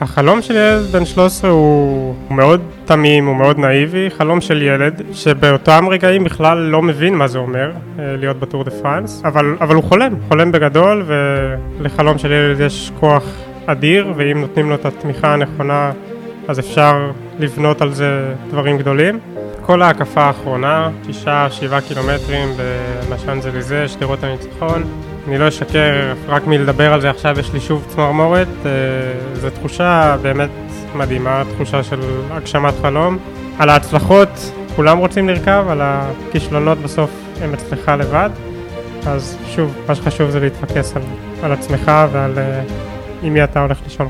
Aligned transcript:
החלום 0.00 0.42
של 0.42 0.54
ילד 0.54 0.86
בן 0.92 1.04
13 1.04 1.50
הוא 1.50 2.14
מאוד 2.30 2.60
תמים, 2.84 3.26
הוא 3.26 3.36
מאוד 3.36 3.58
נאיבי, 3.58 4.10
חלום 4.10 4.40
של 4.40 4.62
ילד 4.62 5.02
שבאותם 5.12 5.88
רגעים 5.90 6.24
בכלל 6.24 6.58
לא 6.58 6.82
מבין 6.82 7.14
מה 7.14 7.28
זה 7.28 7.38
אומר 7.38 7.70
אה, 7.98 8.16
להיות 8.16 8.40
בטור 8.40 8.64
דה 8.64 8.70
פרנס, 8.70 9.22
אבל, 9.24 9.56
אבל 9.60 9.74
הוא 9.74 9.84
חולם, 9.84 10.12
חולם 10.28 10.52
בגדול 10.52 11.04
ולחלום 11.06 12.18
של 12.18 12.32
ילד 12.32 12.60
יש 12.60 12.92
כוח 13.00 13.24
אדיר 13.66 14.12
ואם 14.16 14.40
נותנים 14.40 14.70
לו 14.70 14.74
את 14.74 14.86
התמיכה 14.86 15.32
הנכונה 15.32 15.92
אז 16.48 16.58
אפשר 16.58 17.10
לבנות 17.38 17.82
על 17.82 17.92
זה 17.92 18.34
דברים 18.50 18.78
גדולים. 18.78 19.18
כל 19.62 19.82
ההקפה 19.82 20.20
האחרונה, 20.22 20.90
שישה, 21.06 21.50
שבעה 21.50 21.80
קילומטרים 21.80 22.48
במשאנזליזה, 23.08 23.88
שדרות 23.88 24.24
הניצחון. 24.24 25.09
אני 25.28 25.38
לא 25.38 25.48
אשקר, 25.48 26.14
רק 26.28 26.46
מלדבר 26.46 26.92
על 26.92 27.00
זה 27.00 27.10
עכשיו 27.10 27.40
יש 27.40 27.52
לי 27.52 27.60
שוב 27.60 27.84
צמרמורת. 27.88 28.48
אה, 28.66 28.70
זו 29.34 29.50
תחושה 29.50 30.16
באמת 30.22 30.50
מדהימה, 30.94 31.42
תחושה 31.54 31.82
של 31.82 32.00
הגשמת 32.30 32.74
חלום. 32.82 33.18
על 33.58 33.68
ההצלחות 33.68 34.52
כולם 34.76 34.98
רוצים 34.98 35.28
לרכב, 35.28 35.64
על 35.68 35.80
הכישלונות 35.82 36.78
בסוף 36.78 37.10
הם 37.42 37.54
אצלך 37.54 37.88
לבד. 37.98 38.30
אז 39.06 39.36
שוב, 39.56 39.74
מה 39.88 39.94
שחשוב 39.94 40.30
זה 40.30 40.40
להתפקס 40.40 40.96
על, 40.96 41.02
על 41.42 41.52
עצמך 41.52 41.92
ועל 42.12 42.34
uh, 42.34 42.72
עם 43.22 43.34
מי 43.34 43.44
אתה 43.44 43.60
הולך 43.60 43.78
לישון. 43.84 44.08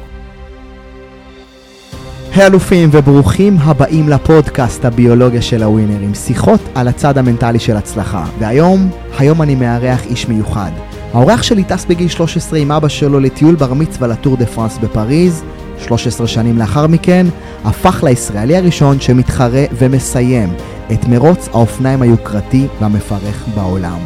האלופים 2.35 2.89
וברוכים 2.93 3.57
הבאים 3.61 4.09
לפודקאסט 4.09 4.85
הביולוגיה 4.85 5.43
של 5.43 5.63
הווינרים, 5.63 6.15
שיחות 6.15 6.61
על 6.75 6.89
הצד 6.89 7.19
המנטלי 7.19 7.59
של 7.59 7.77
הצלחה. 7.77 8.25
והיום, 8.39 8.91
היום 9.19 9.43
אני 9.43 9.55
מארח 9.55 10.07
איש 10.07 10.29
מיוחד. 10.29 10.71
האורח 11.15 11.43
שלי 11.43 11.65
טס 11.65 11.85
בגיל 11.85 12.09
13 12.09 12.59
עם 12.59 12.73
אבא 12.73 12.89
שלו 12.89 13.21
לטיול 13.21 13.55
בר 13.55 13.75
מצווה 13.75 14.09
לטור 14.09 14.37
דה 14.37 14.47
פרנס 14.47 14.79
בפריז. 14.79 15.43
13 15.79 16.27
שנים 16.27 16.59
לאחר 16.59 16.87
מכן, 16.87 17.27
הפך 17.65 18.05
לישראלי 18.05 18.57
הראשון 18.57 19.01
שמתחרה 19.01 19.65
ומסיים 19.79 20.53
את 20.93 21.05
מרוץ 21.09 21.49
האופניים 21.49 22.03
היוקרתי 22.03 22.67
והמפרך 22.81 23.49
בעולם. 23.55 23.99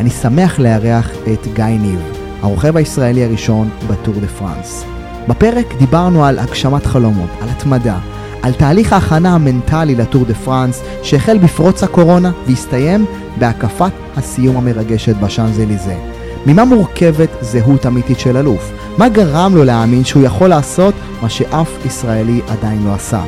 אני 0.00 0.10
שמח 0.10 0.58
לארח 0.58 1.10
את 1.32 1.46
גיא 1.54 1.64
ניב, 1.64 2.00
הרוכב 2.42 2.76
הישראלי 2.76 3.24
הראשון 3.24 3.70
בטור 3.88 4.14
דה 4.14 4.26
פרנס. 4.26 4.84
בפרק 5.28 5.74
דיברנו 5.78 6.24
על 6.24 6.38
הגשמת 6.38 6.86
חלומות, 6.86 7.30
על 7.40 7.48
התמדה, 7.48 7.98
על 8.42 8.52
תהליך 8.52 8.92
ההכנה 8.92 9.34
המנטלי 9.34 9.94
לטור 9.94 10.24
דה 10.24 10.34
פרנס 10.34 10.82
שהחל 11.02 11.38
בפרוץ 11.38 11.82
הקורונה 11.82 12.32
והסתיים 12.46 13.06
בהקפת 13.38 13.92
הסיום 14.16 14.56
המרגשת 14.56 15.16
בשאנזליזה. 15.16 16.11
ממה 16.46 16.64
מורכבת 16.64 17.28
זהות 17.40 17.86
אמיתית 17.86 18.18
של 18.18 18.36
אלוף? 18.36 18.72
מה 18.98 19.08
גרם 19.08 19.56
לו 19.56 19.64
להאמין 19.64 20.04
שהוא 20.04 20.22
יכול 20.22 20.48
לעשות 20.48 20.94
מה 21.22 21.28
שאף 21.28 21.86
ישראלי 21.86 22.40
עדיין 22.48 22.84
לא 22.84 22.94
עשה? 22.94 23.22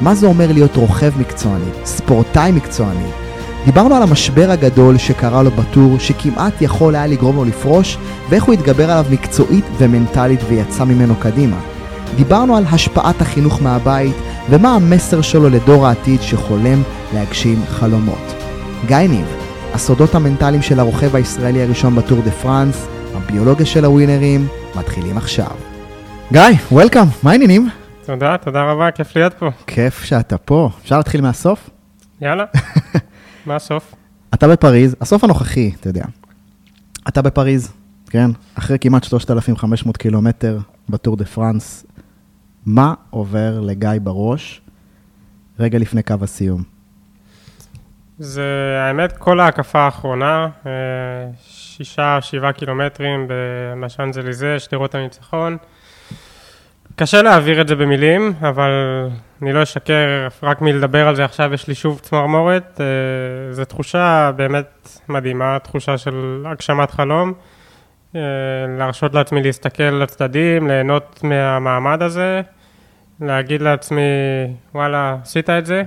מה 0.00 0.14
זה 0.14 0.26
אומר 0.26 0.52
להיות 0.52 0.76
רוכב 0.76 1.12
מקצועני, 1.18 1.70
ספורטאי 1.84 2.52
מקצועני? 2.52 3.08
דיברנו 3.64 3.94
על 3.94 4.02
המשבר 4.02 4.50
הגדול 4.50 4.98
שקרה 4.98 5.42
לו 5.42 5.50
בטור, 5.50 5.98
שכמעט 5.98 6.62
יכול 6.62 6.94
היה 6.94 7.06
לגרום 7.06 7.36
לו 7.36 7.44
לפרוש, 7.44 7.98
ואיך 8.28 8.44
הוא 8.44 8.54
התגבר 8.54 8.90
עליו 8.90 9.06
מקצועית 9.10 9.64
ומנטלית 9.78 10.40
ויצא 10.48 10.84
ממנו 10.84 11.14
קדימה. 11.16 11.56
דיברנו 12.16 12.56
על 12.56 12.64
השפעת 12.72 13.20
החינוך 13.20 13.62
מהבית, 13.62 14.14
ומה 14.50 14.74
המסר 14.74 15.20
שלו 15.20 15.48
לדור 15.48 15.86
העתיד 15.86 16.22
שחולם 16.22 16.82
להגשים 17.14 17.62
חלומות. 17.68 18.34
גיא 18.86 18.96
ניב, 18.96 19.26
הסודות 19.74 20.14
המנטליים 20.14 20.62
של 20.62 20.80
הרוכב 20.80 21.16
הישראלי 21.16 21.62
הראשון 21.62 21.96
בטור 21.96 22.20
דה 22.20 22.30
פרנס, 22.30 22.86
הביולוגיה 23.14 23.66
של 23.66 23.84
הווינרים, 23.84 24.46
מתחילים 24.76 25.16
עכשיו. 25.16 25.50
גיא, 26.32 26.42
welcome, 26.72 27.06
מה 27.22 27.30
העניינים? 27.30 27.68
תודה, 28.04 28.36
תודה 28.38 28.62
רבה, 28.62 28.90
כיף 28.90 29.16
להיות 29.16 29.34
פה. 29.34 29.50
כיף 29.66 30.04
שאתה 30.04 30.38
פה. 30.38 30.70
אפשר 30.82 30.96
להתחיל 30.96 31.20
מהסוף? 31.20 31.70
יאללה, 32.20 32.44
מה 33.46 33.56
הסוף? 33.56 33.94
אתה 34.34 34.48
בפריז, 34.48 34.96
הסוף 35.00 35.24
הנוכחי, 35.24 35.72
אתה 35.80 35.88
יודע. 35.88 36.04
אתה 37.08 37.22
בפריז, 37.22 37.72
כן? 38.10 38.30
אחרי 38.54 38.78
כמעט 38.80 39.04
3,500 39.04 39.96
קילומטר 39.96 40.58
בטור 40.88 41.16
דה 41.16 41.24
פרנס, 41.24 41.86
מה 42.66 42.94
עובר 43.10 43.60
לגיא 43.60 43.90
בראש 44.02 44.60
רגע 45.58 45.78
לפני 45.78 46.02
קו 46.02 46.14
הסיום? 46.22 46.77
זה 48.18 48.78
האמת 48.80 49.12
כל 49.12 49.40
ההקפה 49.40 49.78
האחרונה, 49.78 50.48
אה, 50.66 50.72
שישה, 51.42 52.18
שבעה 52.20 52.52
קילומטרים 52.52 53.28
במשאנזליזה, 53.28 54.58
שדרות 54.58 54.94
הניצחון. 54.94 55.56
קשה 56.96 57.22
להעביר 57.22 57.60
את 57.60 57.68
זה 57.68 57.76
במילים, 57.76 58.32
אבל 58.40 58.70
אני 59.42 59.52
לא 59.52 59.62
אשקר, 59.62 60.28
רק 60.42 60.60
מלדבר 60.60 61.08
על 61.08 61.16
זה 61.16 61.24
עכשיו 61.24 61.54
יש 61.54 61.68
לי 61.68 61.74
שוב 61.74 61.98
צמרמורת. 61.98 62.80
אה, 62.80 63.52
זו 63.52 63.64
תחושה 63.64 64.32
באמת 64.36 64.88
מדהימה, 65.08 65.58
תחושה 65.58 65.98
של 65.98 66.44
הגשמת 66.46 66.90
חלום. 66.90 67.32
אה, 68.16 68.20
להרשות 68.78 69.14
לעצמי 69.14 69.42
להסתכל 69.42 69.82
לצדדים, 69.82 70.68
ליהנות 70.68 71.20
מהמעמד 71.22 72.02
הזה, 72.02 72.40
להגיד 73.20 73.62
לעצמי, 73.62 74.00
וואלה, 74.74 75.16
עשית 75.22 75.50
את 75.50 75.66
זה. 75.66 75.82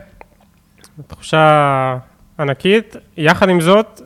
תחושה 1.08 1.98
ענקית. 2.42 2.96
יחד 3.18 3.50
עם 3.50 3.62
זאת, 3.62 4.02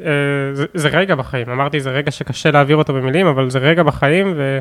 אה, 0.00 0.04
זה, 0.52 0.64
זה 0.74 0.88
רגע 0.88 1.14
בחיים. 1.14 1.50
אמרתי, 1.50 1.80
זה 1.80 1.90
רגע 1.90 2.10
שקשה 2.10 2.50
להעביר 2.50 2.76
אותו 2.76 2.94
במילים, 2.94 3.26
אבל 3.26 3.50
זה 3.50 3.58
רגע 3.58 3.82
בחיים, 3.82 4.32
ו... 4.36 4.58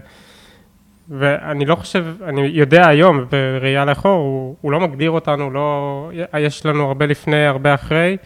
ואני 1.10 1.66
לא 1.66 1.76
חושב, 1.76 2.06
אני 2.24 2.42
יודע 2.42 2.88
היום, 2.88 3.26
בראייה 3.32 3.86
לאחור, 3.86 4.12
הוא, 4.12 4.56
הוא 4.62 4.72
לא 4.72 4.80
מגדיר 4.80 5.12
אותנו, 5.12 5.52
לא, 5.52 6.12
יש 6.40 6.66
לנו 6.66 6.88
הרבה 6.88 7.06
לפני, 7.06 7.46
הרבה 7.46 7.74
אחרי, 7.74 8.18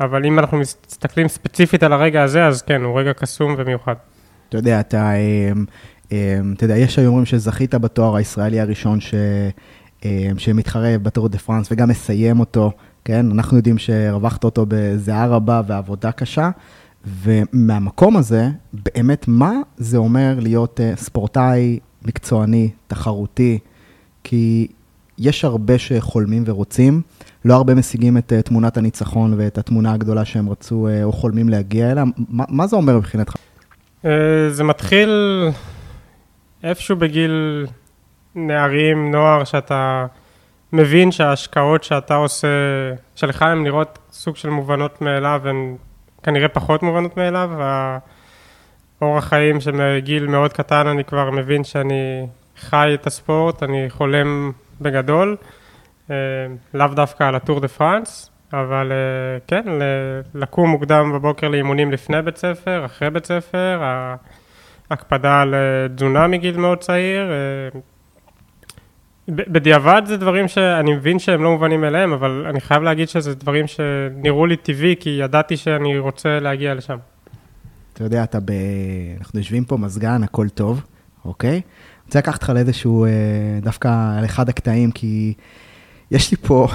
אבל 0.00 0.26
אם 0.26 0.38
אנחנו 0.38 0.58
מסתכלים 0.58 1.28
ספציפית 1.28 1.82
על 1.82 1.92
הרגע 1.92 2.22
הזה, 2.22 2.46
אז 2.46 2.62
כן, 2.62 2.82
הוא 2.82 3.00
רגע 3.00 3.12
קסום 3.12 3.54
ומיוחד. 3.58 3.94
אתה 4.48 4.56
יודע, 4.58 4.80
אתה, 4.80 5.12
אמ, 5.14 5.64
אמ, 6.12 6.54
אתה 6.56 6.64
יודע, 6.64 6.76
יש 6.76 6.98
היום 6.98 7.24
שזכית 7.24 7.74
בתואר 7.74 8.16
הישראלי 8.16 8.60
הראשון 8.60 9.00
ש, 9.00 9.14
שמתחרה 10.38 10.98
בטור 11.02 11.28
דה 11.28 11.38
פרנס 11.38 11.68
וגם 11.72 11.88
מסיים 11.88 12.40
אותו, 12.40 12.72
כן? 13.04 13.26
אנחנו 13.30 13.56
יודעים 13.56 13.78
שהרווחת 13.78 14.44
אותו 14.44 14.66
בזיעה 14.68 15.26
רבה 15.26 15.60
ועבודה 15.66 16.12
קשה. 16.12 16.50
ומהמקום 17.06 18.16
הזה, 18.16 18.48
באמת, 18.72 19.28
מה 19.28 19.52
זה 19.76 19.96
אומר 19.96 20.36
להיות 20.40 20.80
uh, 20.80 20.98
ספורטאי 21.00 21.78
מקצועני, 22.04 22.70
תחרותי? 22.86 23.58
כי 24.24 24.66
יש 25.18 25.44
הרבה 25.44 25.78
שחולמים 25.78 26.42
ורוצים, 26.46 27.02
לא 27.44 27.54
הרבה 27.54 27.74
משיגים 27.74 28.18
את 28.18 28.32
uh, 28.38 28.42
תמונת 28.42 28.76
הניצחון 28.76 29.34
ואת 29.36 29.58
התמונה 29.58 29.92
הגדולה 29.92 30.24
שהם 30.24 30.48
רצו 30.48 30.88
uh, 30.88 31.04
או 31.04 31.12
חולמים 31.12 31.48
להגיע 31.48 31.92
אליה. 31.92 32.04
מה, 32.28 32.44
מה 32.48 32.66
זה 32.66 32.76
אומר 32.76 32.96
מבחינתך? 32.96 33.34
זה 34.50 34.64
מתחיל 34.64 35.10
איפשהו 36.64 36.96
בגיל 36.96 37.66
נערים, 38.34 39.10
נוער, 39.10 39.44
שאתה 39.44 40.06
מבין 40.74 41.12
שההשקעות 41.12 41.84
שאתה 41.84 42.14
עושה, 42.14 42.48
שלך 43.14 43.42
הן 43.42 43.62
נראות 43.62 43.98
סוג 44.12 44.36
של 44.36 44.48
מובנות 44.50 45.02
מאליו, 45.02 45.42
הן 45.44 45.76
כנראה 46.22 46.48
פחות 46.48 46.82
מובנות 46.82 47.16
מאליו, 47.16 47.50
והאורח 49.00 49.24
חיים 49.24 49.60
שמגיל 49.60 50.26
מאוד 50.26 50.52
קטן 50.52 50.86
אני 50.86 51.04
כבר 51.04 51.30
מבין 51.30 51.64
שאני 51.64 52.26
חי 52.56 52.90
את 52.94 53.06
הספורט, 53.06 53.62
אני 53.62 53.90
חולם 53.90 54.52
בגדול, 54.80 55.36
אה, 56.10 56.16
לאו 56.74 56.86
דווקא 56.86 57.24
על 57.24 57.34
הטור 57.34 57.60
דה 57.60 57.68
פרנס, 57.68 58.30
אבל 58.52 58.92
אה, 58.92 59.38
כן, 59.46 59.64
לקום 60.34 60.70
מוקדם 60.70 61.12
בבוקר 61.14 61.48
לאימונים 61.48 61.92
לפני 61.92 62.22
בית 62.22 62.36
ספר, 62.36 62.84
אחרי 62.84 63.10
בית 63.10 63.26
ספר, 63.26 63.80
הקפדה 64.90 65.40
על 65.40 65.54
אה, 65.54 65.88
תזונה 65.96 66.26
מגיל 66.26 66.56
מאוד 66.56 66.78
צעיר. 66.78 67.32
בדיעבד 69.28 70.02
זה 70.06 70.16
דברים 70.16 70.48
שאני 70.48 70.94
מבין 70.94 71.18
שהם 71.18 71.42
לא 71.42 71.50
מובנים 71.50 71.80
מאליהם, 71.80 72.12
אבל 72.12 72.46
אני 72.50 72.60
חייב 72.60 72.82
להגיד 72.82 73.08
שזה 73.08 73.34
דברים 73.34 73.66
שנראו 73.66 74.46
לי 74.46 74.56
טבעי, 74.56 74.94
כי 75.00 75.10
ידעתי 75.10 75.56
שאני 75.56 75.98
רוצה 75.98 76.40
להגיע 76.40 76.74
לשם. 76.74 76.96
אתה 77.92 78.04
יודע, 78.04 78.24
אתה 78.24 78.40
ב... 78.40 78.52
אנחנו 79.18 79.38
יושבים 79.38 79.64
פה 79.64 79.76
מזגן, 79.76 80.22
הכל 80.22 80.48
טוב, 80.48 80.82
אוקיי? 81.24 81.50
אני 81.50 81.60
רוצה 82.06 82.18
לקחת 82.18 82.34
אותך 82.34 82.50
לאיזשהו, 82.50 83.06
דווקא 83.62 84.18
על 84.18 84.24
אחד 84.24 84.48
הקטעים, 84.48 84.90
כי 84.90 85.34
יש 86.10 86.30
לי 86.30 86.36
פה 86.36 86.68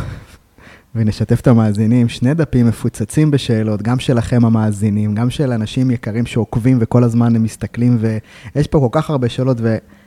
ונשתף 0.95 1.39
את 1.39 1.47
המאזינים, 1.47 2.09
שני 2.09 2.33
דפים 2.33 2.67
מפוצצים 2.67 3.31
בשאלות, 3.31 3.81
גם 3.81 3.99
שלכם 3.99 4.45
המאזינים, 4.45 5.15
גם 5.15 5.29
של 5.29 5.51
אנשים 5.51 5.91
יקרים 5.91 6.25
שעוקבים 6.25 6.77
וכל 6.81 7.03
הזמן 7.03 7.35
הם 7.35 7.43
מסתכלים, 7.43 7.97
ויש 7.99 8.67
פה 8.67 8.79
כל 8.79 8.99
כך 8.99 9.09
הרבה 9.09 9.29
שאלות, 9.29 9.57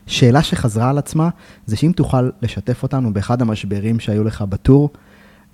ושאלה 0.06 0.42
שחזרה 0.42 0.90
על 0.90 0.98
עצמה, 0.98 1.28
זה 1.66 1.76
שאם 1.76 1.92
תוכל 1.96 2.30
לשתף 2.42 2.82
אותנו 2.82 3.12
באחד 3.12 3.42
המשברים 3.42 4.00
שהיו 4.00 4.24
לך 4.24 4.42
בטור, 4.42 4.90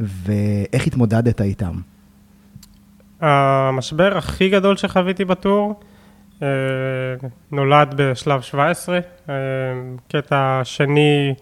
ואיך 0.01 0.87
התמודדת 0.87 1.41
איתם. 1.41 1.75
המשבר 3.21 4.19
הכי 4.19 4.49
גדול 4.49 4.77
שחוויתי 4.77 5.25
בטור, 5.25 5.81
נולד 7.53 7.95
בשלב 7.97 8.41
17, 8.41 9.01
קטע 10.09 10.61
שני 10.65 11.35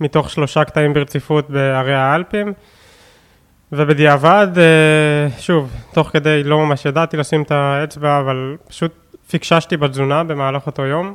מתוך 0.00 0.30
שלושה 0.30 0.64
קטעים 0.64 0.92
ברציפות 0.92 1.50
בערי 1.50 1.94
האלפים. 1.94 2.52
ובדיעבד, 3.76 4.48
שוב, 5.38 5.70
תוך 5.92 6.08
כדי 6.08 6.42
לא 6.42 6.58
ממש 6.58 6.86
ידעתי 6.86 7.16
לשים 7.16 7.42
את 7.42 7.50
האצבע, 7.50 8.20
אבל 8.20 8.56
פשוט 8.68 8.92
פיקששתי 9.30 9.76
בתזונה 9.76 10.24
במהלך 10.24 10.66
אותו 10.66 10.82
יום, 10.82 11.14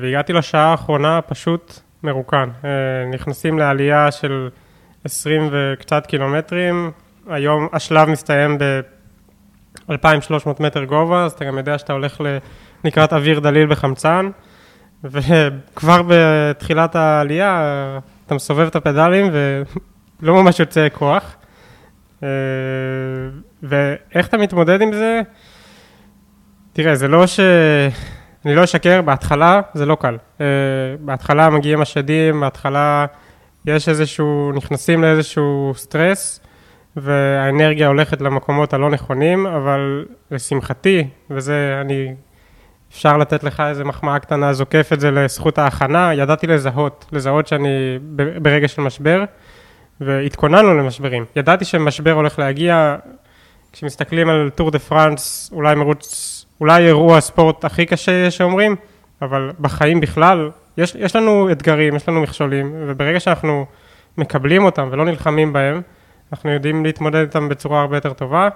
והגעתי 0.00 0.32
לשעה 0.32 0.70
האחרונה 0.70 1.20
פשוט 1.22 1.80
מרוקן. 2.02 2.48
נכנסים 3.12 3.58
לעלייה 3.58 4.12
של 4.12 4.48
20 5.04 5.48
וקצת 5.52 6.06
קילומטרים, 6.06 6.90
היום 7.28 7.68
השלב 7.72 8.08
מסתיים 8.08 8.58
ב-2300 8.58 10.48
מטר 10.60 10.84
גובה, 10.84 11.24
אז 11.24 11.32
אתה 11.32 11.44
גם 11.44 11.58
יודע 11.58 11.78
שאתה 11.78 11.92
הולך 11.92 12.20
לקראת 12.84 13.12
אוויר 13.12 13.40
דליל 13.40 13.66
בחמצן, 13.66 14.30
וכבר 15.04 16.02
בתחילת 16.08 16.96
העלייה 16.96 17.62
אתה 18.26 18.34
מסובב 18.34 18.66
את 18.66 18.76
הפדלים 18.76 19.30
ולא 20.20 20.42
ממש 20.42 20.60
יוצא 20.60 20.88
כוח. 20.92 21.36
ואיך 23.62 24.28
אתה 24.28 24.38
מתמודד 24.38 24.80
עם 24.80 24.92
זה? 24.92 25.20
תראה, 26.72 26.94
זה 26.94 27.08
לא 27.08 27.26
ש... 27.26 27.40
אני 28.44 28.54
לא 28.54 28.64
אשקר, 28.64 29.02
בהתחלה 29.02 29.60
זה 29.74 29.86
לא 29.86 29.96
קל. 30.00 30.16
בהתחלה 31.00 31.50
מגיעים 31.50 31.82
השדים, 31.82 32.40
בהתחלה 32.40 33.06
יש 33.66 33.88
איזשהו, 33.88 34.52
נכנסים 34.54 35.02
לאיזשהו 35.02 35.72
סטרס, 35.76 36.40
והאנרגיה 36.96 37.86
הולכת 37.86 38.20
למקומות 38.20 38.74
הלא 38.74 38.90
נכונים, 38.90 39.46
אבל 39.46 40.04
לשמחתי, 40.30 41.08
וזה, 41.30 41.78
אני, 41.80 42.14
אפשר 42.92 43.16
לתת 43.16 43.44
לך 43.44 43.62
איזה 43.68 43.84
מחמאה 43.84 44.18
קטנה, 44.18 44.52
זוקף 44.52 44.90
את 44.92 45.00
זה 45.00 45.10
לזכות 45.10 45.58
ההכנה, 45.58 46.14
ידעתי 46.14 46.46
לזהות, 46.46 47.06
לזהות 47.12 47.46
שאני 47.46 47.98
ברגע 48.42 48.68
של 48.68 48.82
משבר, 48.82 49.24
והתכוננו 50.00 50.74
למשברים. 50.74 51.24
ידעתי 51.36 51.64
שמשבר 51.64 52.12
הולך 52.12 52.38
להגיע, 52.38 52.96
כשמסתכלים 53.72 54.28
על 54.28 54.50
טור 54.54 54.70
דה 54.70 54.78
פרנס, 54.78 55.50
אולי 55.52 55.74
מרוץ, 55.74 56.46
אולי 56.60 56.86
אירוע 56.86 57.18
הספורט 57.18 57.64
הכי 57.64 57.86
קשה 57.86 58.30
שאומרים, 58.30 58.76
אבל 59.22 59.50
בחיים 59.60 60.00
בכלל, 60.00 60.50
יש, 60.78 60.96
יש 60.98 61.16
לנו 61.16 61.52
אתגרים, 61.52 61.96
יש 61.96 62.08
לנו 62.08 62.20
מכשולים, 62.20 62.74
וברגע 62.86 63.20
שאנחנו 63.20 63.66
מקבלים 64.18 64.64
אותם 64.64 64.88
ולא 64.92 65.04
נלחמים 65.04 65.52
בהם, 65.52 65.80
אנחנו 66.32 66.50
יודעים 66.50 66.84
להתמודד 66.84 67.20
איתם 67.20 67.48
בצורה 67.48 67.80
הרבה 67.80 67.96
יותר 67.96 68.12
טובה. 68.12 68.48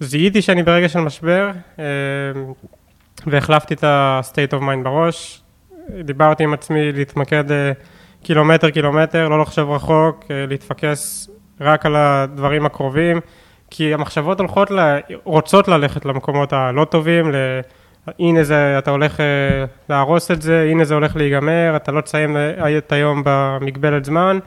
זיהיתי 0.00 0.42
שאני 0.42 0.62
ברגע 0.62 0.88
של 0.88 1.00
משבר, 1.00 1.50
אה, 1.78 1.84
והחלפתי 3.26 3.74
את 3.74 3.84
ה-state 3.84 4.52
of 4.52 4.60
mind 4.60 4.84
בראש. 4.84 5.42
דיברתי 6.04 6.44
עם 6.44 6.54
עצמי 6.54 6.92
להתמקד 6.92 7.52
אה, 7.52 7.72
קילומטר 8.22 8.70
קילומטר, 8.70 9.28
לא 9.28 9.40
לחשוב 9.40 9.70
רחוק, 9.70 10.24
אה, 10.30 10.46
להתפקס 10.48 11.30
רק 11.60 11.86
על 11.86 11.96
הדברים 11.96 12.66
הקרובים, 12.66 13.20
כי 13.70 13.94
המחשבות 13.94 14.40
הולכות, 14.40 14.70
לה, 14.70 14.98
רוצות 15.24 15.68
ללכת 15.68 16.04
למקומות 16.04 16.52
הלא 16.52 16.84
טובים, 16.84 17.32
ל... 17.32 17.34
הנה 18.18 18.44
זה, 18.44 18.78
אתה 18.78 18.90
הולך 18.90 19.20
להרוס 19.88 20.30
את 20.30 20.42
זה, 20.42 20.68
הנה 20.70 20.84
זה 20.84 20.94
הולך 20.94 21.16
להיגמר, 21.16 21.72
אתה 21.76 21.92
לא 21.92 22.00
תסיים 22.00 22.36
את 22.78 22.92
היום 22.92 23.22
במגבלת 23.24 24.04
זמן. 24.04 24.38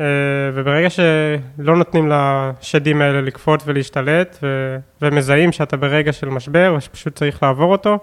אה, 0.00 0.06
וברגע 0.54 0.90
שלא 0.90 1.76
נותנים 1.76 2.12
לשדים 2.12 3.02
האלה 3.02 3.20
לקפוץ 3.20 3.62
ולהשתלט, 3.66 4.38
ו- 4.42 4.76
ומזהים 5.02 5.52
שאתה 5.52 5.76
ברגע 5.76 6.12
של 6.12 6.28
משבר, 6.28 6.74
ושפשוט 6.78 7.14
צריך 7.14 7.42
לעבור 7.42 7.72
אותו, 7.72 7.98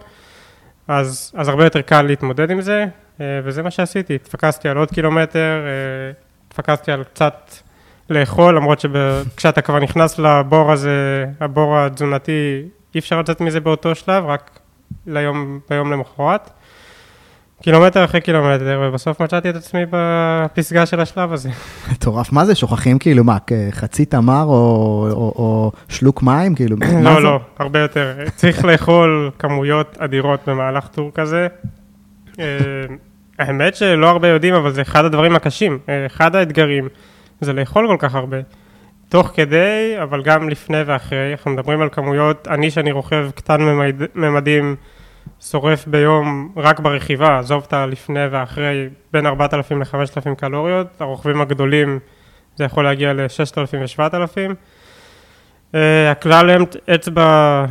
אז, 0.87 1.31
אז 1.35 1.47
הרבה 1.47 1.63
יותר 1.63 1.81
קל 1.81 2.01
להתמודד 2.01 2.51
עם 2.51 2.61
זה, 2.61 2.79
אה, 2.81 2.85
וזה 3.44 3.63
מה 3.63 3.71
שעשיתי, 3.71 4.15
התפקסתי 4.15 4.69
על 4.69 4.77
עוד 4.77 4.91
קילומטר, 4.91 5.39
אה, 5.39 6.12
התפקסתי 6.47 6.91
על 6.91 7.03
קצת 7.03 7.51
לאכול, 8.09 8.56
למרות 8.56 8.79
שכשאתה 8.79 9.62
כבר 9.62 9.79
נכנס 9.79 10.19
לבור 10.19 10.71
הזה, 10.71 11.25
הבור 11.39 11.77
התזונתי, 11.77 12.63
אי 12.95 13.00
אפשר 13.00 13.19
לצאת 13.19 13.41
מזה 13.41 13.59
באותו 13.59 13.95
שלב, 13.95 14.25
רק 14.25 14.59
ליום, 15.07 15.59
ביום 15.69 15.91
למחרת. 15.91 16.50
קילומטר 17.62 18.06
אחרי 18.06 18.21
קילומטר, 18.21 18.81
ובסוף 18.83 19.21
מצאתי 19.21 19.50
את 19.50 19.56
עצמי 19.56 19.81
בפסגה 19.89 20.85
של 20.85 21.00
השלב 21.00 21.33
הזה. 21.33 21.50
מטורף, 21.91 22.31
מה 22.31 22.45
זה, 22.45 22.56
שוכחים 22.56 23.00
כאילו, 23.00 23.23
מה, 23.23 23.38
חצי 23.71 24.06
תמר 24.06 24.44
או, 24.44 25.07
או, 25.12 25.33
או 25.35 25.71
שלוק 25.89 26.23
מים, 26.23 26.56
כאילו, 26.56 26.77
מה 26.77 27.01
לא, 27.01 27.15
זה? 27.15 27.19
לא, 27.19 27.39
הרבה 27.59 27.79
יותר. 27.79 28.18
צריך 28.35 28.65
לאכול 28.65 29.31
כמויות 29.39 29.97
אדירות 30.00 30.39
במהלך 30.47 30.88
טור 30.88 31.12
כזה. 31.13 31.47
אה, 33.41 33.47
האמת 33.47 33.75
שלא 33.75 34.09
הרבה 34.09 34.27
יודעים, 34.27 34.53
אבל 34.53 34.71
זה 34.71 34.81
אחד 34.81 35.05
הדברים 35.05 35.35
הקשים. 35.35 35.79
אה, 35.89 36.05
אחד 36.05 36.35
האתגרים 36.35 36.88
זה 37.41 37.53
לאכול 37.53 37.88
כל 37.88 37.95
כך 37.99 38.15
הרבה. 38.15 38.38
תוך 39.09 39.31
כדי, 39.33 39.95
אבל 40.03 40.21
גם 40.23 40.49
לפני 40.49 40.81
ואחרי, 40.85 41.31
אנחנו 41.31 41.51
מדברים 41.51 41.81
על 41.81 41.89
כמויות, 41.89 42.47
אני 42.47 42.71
שאני 42.71 42.91
רוכב 42.91 43.29
קטן 43.35 43.61
ממד, 43.61 43.95
ממדים, 44.15 44.75
שורף 45.41 45.88
ביום 45.88 46.53
רק 46.57 46.79
ברכיבה, 46.79 47.39
עזוב 47.39 47.63
את 47.67 47.73
הלפני 47.73 48.27
ואחרי, 48.31 48.89
בין 49.13 49.25
4,000 49.25 49.79
ל-5,000 49.79 50.35
קלוריות, 50.37 50.87
הרוכבים 50.99 51.41
הגדולים 51.41 51.99
זה 52.55 52.63
יכול 52.63 52.83
להגיע 52.83 53.13
ל-6,000 53.13 53.99
ו-7,000. 53.99 54.53
Uh, 55.71 55.75
הכלל 56.11 56.65
אצבע 56.95 57.65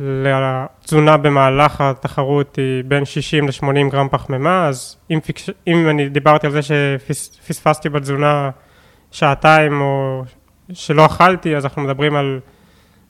לתזונה 0.00 1.16
במהלך 1.16 1.80
התחרות 1.80 2.56
היא 2.56 2.84
בין 2.84 3.04
60 3.04 3.46
ל-80 3.46 3.90
גרם 3.90 4.08
פחמימה, 4.10 4.66
אז 4.66 4.96
אם, 5.10 5.20
פיקש, 5.20 5.50
אם 5.66 5.88
אני 5.88 6.08
דיברתי 6.08 6.46
על 6.46 6.52
זה 6.52 6.60
שפספסתי 6.62 7.88
בתזונה 7.88 8.50
שעתיים 9.10 9.80
או 9.80 10.22
שלא 10.72 11.06
אכלתי, 11.06 11.56
אז 11.56 11.64
אנחנו 11.64 11.82
מדברים 11.82 12.16
על 12.16 12.40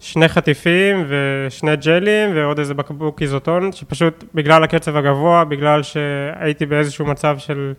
שני 0.01 0.29
חטיפים 0.29 1.05
ושני 1.09 1.77
ג'לים 1.77 2.31
ועוד 2.35 2.59
איזה 2.59 2.75
בקבוק 2.75 3.23
איזוטון, 3.23 3.73
שפשוט 3.73 4.25
בגלל 4.35 4.65
הקצב 4.65 4.97
הגבוה, 4.97 5.45
בגלל 5.45 5.83
שהייתי 5.83 6.67
באיזשהו 6.67 7.07
מצב 7.07 7.39
של, 7.39 7.73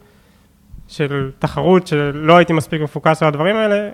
של 0.88 1.32
תחרות, 1.40 1.88
שלא 1.88 2.38
הייתי 2.38 2.54
מספיק 2.54 2.82
מפוקס 2.82 3.24
על 3.24 3.28
הדברים 3.28 3.56
האלה, 3.56 3.90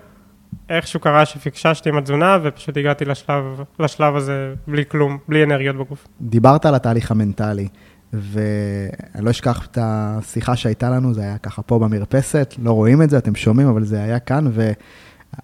איכשהו 0.68 1.00
קרה 1.00 1.26
שפיקששתי 1.26 1.88
עם 1.88 1.98
התזונה 1.98 2.38
ופשוט 2.42 2.76
הגעתי 2.76 3.04
לשלב, 3.04 3.44
לשלב 3.80 4.16
הזה 4.16 4.54
בלי 4.66 4.84
כלום, 4.88 5.18
בלי 5.28 5.44
אנרגיות 5.44 5.76
בגוף. 5.76 6.06
דיברת 6.20 6.66
על 6.66 6.74
התהליך 6.74 7.10
המנטלי, 7.10 7.68
ואני 8.12 9.24
לא 9.24 9.30
אשכח 9.30 9.66
את 9.66 9.78
השיחה 9.80 10.56
שהייתה 10.56 10.90
לנו, 10.90 11.14
זה 11.14 11.20
היה 11.20 11.38
ככה 11.38 11.62
פה 11.62 11.78
במרפסת, 11.78 12.54
לא 12.58 12.72
רואים 12.72 13.02
את 13.02 13.10
זה, 13.10 13.18
אתם 13.18 13.34
שומעים, 13.34 13.68
אבל 13.68 13.84
זה 13.84 14.02
היה 14.02 14.18
כאן, 14.18 14.44
ו... 14.50 14.72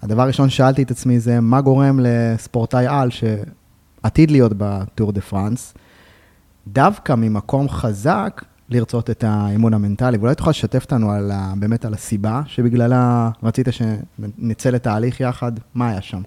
הדבר 0.03 0.23
הראשון 0.23 0.51
ששאלתי 0.51 0.83
את 0.83 0.91
עצמי 0.91 1.21
זה, 1.21 1.41
מה 1.41 1.61
גורם 1.61 2.01
לספורטאי 2.03 2.87
על 2.89 3.09
שעתיד 3.11 4.31
להיות 4.31 4.53
בטור 4.57 5.13
דה 5.13 5.21
פרנס, 5.21 5.75
דווקא 6.67 7.13
ממקום 7.13 7.69
חזק, 7.69 8.45
לרצות 8.73 9.11
את 9.11 9.25
האימון 9.27 9.75
המנטלי, 9.75 10.19
ואולי 10.19 10.35
תוכל 10.35 10.51
לשתף 10.51 10.83
אותנו 10.83 11.11
על 11.11 11.31
באמת 11.57 11.85
על 11.85 11.95
הסיבה 11.95 12.41
שבגללה 12.47 13.31
רצית 13.43 13.67
שנצא 13.71 14.71
לתהליך 14.71 15.21
יחד, 15.21 15.53
מה 15.75 15.91
היה 15.91 16.03
שם? 16.03 16.23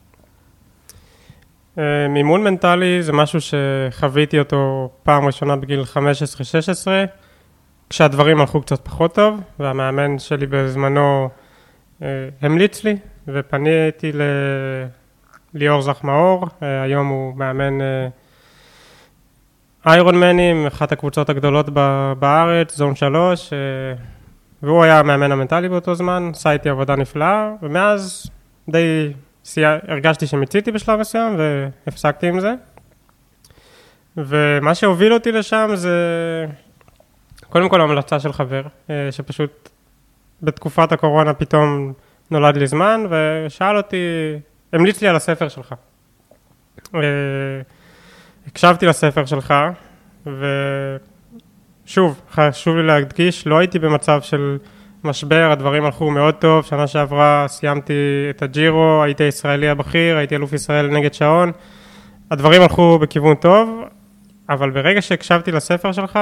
אה, 1.78 2.08
מימון 2.10 2.44
מנטלי 2.44 3.04
זה 3.04 3.14
משהו 3.14 3.40
שחוויתי 3.42 4.40
אותו 4.40 4.90
פעם 5.04 5.26
ראשונה 5.26 5.56
בגיל 5.56 5.84
15-16, 5.84 5.98
כשהדברים 7.90 8.40
הלכו 8.40 8.62
קצת 8.62 8.86
פחות 8.86 9.16
טוב, 9.16 9.42
והמאמן 9.60 10.20
שלי 10.20 10.46
בזמנו 10.46 11.30
אה, 12.02 12.08
המליץ 12.42 12.84
לי 12.84 12.98
ופניתי 13.28 14.12
לליאור 15.54 15.82
זך-מאור, 15.82 16.48
אה, 16.64 16.82
היום 16.82 17.08
הוא 17.08 17.36
מאמן 17.36 17.82
אה, 17.82 18.08
איירון 19.86 20.20
מנים, 20.20 20.66
אחת 20.66 20.92
הקבוצות 20.92 21.30
הגדולות 21.30 21.70
בארץ, 22.20 22.76
זון 22.76 22.96
שלוש, 22.96 23.54
אה, 23.54 23.58
והוא 24.64 24.84
היה 24.84 25.00
המאמן 25.00 25.32
המנטלי 25.32 25.70
באותו 25.70 25.96
זמן, 25.96 26.30
עשה 26.34 26.52
איתי 26.52 26.70
עבודה 26.70 26.96
נפלאה, 26.96 27.52
ומאז 27.62 28.30
די 28.70 29.14
סייע, 29.46 29.78
הרגשתי 29.88 30.28
שמיציתי 30.28 30.72
בשלב 30.72 31.00
מסוים 31.00 31.36
והפסקתי 31.38 32.28
עם 32.28 32.40
זה. 32.40 32.54
ומה 34.18 34.76
שהוביל 34.76 35.14
אותי 35.14 35.32
לשם 35.32 35.70
זה 35.74 35.96
קודם 37.50 37.70
כל 37.70 37.82
המלצה 37.82 38.20
של 38.20 38.34
חבר, 38.34 38.62
שפשוט 39.12 39.70
בתקופת 40.42 40.92
הקורונה 40.92 41.34
פתאום 41.34 41.94
נולד 42.32 42.58
לי 42.58 42.68
זמן, 42.68 43.06
ושאל 43.10 43.78
אותי, 43.78 43.98
המליץ 44.74 45.02
לי 45.02 45.08
על 45.08 45.16
הספר 45.16 45.48
שלך. 45.48 45.76
הקשבתי 48.48 48.86
לספר 48.86 49.26
שלך, 49.26 49.54
ושוב, 51.86 52.22
חשוב 52.32 52.76
לי 52.76 52.84
להדגיש, 52.84 53.48
לא 53.48 53.58
הייתי 53.58 53.80
במצב 53.80 54.22
של 54.22 54.58
משבר, 55.04 55.52
הדברים 55.52 55.86
הלכו 55.86 56.12
מאוד 56.12 56.34
טוב, 56.34 56.66
שנה 56.66 56.88
שעברה 56.88 57.46
סיימתי 57.48 57.94
את 58.30 58.42
הג'ירו, 58.42 59.04
הייתי 59.04 59.24
הישראלי 59.24 59.70
הבכיר, 59.70 60.18
הייתי 60.18 60.36
אלוף 60.36 60.54
ישראל 60.54 60.88
נגד 60.88 61.14
שעון, 61.14 61.52
הדברים 62.32 62.62
הלכו 62.62 63.00
בכיוון 63.00 63.36
טוב, 63.36 63.84
אבל 64.50 64.70
ברגע 64.70 65.02
שהקשבתי 65.02 65.52
לספר 65.52 65.92
שלך, 65.92 66.20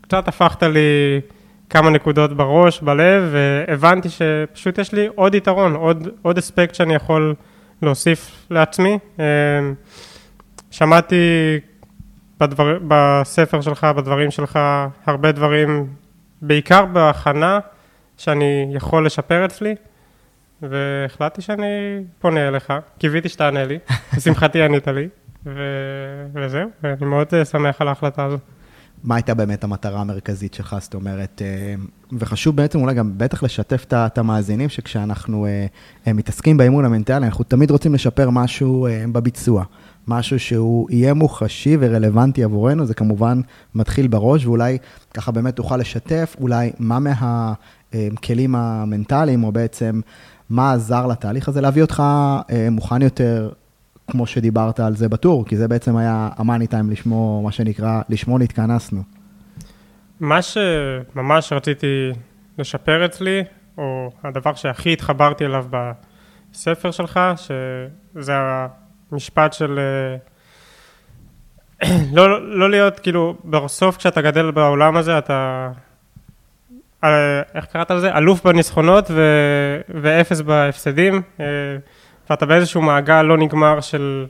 קצת 0.00 0.28
הפכת 0.28 0.62
לי 0.62 1.20
כמה 1.70 1.90
נקודות 1.90 2.32
בראש, 2.36 2.80
בלב, 2.80 3.22
והבנתי 3.32 4.08
שפשוט 4.08 4.78
יש 4.78 4.92
לי 4.92 5.08
עוד 5.14 5.34
יתרון, 5.34 5.74
עוד, 5.74 6.08
עוד 6.22 6.38
אספקט 6.38 6.74
שאני 6.74 6.94
יכול 6.94 7.34
להוסיף 7.82 8.46
לעצמי. 8.50 8.98
שמעתי 10.70 11.16
בדבר, 12.40 12.78
בספר 12.88 13.60
שלך, 13.60 13.84
בדברים 13.84 14.30
שלך, 14.30 14.58
הרבה 15.06 15.32
דברים, 15.32 15.86
בעיקר 16.42 16.84
בהכנה, 16.84 17.58
שאני 18.16 18.70
יכול 18.74 19.06
לשפר 19.06 19.44
אצלי, 19.44 19.74
והחלטתי 20.62 21.42
שאני 21.42 21.66
פונה 22.18 22.48
אליך, 22.48 22.72
קיוויתי 22.98 23.28
שתענה 23.28 23.64
לי, 23.64 23.78
לשמחתי 24.16 24.62
ענית 24.62 24.88
לי, 24.88 25.08
ו... 25.46 25.60
וזהו, 26.34 26.68
ואני 26.82 27.06
מאוד 27.06 27.26
שמח 27.44 27.80
על 27.80 27.88
ההחלטה 27.88 28.24
הזו. 28.24 28.38
מה 29.04 29.14
הייתה 29.14 29.34
באמת 29.34 29.64
המטרה 29.64 30.00
המרכזית 30.00 30.54
שלך, 30.54 30.76
זאת 30.80 30.94
אומרת, 30.94 31.42
אה, 31.44 31.74
וחשוב 32.18 32.56
בעצם 32.56 32.80
אולי 32.80 32.94
גם 32.94 33.12
בטח 33.16 33.42
לשתף 33.42 33.86
את 33.92 34.18
המאזינים, 34.18 34.68
שכשאנחנו 34.68 35.46
אה, 35.46 35.66
אה, 36.06 36.12
מתעסקים 36.12 36.56
באימון 36.56 36.84
המנטלי, 36.84 37.26
אנחנו 37.26 37.44
תמיד 37.44 37.70
רוצים 37.70 37.94
לשפר 37.94 38.30
משהו 38.30 38.88
בביצוע. 39.12 39.64
משהו 40.08 40.38
שהוא 40.38 40.88
יהיה 40.90 41.14
מוחשי 41.14 41.76
ורלוונטי 41.80 42.44
עבורנו, 42.44 42.86
זה 42.86 42.94
כמובן 42.94 43.40
מתחיל 43.74 44.08
בראש, 44.08 44.46
ואולי 44.46 44.78
ככה 45.14 45.32
באמת 45.32 45.56
תוכל 45.56 45.76
לשתף, 45.76 46.36
אולי 46.40 46.72
מה 46.78 46.98
מהכלים 47.94 48.54
המנטליים, 48.54 49.44
או 49.44 49.52
בעצם 49.52 50.00
מה 50.50 50.72
עזר 50.72 51.06
לתהליך 51.06 51.48
הזה, 51.48 51.60
להביא 51.60 51.82
אותך 51.82 52.02
מוכן 52.70 53.02
יותר 53.02 53.50
כמו 54.10 54.26
שדיברת 54.26 54.80
על 54.80 54.96
זה 54.96 55.08
בטור, 55.08 55.44
כי 55.46 55.56
זה 55.56 55.68
בעצם 55.68 55.96
היה 55.96 56.28
המאני 56.36 56.66
טיים 56.66 56.90
לשמו, 56.90 57.42
מה 57.44 57.52
שנקרא, 57.52 58.00
לשמו 58.08 58.38
נתכנסנו. 58.38 59.02
מה 60.20 60.42
שממש 60.42 61.52
רציתי 61.52 62.10
לשפר 62.58 63.04
אצלי, 63.04 63.44
או 63.78 64.10
הדבר 64.24 64.54
שהכי 64.54 64.92
התחברתי 64.92 65.44
אליו 65.44 65.66
בספר 65.70 66.90
שלך, 66.90 67.20
שזה 67.36 68.32
המשפט 69.12 69.52
של 69.52 69.80
אה, 71.82 71.90
לא, 72.16 72.56
לא 72.56 72.70
להיות, 72.70 73.00
כאילו, 73.00 73.34
בסוף 73.44 73.96
כשאתה 73.96 74.22
גדל 74.22 74.50
בעולם 74.50 74.96
הזה, 74.96 75.18
אתה, 75.18 75.70
אה, 77.04 77.42
איך 77.54 77.64
קראת 77.64 77.90
לזה? 77.90 78.16
אלוף 78.16 78.44
בניסחונות 78.44 79.10
ו... 79.10 79.22
ואפס 79.88 80.40
בהפסדים. 80.40 81.22
אה, 81.40 81.46
ואתה 82.30 82.46
באיזשהו 82.46 82.82
מעגל 82.82 83.22
לא 83.22 83.36
נגמר 83.36 83.80
של, 83.80 84.26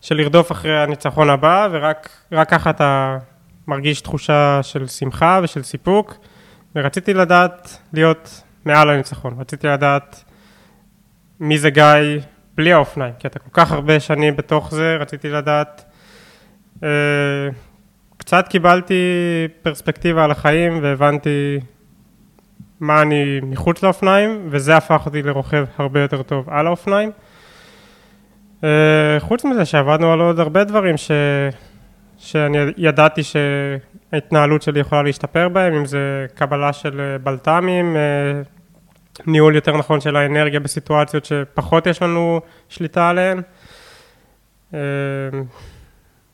של 0.00 0.14
לרדוף 0.14 0.52
אחרי 0.52 0.82
הניצחון 0.82 1.30
הבא, 1.30 1.68
ורק 1.70 2.08
ככה 2.48 2.70
אתה 2.70 3.18
מרגיש 3.66 4.00
תחושה 4.00 4.60
של 4.62 4.86
שמחה 4.86 5.40
ושל 5.42 5.62
סיפוק, 5.62 6.14
ורציתי 6.76 7.14
לדעת 7.14 7.78
להיות 7.92 8.42
מעל 8.64 8.90
הניצחון, 8.90 9.36
רציתי 9.38 9.66
לדעת 9.66 10.24
מי 11.40 11.58
זה 11.58 11.70
גיא 11.70 12.20
בלי 12.56 12.72
האופניים, 12.72 13.14
כי 13.18 13.26
אתה 13.26 13.38
כל 13.38 13.50
כך 13.52 13.72
הרבה 13.72 14.00
שנים 14.00 14.36
בתוך 14.36 14.70
זה, 14.70 14.96
רציתי 14.96 15.28
לדעת, 15.28 15.84
אה, 16.82 16.88
קצת 18.16 18.48
קיבלתי 18.48 18.94
פרספקטיבה 19.62 20.24
על 20.24 20.30
החיים 20.30 20.78
והבנתי 20.82 21.60
מה 22.80 23.02
אני 23.02 23.40
מחוץ 23.42 23.82
לאופניים, 23.82 24.46
וזה 24.50 24.76
הפך 24.76 25.02
אותי 25.06 25.22
לרוכב 25.22 25.64
הרבה 25.78 26.00
יותר 26.00 26.22
טוב 26.22 26.50
על 26.50 26.66
האופניים. 26.66 27.10
Uh, 28.62 28.66
חוץ 29.18 29.44
מזה 29.44 29.64
שעבדנו 29.64 30.12
על 30.12 30.20
עוד 30.20 30.40
הרבה 30.40 30.64
דברים 30.64 30.96
ש... 30.96 31.10
שאני 32.18 32.58
ידעתי 32.76 33.22
שההתנהלות 33.22 34.62
שלי 34.62 34.80
יכולה 34.80 35.02
להשתפר 35.02 35.48
בהם, 35.48 35.74
אם 35.74 35.84
זה 35.84 36.26
קבלה 36.34 36.72
של 36.72 37.00
אה, 37.00 37.18
בלת"מים, 37.18 37.96
ניהול 39.26 39.54
יותר 39.54 39.76
נכון 39.76 40.00
של 40.00 40.16
האנרגיה 40.16 40.60
בסיטואציות 40.60 41.24
שפחות 41.24 41.86
יש 41.86 42.02
לנו 42.02 42.40
שליטה 42.68 43.08
עליהן. 43.08 43.40
Uh, 44.72 44.76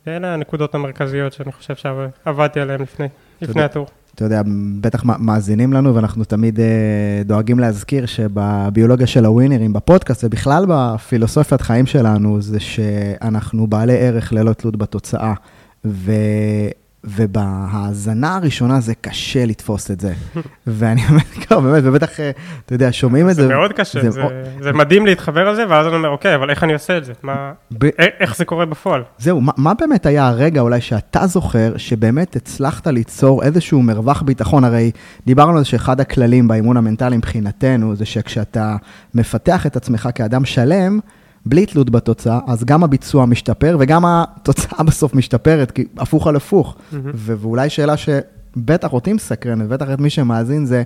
אלה 0.09 0.35
הנקודות 0.35 0.75
המרכזיות 0.75 1.33
שאני 1.33 1.53
חושב 1.53 1.75
שעבדתי 1.77 2.61
עליהן 2.61 2.81
לפני, 2.81 3.07
לפני 3.43 3.62
הטור. 3.62 3.87
אתה 4.15 4.25
יודע, 4.25 4.43
בטח 4.81 5.05
מאזינים 5.05 5.73
לנו, 5.73 5.95
ואנחנו 5.95 6.25
תמיד 6.25 6.61
אה, 6.61 7.23
דואגים 7.25 7.59
להזכיר 7.59 8.07
שבביולוגיה 8.07 9.07
של 9.07 9.25
הווינרים, 9.25 9.73
בפודקאסט 9.73 10.25
ובכלל 10.25 10.65
בפילוסופיית 10.69 11.61
חיים 11.61 11.87
שלנו, 11.87 12.43
זה 12.43 12.61
שאנחנו 12.61 13.67
בעלי 13.67 13.99
ערך 13.99 14.33
ללא 14.33 14.53
תלות 14.53 14.77
בתוצאה. 14.77 15.35
ו... 15.85 16.12
ובהאזנה 17.05 18.37
הראשונה 18.37 18.81
זה 18.81 18.95
קשה 18.95 19.47
לתפוס 19.47 19.91
את 19.91 20.01
זה. 20.01 20.13
ואני 20.67 21.03
אומר, 21.51 21.61
באמת, 21.61 21.83
ובטח, 21.87 22.21
אה, 22.21 22.31
אתה 22.67 22.75
יודע, 22.75 22.89
שומעים 22.93 23.31
את 23.31 23.35
זה. 23.35 23.43
זה 23.43 23.55
מאוד 23.55 23.73
קשה, 23.73 24.03
זה, 24.03 24.11
זה, 24.11 24.23
זה 24.61 24.73
מדהים 24.73 25.07
להתחבר 25.07 25.49
על 25.49 25.57
זה, 25.57 25.65
ואז 25.69 25.87
אני 25.87 25.97
אומר, 25.97 26.09
אוקיי, 26.09 26.35
אבל 26.35 26.51
איך 26.51 26.65
אני 26.65 26.73
עושה 26.73 26.99
את 26.99 27.05
זה? 27.05 27.13
מה, 27.23 27.53
ב... 27.79 27.85
איך 28.21 28.37
זה 28.37 28.45
קורה 28.45 28.67
בפועל? 28.67 29.03
זהו, 29.19 29.41
מה, 29.41 29.53
מה 29.57 29.75
באמת 29.75 30.07
היה 30.07 30.29
הרגע 30.29 30.61
אולי 30.61 30.81
שאתה 30.81 31.27
זוכר, 31.27 31.77
שבאמת 31.77 32.37
הצלחת 32.37 32.87
ליצור 32.87 33.43
איזשהו 33.43 33.83
מרווח 33.83 34.23
ביטחון? 34.23 34.65
הרי 34.65 34.91
דיברנו 35.27 35.53
על 35.53 35.59
זה 35.59 35.65
שאחד 35.65 36.01
הכללים 36.01 36.49
באימון 36.49 36.77
המנטלי 36.77 37.17
מבחינתנו, 37.17 37.97
זה 37.97 38.05
שכשאתה 38.05 38.77
מפתח 39.15 39.67
את 39.67 39.77
עצמך 39.77 40.09
כאדם 40.15 40.45
שלם, 40.45 41.01
בלי 41.47 41.67
תלות 41.67 41.91
בתוצאה, 41.91 42.39
אז 42.47 42.65
גם 42.65 42.85
הביצוע 42.85 43.27
משתפר 43.27 43.77
וגם 43.81 44.03
התוצאה 44.07 44.83
בסוף 44.89 45.15
משתפרת, 45.15 45.71
כי 45.71 45.85
הפוך 45.99 46.27
על 46.27 46.37
הפוך. 46.37 46.77
Mm-hmm. 46.77 46.97
ואולי 47.15 47.71
שאלה 47.71 47.95
שבטח 47.97 48.93
אותי 48.93 49.13
מסקרנת, 49.13 49.69
בטח 49.69 49.87
את 49.93 49.99
מי 49.99 50.11
שמאזין, 50.11 50.67
זה, 50.67 50.83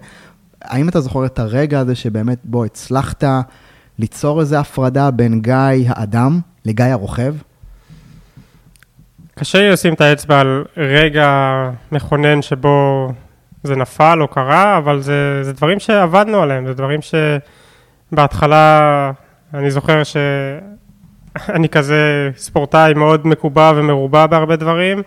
האם 0.63 0.89
אתה 0.89 1.01
זוכר 1.01 1.27
את 1.27 1.39
הרגע 1.39 1.81
הזה 1.81 1.95
שבאמת, 1.95 2.39
בוא, 2.45 2.65
הצלחת 2.65 3.25
ליצור 3.99 4.41
איזו 4.41 4.57
הפרדה 4.57 5.11
בין 5.11 5.41
גיא 5.41 5.89
האדם 5.89 6.41
לגיא 6.65 6.85
הרוכב? 6.85 7.35
קשה 9.35 9.59
לי 9.59 9.71
לשים 9.71 9.95
את 9.95 10.01
האצבע 10.01 10.41
על 10.41 10.65
רגע 10.77 11.29
מכונן 11.93 12.43
שבו 12.43 13.09
זה 13.63 13.77
נפל 13.77 14.19
או 14.21 14.29
קרה, 14.29 14.79
אבל 14.79 15.01
זה, 15.01 15.45
זה 15.45 15.53
דברים 15.53 15.79
שעבדנו 15.81 16.43
עליהם, 16.43 16.67
זה 16.67 16.75
דברים 16.75 17.01
שבהתחלה 18.13 19.11
אני 19.55 19.71
זוכר 19.71 20.03
שאני 20.05 21.69
כזה 21.69 22.31
ספורטאי 22.37 22.95
מאוד 22.95 23.27
מקובע 23.27 23.73
ומרובע 23.77 24.27
בהרבה 24.27 24.57
דברים, 24.57 25.03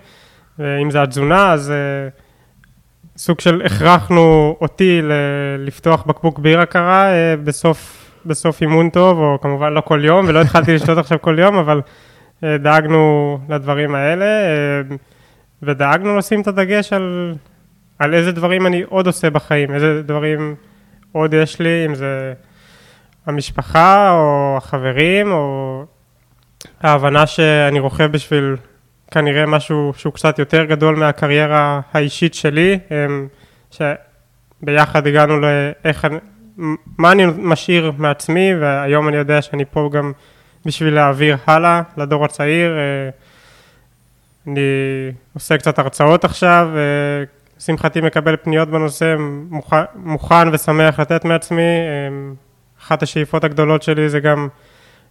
ואם 0.59 0.91
זה 0.91 1.01
התזונה, 1.01 1.53
אז 1.53 1.73
uh, 1.73 3.17
סוג 3.17 3.39
של 3.39 3.61
הכרחנו 3.65 4.55
אותי 4.61 5.01
לפתוח 5.59 6.03
בקבוק 6.03 6.39
בירה 6.39 6.65
קרה 6.65 7.07
uh, 7.11 7.39
בסוף, 7.43 8.11
בסוף 8.25 8.61
אימון 8.61 8.89
טוב, 8.89 9.19
או 9.19 9.37
כמובן 9.41 9.73
לא 9.73 9.81
כל 9.81 10.01
יום, 10.03 10.25
ולא 10.27 10.41
התחלתי 10.41 10.73
לשתות 10.75 10.97
עכשיו 10.97 11.21
כל 11.21 11.39
יום, 11.39 11.55
אבל 11.55 11.81
uh, 11.81 12.45
דאגנו 12.59 13.39
לדברים 13.49 13.95
האלה, 13.95 14.25
ודאגנו 15.63 16.17
לשים 16.17 16.41
את 16.41 16.47
הדגש 16.47 16.93
על, 16.93 17.35
על 17.99 18.13
איזה 18.13 18.31
דברים 18.31 18.67
אני 18.67 18.81
עוד 18.81 19.07
עושה 19.07 19.29
בחיים, 19.29 19.73
איזה 19.73 20.03
דברים 20.03 20.55
עוד 21.11 21.33
יש 21.33 21.59
לי, 21.59 21.85
אם 21.85 21.95
זה... 21.95 22.33
המשפחה 23.29 24.11
או 24.11 24.53
החברים 24.57 25.31
או 25.31 25.83
ההבנה 26.81 27.27
שאני 27.27 27.79
רוכב 27.79 28.11
בשביל 28.11 28.55
כנראה 29.11 29.45
משהו 29.45 29.93
שהוא 29.97 30.13
קצת 30.13 30.39
יותר 30.39 30.65
גדול 30.65 30.95
מהקריירה 30.95 31.81
האישית 31.93 32.33
שלי, 32.33 32.79
שביחד 33.71 35.07
הגענו 35.07 35.39
לאיך, 35.39 36.07
מה 36.97 37.11
אני 37.11 37.25
משאיר 37.37 37.91
מעצמי 37.97 38.51
והיום 38.59 39.07
אני 39.07 39.17
יודע 39.17 39.41
שאני 39.41 39.65
פה 39.65 39.89
גם 39.93 40.11
בשביל 40.65 40.93
להעביר 40.93 41.37
הלאה 41.47 41.81
לדור 41.97 42.25
הצעיר. 42.25 42.77
אה, 42.77 43.09
אני 44.47 44.61
עושה 45.33 45.57
קצת 45.57 45.79
הרצאות 45.79 46.25
עכשיו, 46.25 46.69
לשמחתי 47.57 48.01
מקבל 48.01 48.35
פניות 48.43 48.69
בנושא, 48.69 49.15
מוכן 49.95 50.49
ושמח 50.53 50.99
לתת 50.99 51.25
מעצמי. 51.25 51.61
אחת 52.89 53.03
השאיפות 53.03 53.43
הגדולות 53.43 53.83
שלי 53.83 54.09
זה 54.09 54.19
גם 54.19 54.47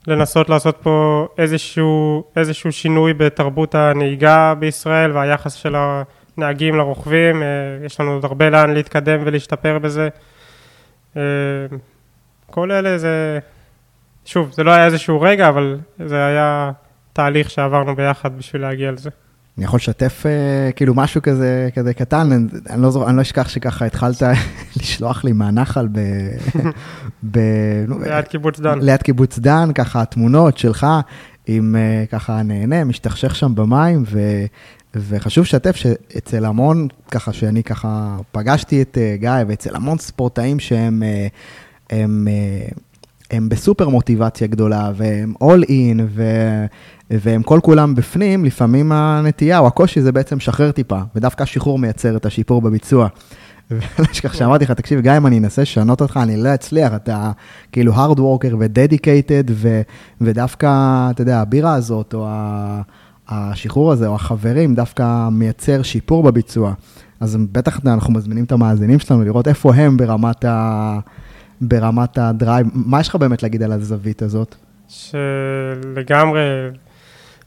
לנסות 0.06 0.48
לעשות 0.48 0.78
פה 0.82 1.26
איזשהו, 1.38 2.24
איזשהו 2.36 2.72
שינוי 2.72 3.14
בתרבות 3.14 3.74
הנהיגה 3.74 4.54
בישראל 4.58 5.12
והיחס 5.12 5.54
של 5.54 5.74
הנהגים 5.76 6.74
לרוכבים, 6.74 7.42
אה, 7.42 7.48
יש 7.86 8.00
לנו 8.00 8.12
עוד 8.12 8.24
הרבה 8.24 8.50
לאן 8.50 8.74
להתקדם 8.74 9.20
ולהשתפר 9.24 9.78
בזה. 9.78 10.08
אה, 11.16 11.22
כל 12.50 12.70
אלה 12.70 12.98
זה, 12.98 13.38
שוב, 14.24 14.52
זה 14.52 14.64
לא 14.64 14.70
היה 14.70 14.86
איזשהו 14.86 15.20
רגע, 15.20 15.48
אבל 15.48 15.78
זה 16.04 16.26
היה 16.26 16.70
תהליך 17.12 17.50
שעברנו 17.50 17.96
ביחד 17.96 18.38
בשביל 18.38 18.62
להגיע 18.62 18.92
לזה. 18.92 19.10
אני 19.58 19.64
יכול 19.64 19.76
לשתף 19.76 20.22
uh, 20.22 20.72
כאילו 20.72 20.94
משהו 20.94 21.22
כזה, 21.22 21.68
כזה 21.74 21.94
קטן, 21.94 22.32
אני, 22.32 22.82
לא, 22.82 23.08
אני 23.08 23.16
לא 23.16 23.22
אשכח 23.22 23.48
שככה 23.48 23.84
התחלת 23.84 24.22
לשלוח 24.76 25.24
לי 25.24 25.32
מהנחל 25.32 25.88
ב... 25.92 25.98
ב 27.32 27.38
ליד 28.04 28.24
קיבוץ 28.24 28.60
דן. 28.60 28.78
ליד 28.82 29.02
קיבוץ 29.02 29.38
דן, 29.38 29.70
ככה 29.74 30.04
תמונות 30.04 30.58
שלך. 30.58 30.86
אם 31.48 31.76
אה, 31.76 32.04
ככה 32.10 32.42
נהנה, 32.42 32.84
משתכשך 32.84 33.36
שם 33.36 33.54
במים, 33.54 34.04
ו, 34.06 34.20
וחשוב 34.94 35.44
לשתף 35.44 35.76
שאצל 35.76 36.44
המון, 36.44 36.88
ככה 37.10 37.32
שאני 37.32 37.62
ככה 37.62 38.16
פגשתי 38.32 38.82
את 38.82 38.98
אה, 39.00 39.16
גיא, 39.18 39.30
ואצל 39.48 39.76
המון 39.76 39.98
ספורטאים 39.98 40.60
שהם 40.60 41.02
אה, 41.02 41.26
הם, 41.90 42.28
הם 43.30 43.48
בסופר 43.48 43.88
מוטיבציה 43.88 44.46
גדולה, 44.46 44.92
והם 44.96 45.34
all 45.42 45.64
in, 45.68 46.00
ו, 46.08 46.22
והם 47.10 47.42
כל 47.42 47.60
כולם 47.62 47.94
בפנים, 47.94 48.44
לפעמים 48.44 48.92
הנטייה 48.92 49.58
או 49.58 49.66
הקושי 49.66 50.00
זה 50.00 50.12
בעצם 50.12 50.36
לשחרר 50.36 50.70
טיפה, 50.70 50.98
ודווקא 51.14 51.42
השחרור 51.42 51.78
מייצר 51.78 52.16
את 52.16 52.26
השיפור 52.26 52.62
בביצוע. 52.62 53.08
ולא 53.70 54.06
אשכח 54.12 54.34
שאמרתי 54.34 54.64
לך, 54.64 54.70
תקשיב, 54.70 55.00
גם 55.00 55.14
אם 55.14 55.26
אני 55.26 55.38
אנסה 55.38 55.62
לשנות 55.62 56.00
אותך, 56.00 56.18
אני 56.22 56.36
לא 56.36 56.54
אצליח, 56.54 56.94
אתה 56.94 57.32
כאילו 57.72 57.94
hard 57.94 58.16
worker 58.18 58.54
ו-dedicated, 58.58 59.50
ו- 59.50 59.82
ודווקא, 60.20 60.66
אתה 61.10 61.22
יודע, 61.22 61.40
הבירה 61.40 61.74
הזאת, 61.74 62.14
או 62.14 62.28
השחרור 63.28 63.92
הזה, 63.92 64.06
או 64.06 64.14
החברים, 64.14 64.74
דווקא 64.74 65.28
מייצר 65.28 65.82
שיפור 65.82 66.22
בביצוע. 66.22 66.72
אז 67.20 67.36
בטח 67.52 67.80
אנחנו 67.86 68.12
מזמינים 68.12 68.44
את 68.44 68.52
המאזינים 68.52 68.98
שלנו 68.98 69.24
לראות 69.24 69.48
איפה 69.48 69.74
הם 69.74 69.96
ברמת, 69.96 70.44
ה... 70.44 70.98
ברמת 71.60 72.18
הדרייב. 72.18 72.66
מה 72.72 73.00
יש 73.00 73.08
לך 73.08 73.16
באמת 73.16 73.42
להגיד 73.42 73.62
על 73.62 73.72
הזווית 73.72 74.22
הזאת? 74.22 74.54
שלגמרי, 74.88 76.40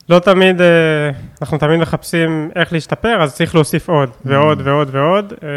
לא 0.09 0.19
תמיד, 0.19 0.61
אה, 0.61 1.09
אנחנו 1.41 1.57
תמיד 1.57 1.79
מחפשים 1.79 2.49
איך 2.55 2.73
להשתפר, 2.73 3.21
אז 3.21 3.35
צריך 3.35 3.55
להוסיף 3.55 3.89
עוד, 3.89 4.09
ועוד 4.25 4.59
mm. 4.59 4.63
ועוד 4.65 4.89
ועוד. 4.91 5.33
אה, 5.43 5.47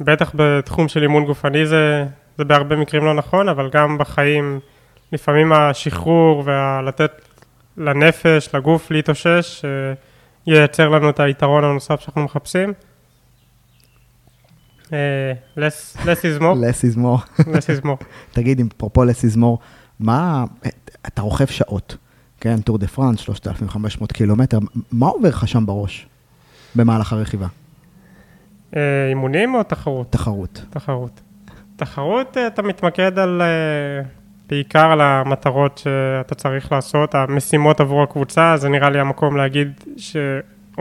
בטח 0.00 0.32
בתחום 0.34 0.88
של 0.88 1.02
אימון 1.02 1.24
גופני 1.24 1.66
זה, 1.66 2.04
זה 2.38 2.44
בהרבה 2.44 2.76
מקרים 2.76 3.04
לא 3.04 3.14
נכון, 3.14 3.48
אבל 3.48 3.70
גם 3.72 3.98
בחיים, 3.98 4.60
לפעמים 5.12 5.52
השחרור 5.52 6.44
ולתת 6.46 7.12
לנפש, 7.76 8.54
לגוף 8.54 8.90
להתאושש, 8.90 9.64
אה, 9.64 9.70
ייצר 10.46 10.88
לנו 10.88 11.10
את 11.10 11.20
היתרון 11.20 11.64
הנוסף 11.64 12.00
שאנחנו 12.00 12.22
מחפשים. 12.22 12.72
Less, 15.56 15.96
less 16.06 16.24
is 16.24 16.40
more. 16.40 16.54
less 16.54 16.84
is 16.84 16.96
more. 16.96 17.42
less 17.46 17.68
is 17.68 17.84
more. 17.84 18.04
תגיד, 18.34 18.60
אם 18.60 18.68
אפרופו 18.76 19.04
less 19.04 19.34
is 19.34 19.36
more, 19.36 19.56
מה, 20.00 20.44
אתה 21.06 21.22
רוכב 21.22 21.46
שעות, 21.46 21.96
כן, 22.40 22.60
טור 22.60 22.78
דה 22.78 22.86
פרנס, 22.86 23.20
3,500 23.20 24.12
קילומטר, 24.12 24.58
מה 24.92 25.06
עובר 25.06 25.28
לך 25.28 25.48
שם 25.48 25.66
בראש 25.66 26.06
במהלך 26.74 27.12
הרכיבה? 27.12 27.46
אה, 28.76 29.08
אימונים 29.08 29.54
או 29.54 29.62
תחרות? 29.62 30.12
תחרות. 30.12 30.64
תחרות. 30.70 31.20
תחרות, 31.76 32.36
אה, 32.36 32.46
אתה 32.46 32.62
מתמקד 32.62 33.18
על, 33.18 33.42
אה, 33.42 34.02
בעיקר 34.48 34.90
על 34.90 35.00
המטרות 35.00 35.78
שאתה 35.78 36.34
צריך 36.34 36.72
לעשות, 36.72 37.14
המשימות 37.14 37.80
עבור 37.80 38.02
הקבוצה, 38.02 38.56
זה 38.56 38.68
נראה 38.68 38.90
לי 38.90 39.00
המקום 39.00 39.36
להגיד 39.36 39.80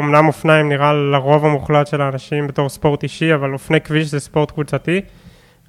שאומנם 0.01 0.27
אופניים 0.27 0.70
נראה 0.70 0.93
לרוב 0.93 1.46
המוחלט 1.46 1.88
של 1.88 2.01
האנשים 2.01 2.48
בתור 2.48 2.70
ספורט 2.70 3.03
אישי, 3.03 3.34
אבל 3.34 3.53
אופני 3.53 3.81
כביש 3.81 4.08
זה 4.08 4.20
ספורט 4.20 4.51
קבוצתי. 4.51 5.01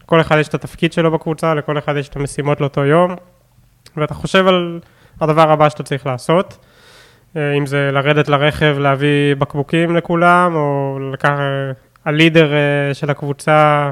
לכל 0.03 0.21
אחד 0.21 0.39
יש 0.39 0.49
את 0.49 0.55
התפקיד 0.55 0.93
שלו 0.93 1.11
בקבוצה, 1.11 1.55
לכל 1.55 1.79
אחד 1.79 1.97
יש 1.97 2.09
את 2.09 2.17
המשימות 2.17 2.61
לאותו 2.61 2.85
יום, 2.85 3.15
ואתה 3.97 4.15
חושב 4.15 4.47
על 4.47 4.81
הדבר 5.21 5.51
הבא 5.51 5.69
שאתה 5.69 5.83
צריך 5.83 6.07
לעשות. 6.07 6.65
אם 7.37 7.67
זה 7.67 7.91
לרדת 7.93 8.29
לרכב, 8.29 8.77
להביא 8.79 9.35
בקבוקים 9.39 9.97
לכולם, 9.97 10.55
או 10.55 10.99
לקח, 11.13 11.33
הלידר 12.05 12.51
uh, 12.53 12.95
של 12.95 13.11
הקבוצה, 13.11 13.91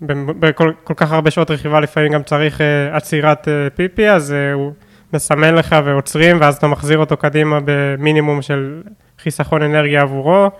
בכל 0.00 0.72
כל 0.84 0.94
כך 0.96 1.12
הרבה 1.12 1.30
שעות 1.30 1.50
רכיבה 1.50 1.80
לפעמים 1.80 2.12
גם 2.12 2.22
צריך 2.22 2.60
עצירת 2.92 3.48
פיפי, 3.74 4.10
אז 4.10 4.34
הוא 4.54 4.72
מסמן 5.12 5.54
לך 5.54 5.76
ועוצרים, 5.84 6.40
ואז 6.40 6.56
אתה 6.56 6.66
מחזיר 6.66 6.98
אותו 6.98 7.16
קדימה 7.16 7.58
במינימום 7.64 8.42
של 8.42 8.82
חיסכון 9.18 9.62
אנרגיה 9.62 10.02
עבורו. 10.02 10.50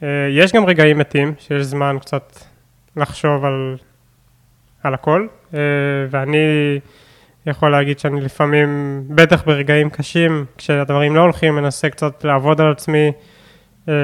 Uh, 0.00 0.04
יש 0.30 0.52
גם 0.52 0.64
רגעים 0.64 0.98
מתים, 0.98 1.34
שיש 1.38 1.62
זמן 1.62 1.96
קצת 2.00 2.38
לחשוב 2.96 3.44
על, 3.44 3.76
על 4.82 4.94
הכל, 4.94 5.26
uh, 5.50 5.54
ואני 6.10 6.78
יכול 7.46 7.70
להגיד 7.70 7.98
שאני 7.98 8.20
לפעמים, 8.20 9.02
בטח 9.08 9.42
ברגעים 9.46 9.90
קשים, 9.90 10.44
כשהדברים 10.58 11.16
לא 11.16 11.20
הולכים, 11.20 11.54
מנסה 11.54 11.90
קצת 11.90 12.24
לעבוד 12.24 12.60
על 12.60 12.72
עצמי. 12.72 13.12
אה, 13.88 13.94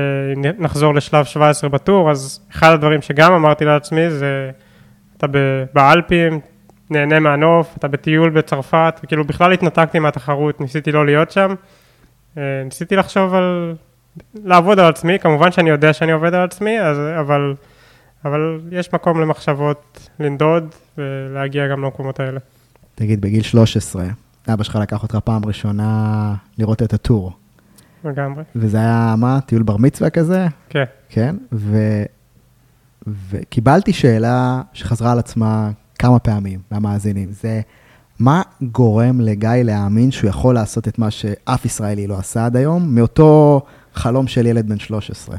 נחזור 0.58 0.94
לשלב 0.94 1.24
17 1.24 1.70
בטור, 1.70 2.10
אז 2.10 2.40
אחד 2.52 2.72
הדברים 2.72 3.02
שגם 3.02 3.32
אמרתי 3.32 3.64
לעצמי 3.64 4.10
זה, 4.10 4.50
אתה 5.16 5.26
באלפים, 5.74 6.40
נהנה 6.90 7.20
מהנוף, 7.20 7.76
אתה 7.78 7.88
בטיול 7.88 8.30
בצרפת, 8.30 9.00
וכאילו 9.04 9.24
בכלל 9.24 9.52
התנתקתי 9.52 9.98
מהתחרות, 9.98 10.60
ניסיתי 10.60 10.92
לא 10.92 11.06
להיות 11.06 11.30
שם, 11.30 11.54
אה, 12.38 12.42
ניסיתי 12.64 12.96
לחשוב 12.96 13.34
על, 13.34 13.74
לעבוד 14.44 14.78
על 14.78 14.86
עצמי, 14.86 15.18
כמובן 15.18 15.52
שאני 15.52 15.70
יודע 15.70 15.92
שאני 15.92 16.12
עובד 16.12 16.34
על 16.34 16.44
עצמי, 16.44 16.80
אז, 16.80 16.98
אבל, 17.20 17.54
אבל 18.24 18.60
יש 18.70 18.92
מקום 18.92 19.20
למחשבות 19.20 20.08
לנדוד 20.20 20.74
ולהגיע 20.98 21.68
גם 21.68 21.82
למקומות 21.82 22.20
האלה. 22.20 22.40
תגיד, 22.94 23.20
בגיל 23.20 23.42
13, 23.42 24.04
אבא 24.52 24.64
שלך 24.64 24.76
לקח 24.76 25.02
אותך 25.02 25.18
פעם 25.24 25.44
ראשונה 25.44 26.34
לראות 26.58 26.82
את 26.82 26.92
הטור. 26.92 27.32
לגמרי. 28.04 28.42
וזה 28.56 28.78
היה, 28.78 29.14
מה, 29.18 29.38
טיול 29.46 29.62
בר 29.62 29.76
מצווה 29.76 30.10
כזה? 30.10 30.46
כן. 30.68 30.84
כן, 31.08 31.36
ו... 31.52 31.78
וקיבלתי 33.30 33.92
שאלה 33.92 34.62
שחזרה 34.72 35.12
על 35.12 35.18
עצמה 35.18 35.70
כמה 35.98 36.18
פעמים 36.18 36.60
למאזינים, 36.72 37.28
זה 37.32 37.60
מה 38.20 38.42
גורם 38.62 39.20
לגיא 39.20 39.50
להאמין 39.64 40.10
שהוא 40.10 40.30
יכול 40.30 40.54
לעשות 40.54 40.88
את 40.88 40.98
מה 40.98 41.10
שאף 41.10 41.64
ישראלי 41.64 42.06
לא 42.06 42.18
עשה 42.18 42.46
עד 42.46 42.56
היום, 42.56 42.94
מאותו 42.94 43.60
חלום 43.94 44.26
של 44.26 44.46
ילד 44.46 44.68
בן 44.68 44.78
13? 44.78 45.36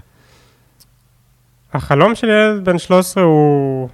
החלום 1.74 2.16
של 2.16 2.28
ילד 2.28 2.66
בן 2.66 2.78
13 2.78 3.24
הוא, 3.24 3.90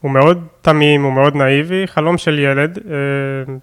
הוא 0.00 0.10
מאוד 0.10 0.46
תמים, 0.60 1.02
הוא 1.02 1.12
מאוד 1.12 1.36
נאיבי, 1.36 1.86
חלום 1.86 2.18
של 2.18 2.38
ילד. 2.38 2.78
אה, 2.78 3.54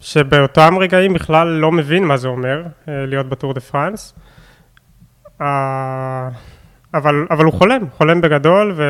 שבאותם 0.00 0.74
רגעים 0.80 1.12
בכלל 1.12 1.48
לא 1.48 1.72
מבין 1.72 2.04
מה 2.04 2.16
זה 2.16 2.28
אומר 2.28 2.62
אה, 2.88 3.06
להיות 3.06 3.28
בטור 3.28 3.54
דה 3.54 3.60
פרנס. 3.60 4.14
אה, 5.40 6.28
אבל, 6.94 7.26
אבל 7.30 7.44
הוא 7.44 7.52
חולם, 7.52 7.80
חולם 7.96 8.20
בגדול, 8.20 8.80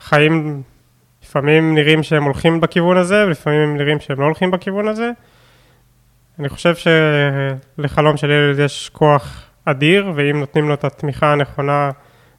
וחיים 0.00 0.62
לפעמים 1.22 1.74
נראים 1.74 2.02
שהם 2.02 2.24
הולכים 2.24 2.60
בכיוון 2.60 2.96
הזה, 2.96 3.26
ולפעמים 3.26 3.60
הם 3.60 3.76
נראים 3.76 4.00
שהם 4.00 4.20
לא 4.20 4.24
הולכים 4.24 4.50
בכיוון 4.50 4.88
הזה. 4.88 5.10
אני 6.38 6.48
חושב 6.48 6.74
שלחלום 6.74 8.16
של 8.16 8.30
ילד 8.30 8.58
יש 8.58 8.90
כוח 8.92 9.44
אדיר, 9.64 10.12
ואם 10.14 10.40
נותנים 10.40 10.68
לו 10.68 10.74
את 10.74 10.84
התמיכה 10.84 11.32
הנכונה, 11.32 11.90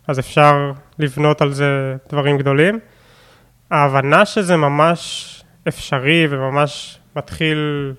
אז 0.08 0.20
אפשר 0.20 0.72
לבנות 1.00 1.42
על 1.42 1.54
זה 1.54 1.96
דברים 2.10 2.38
גדולים. 2.38 2.80
ההבנה 3.72 4.26
שזה 4.26 4.58
ממש 4.58 5.36
אפשרי 5.68 6.28
וממש 6.30 7.00
מתחיל 7.16 7.94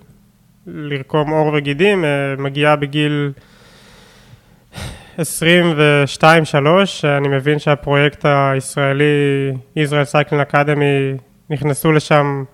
לרקום 0.67 1.31
עור 1.31 1.53
וגידים, 1.55 2.05
אה, 2.05 2.35
מגיעה 2.39 2.77
בגיל 2.77 3.33
22-3, 5.21 5.25
אני 7.05 7.29
מבין 7.29 7.59
שהפרויקט 7.59 8.25
הישראלי, 8.25 9.05
Israel 9.77 10.13
Cycling 10.13 10.53
Academy, 10.53 11.21
נכנסו 11.51 11.93
לשם 11.93 12.45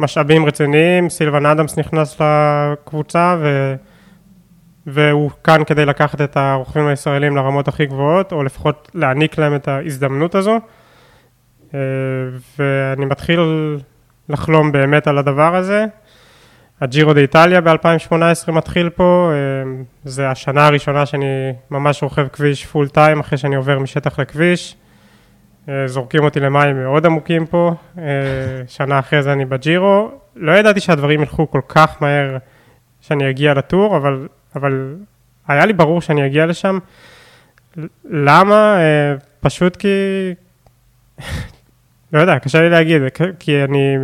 משאבים 0.00 0.46
רציניים, 0.46 1.10
סילבן 1.10 1.46
אדמס 1.46 1.78
נכנס 1.78 2.20
לקבוצה 2.20 3.36
ו... 3.40 3.74
והוא 4.86 5.30
כאן 5.44 5.64
כדי 5.66 5.84
לקחת 5.84 6.20
את 6.20 6.36
הרוכבים 6.36 6.86
הישראלים 6.86 7.36
לרמות 7.36 7.68
הכי 7.68 7.86
גבוהות, 7.86 8.32
או 8.32 8.42
לפחות 8.42 8.90
להעניק 8.94 9.38
להם 9.38 9.54
את 9.54 9.68
ההזדמנות 9.68 10.34
הזו. 10.34 10.58
אה, 11.74 11.78
ואני 12.58 13.04
מתחיל 13.04 13.40
לחלום 14.28 14.72
באמת 14.72 15.06
על 15.06 15.18
הדבר 15.18 15.56
הזה. 15.56 15.84
הג'ירו 16.80 17.12
דה 17.14 17.20
איטליה 17.20 17.60
ב-2018 17.60 18.52
מתחיל 18.52 18.90
פה, 18.90 19.30
אה, 19.32 19.72
זה 20.04 20.28
השנה 20.30 20.66
הראשונה 20.66 21.06
שאני 21.06 21.52
ממש 21.70 22.02
רוכב 22.02 22.28
כביש 22.28 22.66
פול 22.66 22.88
טיים 22.88 23.20
אחרי 23.20 23.38
שאני 23.38 23.56
עובר 23.56 23.78
משטח 23.78 24.18
לכביש. 24.18 24.76
אה, 25.68 25.88
זורקים 25.88 26.24
אותי 26.24 26.40
למים 26.40 26.82
מאוד 26.82 27.06
עמוקים 27.06 27.46
פה, 27.46 27.74
אה, 27.98 28.04
שנה 28.68 28.98
אחרי 28.98 29.22
זה 29.22 29.32
אני 29.32 29.44
בג'ירו. 29.44 30.10
לא 30.36 30.52
ידעתי 30.52 30.80
שהדברים 30.80 31.20
ילכו 31.20 31.50
כל 31.50 31.60
כך 31.68 31.96
מהר 32.00 32.36
שאני 33.00 33.30
אגיע 33.30 33.54
לטור, 33.54 33.96
אבל, 33.96 34.28
אבל 34.56 34.94
היה 35.48 35.66
לי 35.66 35.72
ברור 35.72 36.00
שאני 36.00 36.26
אגיע 36.26 36.46
לשם. 36.46 36.78
למה? 38.04 38.78
פשוט 39.40 39.76
כי 39.76 39.88
לא 42.12 42.20
יודע, 42.20 42.38
קשה 42.38 42.60
לי 42.60 42.70
להגיד, 42.70 43.02
כי 43.38 43.64
אני 43.64 43.96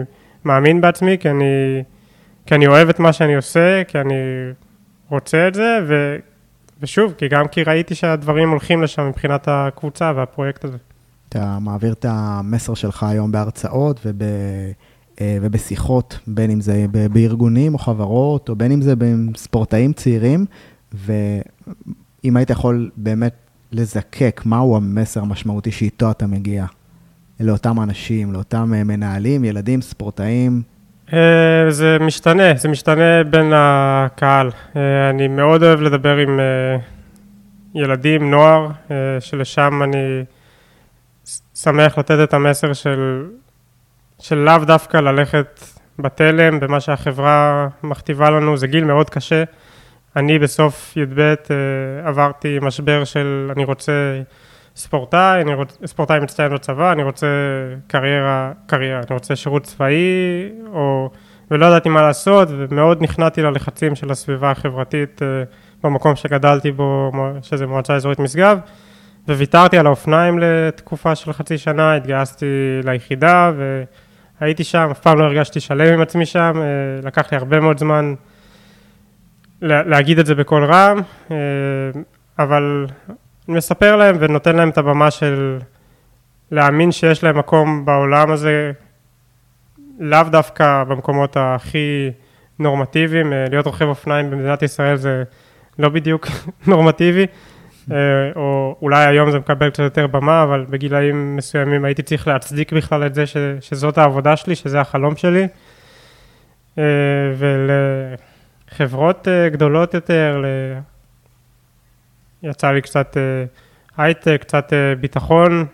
מאמין 0.45 0.81
בעצמי, 0.81 1.19
כי 1.19 1.31
אני, 1.31 1.83
כי 2.47 2.55
אני 2.55 2.67
אוהב 2.67 2.89
את 2.89 2.99
מה 2.99 3.13
שאני 3.13 3.37
עושה, 3.37 3.83
כי 3.89 3.99
אני 3.99 4.15
רוצה 5.09 5.49
את 5.49 5.55
זה, 5.55 5.79
ו, 5.89 6.17
ושוב, 6.81 7.15
כי 7.19 7.29
גם 7.29 7.49
כי 7.49 7.63
ראיתי 7.63 7.95
שהדברים 7.95 8.51
הולכים 8.51 8.83
לשם 8.83 9.09
מבחינת 9.09 9.49
הקבוצה 9.49 10.13
והפרויקט 10.17 10.65
הזה. 10.65 10.77
אתה 11.29 11.59
מעביר 11.61 11.93
את 11.93 12.07
המסר 12.09 12.75
שלך 12.75 13.03
היום 13.03 13.33
בהרצאות 13.33 14.01
וב... 14.05 14.23
אה, 15.21 15.39
ובשיחות, 15.43 16.19
בין 16.27 16.51
אם 16.51 16.61
זה 16.61 16.87
בארגונים 17.13 17.75
או 17.75 17.79
חברות, 17.79 18.49
או 18.49 18.57
בין 18.57 18.73
אם 18.73 18.83
זה 18.83 18.97
בין 18.97 19.33
ספורטאים 19.37 19.93
צעירים, 19.93 20.47
ואם 20.93 22.37
היית 22.37 22.51
יכול 22.51 22.91
באמת 22.97 23.35
לזקק 23.73 24.43
מהו 24.45 24.77
המסר 24.77 25.21
המשמעותי 25.21 25.71
שאיתו 25.71 26.11
אתה 26.11 26.27
מגיע 26.27 26.67
לאותם 27.41 27.81
אנשים, 27.81 28.33
לאותם 28.33 28.75
אה, 28.75 28.85
מנהלים, 28.85 29.45
ילדים, 29.45 29.83
ספורטאים? 29.83 30.63
זה 31.69 31.97
משתנה, 32.01 32.55
זה 32.57 32.69
משתנה 32.69 33.25
בין 33.25 33.53
הקהל. 33.55 34.51
אני 35.11 35.29
מאוד 35.29 35.63
אוהב 35.63 35.81
לדבר 35.81 36.17
עם 36.17 36.41
ילדים, 37.75 38.31
נוער, 38.31 38.69
שלשם 39.21 39.83
אני 39.83 40.25
שמח 41.55 41.99
לתת 41.99 42.19
את 42.23 42.35
המסר 42.35 42.73
של 42.73 43.25
של 44.21 44.37
לאו 44.37 44.59
דווקא 44.59 44.97
ללכת 44.97 45.61
בתלם, 45.99 46.61
במה 46.61 46.81
שהחברה 46.81 47.69
מכתיבה 47.83 48.31
לנו, 48.31 48.57
זה 48.57 48.67
גיל 48.67 48.85
מאוד 48.85 49.11
קשה. 49.11 49.45
אני 50.17 50.39
בסוף 50.39 50.97
י"ב 50.97 51.21
אה, 51.21 51.35
עברתי 52.05 52.59
משבר 52.63 53.05
של 53.05 53.51
אני 53.57 53.65
רוצה 53.65 53.93
ספורטאי, 54.81 55.43
אני 55.43 55.55
רוצה, 55.55 55.87
ספורטאי 55.87 56.21
מצטיין 56.21 56.55
בצבא, 56.55 56.93
אני 56.93 57.03
רוצה 57.03 57.27
קריירה, 57.87 58.53
קריירה, 58.67 58.99
אני 58.99 59.15
רוצה 59.15 59.37
שירות 59.37 59.63
צבאי, 59.63 60.49
או, 60.73 61.11
ולא 61.51 61.67
ידעתי 61.67 61.89
מה 61.89 62.03
לעשות, 62.03 62.49
ומאוד 62.51 63.03
נכנעתי 63.03 63.43
ללחצים 63.43 63.95
של 63.95 64.11
הסביבה 64.11 64.51
החברתית 64.51 65.23
אה, 65.23 65.43
במקום 65.83 66.17
שגדלתי 66.17 66.73
בו, 66.73 67.13
שזה 67.43 67.67
מועצה 67.67 67.95
אזורית 67.95 68.19
משגב, 68.19 68.59
וויתרתי 69.29 69.79
על 69.79 69.87
האופניים 69.87 70.39
לתקופה 70.39 71.15
של 71.15 71.33
חצי 71.33 71.59
שנה, 71.59 71.97
התגייסתי 71.97 72.47
ליחידה, 72.85 73.53
ו... 73.57 73.83
הייתי 74.41 74.65
שם, 74.65 74.89
אף 74.91 75.01
פעם 75.01 75.19
לא 75.19 75.25
הרגשתי 75.25 75.61
שלם 75.61 75.95
עם 75.95 76.01
עצמי 76.01 76.27
שם, 76.27 76.53
אה, 76.57 77.07
לקח 77.07 77.33
לי 77.33 77.39
הרבה 77.39 77.61
מאוד 77.61 77.79
זמן 77.79 78.15
להגיד 79.63 80.19
את 80.19 80.27
זה 80.27 80.35
בקול 80.35 80.65
רם, 80.65 81.01
אה, 81.31 81.37
אבל 82.39 82.87
מספר 83.51 83.97
להם 83.97 84.17
ונותן 84.21 84.57
להם 84.57 84.69
את 84.69 84.79
הבמה 84.79 85.11
של 85.11 85.59
להאמין 86.51 86.93
שיש 86.93 87.25
להם 87.25 87.39
מקום 87.39 87.85
בעולם 87.85 88.31
הזה, 88.31 88.73
לאו 89.99 90.23
דווקא 90.31 90.85
במקומות 90.85 91.37
הכי 91.41 92.11
נורמטיביים, 92.59 93.33
אה, 93.33 93.45
להיות 93.51 93.67
רוכב 93.67 93.85
אופניים 93.85 94.31
במדינת 94.31 94.63
ישראל 94.63 94.97
זה 94.97 95.23
לא 95.79 95.89
בדיוק 95.89 96.27
נורמטיבי, 96.67 97.27
אה, 97.91 97.97
או 98.37 98.77
אולי 98.83 99.07
היום 99.07 99.31
זה 99.31 99.39
מקבל 99.39 99.71
קצת 99.71 99.83
יותר 99.83 100.07
במה, 100.07 100.43
אבל 100.43 100.67
בגילאים 100.71 101.37
מסוימים 101.37 101.85
הייתי 101.85 102.03
צריך 102.03 102.29
להצדיק 102.29 102.73
בכלל 102.73 103.07
את 103.07 103.15
זה 103.15 103.27
ש, 103.27 103.37
שזאת 103.61 103.99
העבודה 103.99 104.37
שלי, 104.37 104.55
שזה 104.55 104.81
החלום 104.81 105.17
שלי. 105.17 105.49
אה, 106.79 106.85
ולחברות 107.37 109.29
גדולות 109.53 109.95
יותר. 109.95 110.45
יצא 112.43 112.71
לי 112.71 112.83
קצת 112.83 113.17
הייטק, 113.97 114.37
קצת 114.41 114.73
ביטחון. 115.01 115.67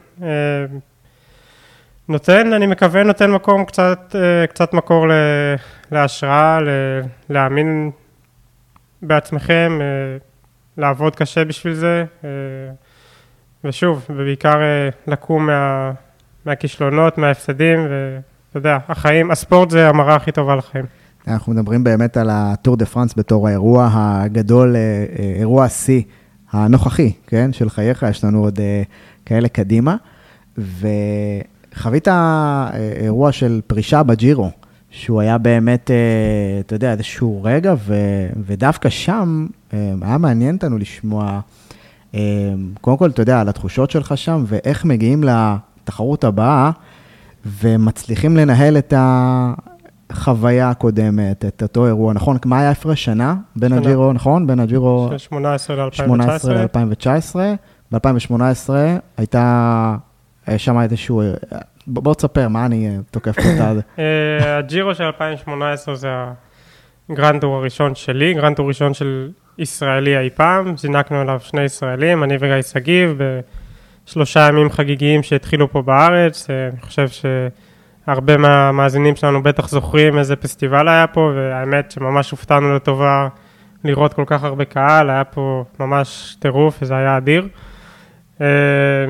נותן, 2.08 2.52
אני 2.52 2.66
מקווה, 2.66 3.02
נותן 3.02 3.30
מקום 3.30 3.64
קצת, 3.64 4.14
קצת 4.48 4.72
מקור 4.74 5.06
להשראה, 5.90 6.58
להאמין 7.28 7.90
בעצמכם. 9.02 9.78
לעבוד 10.78 11.16
קשה 11.16 11.44
בשביל 11.44 11.74
זה, 11.74 12.04
אה, 12.24 12.28
ושוב, 13.64 14.06
ובעיקר 14.10 14.62
אה, 14.62 14.88
לקום 15.06 15.46
מה, 15.46 15.92
מהכישלונות, 16.44 17.18
מההפסדים, 17.18 17.80
ואתה 17.80 18.58
יודע, 18.58 18.78
החיים, 18.88 19.30
הספורט 19.30 19.70
זה 19.70 19.88
המראה 19.88 20.14
הכי 20.14 20.32
טובה 20.32 20.56
לחיים. 20.56 20.84
אנחנו 21.28 21.52
מדברים 21.52 21.84
באמת 21.84 22.16
על 22.16 22.30
הטור 22.32 22.76
דה 22.76 22.86
פרנס 22.86 23.14
בתור 23.16 23.48
האירוע 23.48 23.88
הגדול, 23.92 24.76
אה, 24.76 25.04
אירוע 25.38 25.64
השיא 25.64 26.02
הנוכחי, 26.64 27.12
כן, 27.26 27.52
של 27.52 27.70
חייך, 27.70 28.06
יש 28.10 28.24
לנו 28.24 28.42
עוד 28.42 28.58
כאלה 29.26 29.48
קדימה, 29.48 29.96
וחווית 30.58 32.08
אירוע 33.00 33.32
של 33.32 33.60
פרישה 33.66 34.02
בג'ירו. 34.02 34.50
שהוא 34.96 35.20
היה 35.20 35.38
באמת, 35.38 35.90
אה, 35.90 36.60
אתה 36.60 36.74
יודע, 36.74 36.92
איזשהו 36.92 37.40
רגע, 37.44 37.74
ו, 37.78 37.94
ודווקא 38.46 38.88
שם 38.88 39.46
אה, 39.72 39.94
היה 40.02 40.18
מעניין 40.18 40.54
אותנו 40.54 40.78
לשמוע, 40.78 41.40
אה, 42.14 42.20
קודם 42.80 42.96
כל, 42.96 43.10
אתה 43.10 43.22
יודע, 43.22 43.40
על 43.40 43.48
התחושות 43.48 43.90
שלך 43.90 44.16
שם, 44.16 44.44
ואיך 44.46 44.84
מגיעים 44.84 45.24
לתחרות 45.24 46.24
הבאה, 46.24 46.70
ומצליחים 47.60 48.36
לנהל 48.36 48.78
את 48.78 48.94
החוויה 50.10 50.70
הקודמת, 50.70 51.44
את 51.44 51.62
אותו 51.62 51.86
אירוע, 51.86 52.12
נכון? 52.12 52.36
מה 52.44 52.60
היה 52.60 52.70
הפרש 52.70 53.04
שנה 53.04 53.34
בין. 53.56 53.72
הג'ירו, 53.72 54.12
נכון? 54.12 54.46
בין 54.46 54.60
הג'ירו... 54.60 55.10
18 55.18 55.76
ל-2019. 55.76 57.36
ב-2018 57.92 58.70
הייתה 59.16 59.96
שם 60.58 60.80
איזשהו 60.80 61.22
בוא 61.86 62.14
תספר, 62.14 62.48
מה 62.48 62.66
אני 62.66 62.88
אה, 62.88 62.96
תוקף 63.10 63.34
פה 63.34 63.42
את? 63.42 63.76
אה, 63.98 64.58
הג'ירו 64.58 64.94
של 64.94 65.04
2018 65.04 65.94
זה 65.94 66.08
הגרנדור 67.10 67.56
הראשון 67.56 67.94
שלי, 67.94 68.34
גרנדור 68.34 68.68
ראשון 68.68 68.94
של 68.94 69.30
ישראלי 69.58 70.18
אי 70.18 70.30
פעם, 70.30 70.76
זינקנו 70.76 71.20
עליו 71.20 71.40
שני 71.42 71.62
ישראלים, 71.62 72.24
אני 72.24 72.36
וגיא 72.40 72.62
שגיב, 72.62 73.18
בשלושה 74.06 74.48
ימים 74.48 74.70
חגיגיים 74.70 75.22
שהתחילו 75.22 75.70
פה 75.70 75.82
בארץ, 75.82 76.50
אה, 76.50 76.68
אני 76.72 76.80
חושב 76.80 77.08
שהרבה 78.06 78.36
מהמאזינים 78.36 79.16
שלנו 79.16 79.42
בטח 79.42 79.68
זוכרים 79.68 80.18
איזה 80.18 80.36
פסטיבל 80.36 80.88
היה 80.88 81.06
פה, 81.06 81.32
והאמת 81.36 81.90
שממש 81.90 82.30
הופתענו 82.30 82.74
לטובה 82.74 83.28
לראות 83.84 84.14
כל 84.14 84.24
כך 84.26 84.44
הרבה 84.44 84.64
קהל, 84.64 85.10
היה 85.10 85.24
פה 85.24 85.64
ממש 85.80 86.36
טירוף 86.38 86.78
וזה 86.82 86.96
היה 86.96 87.16
אדיר. 87.16 87.48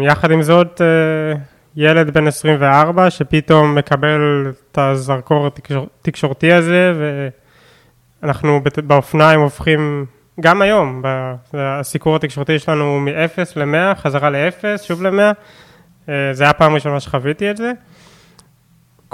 יחד 0.00 0.30
עם 0.30 0.42
זאת, 0.42 0.80
ילד 1.76 2.10
בן 2.10 2.26
24 2.26 3.10
שפתאום 3.10 3.74
מקבל 3.74 4.52
את 4.72 4.78
הזרקור 4.78 5.50
התקשורתי 6.00 6.52
הזה 6.52 6.92
ואנחנו 8.22 8.60
באופניים 8.76 9.40
הופכים, 9.40 10.06
גם 10.40 10.62
היום, 10.62 11.02
הסיקור 11.54 12.16
התקשורתי 12.16 12.58
שלנו 12.58 12.84
הוא 12.84 13.00
מ-0 13.00 13.38
ל-100, 13.56 13.94
חזרה 13.94 14.30
ל-0, 14.30 14.82
שוב 14.82 15.02
ל-100, 15.02 15.34
אה, 16.08 16.28
זה 16.32 16.44
היה 16.44 16.52
פעם 16.52 16.74
ראשונה 16.74 17.00
שחוויתי 17.00 17.50
את 17.50 17.56
זה. 17.56 17.72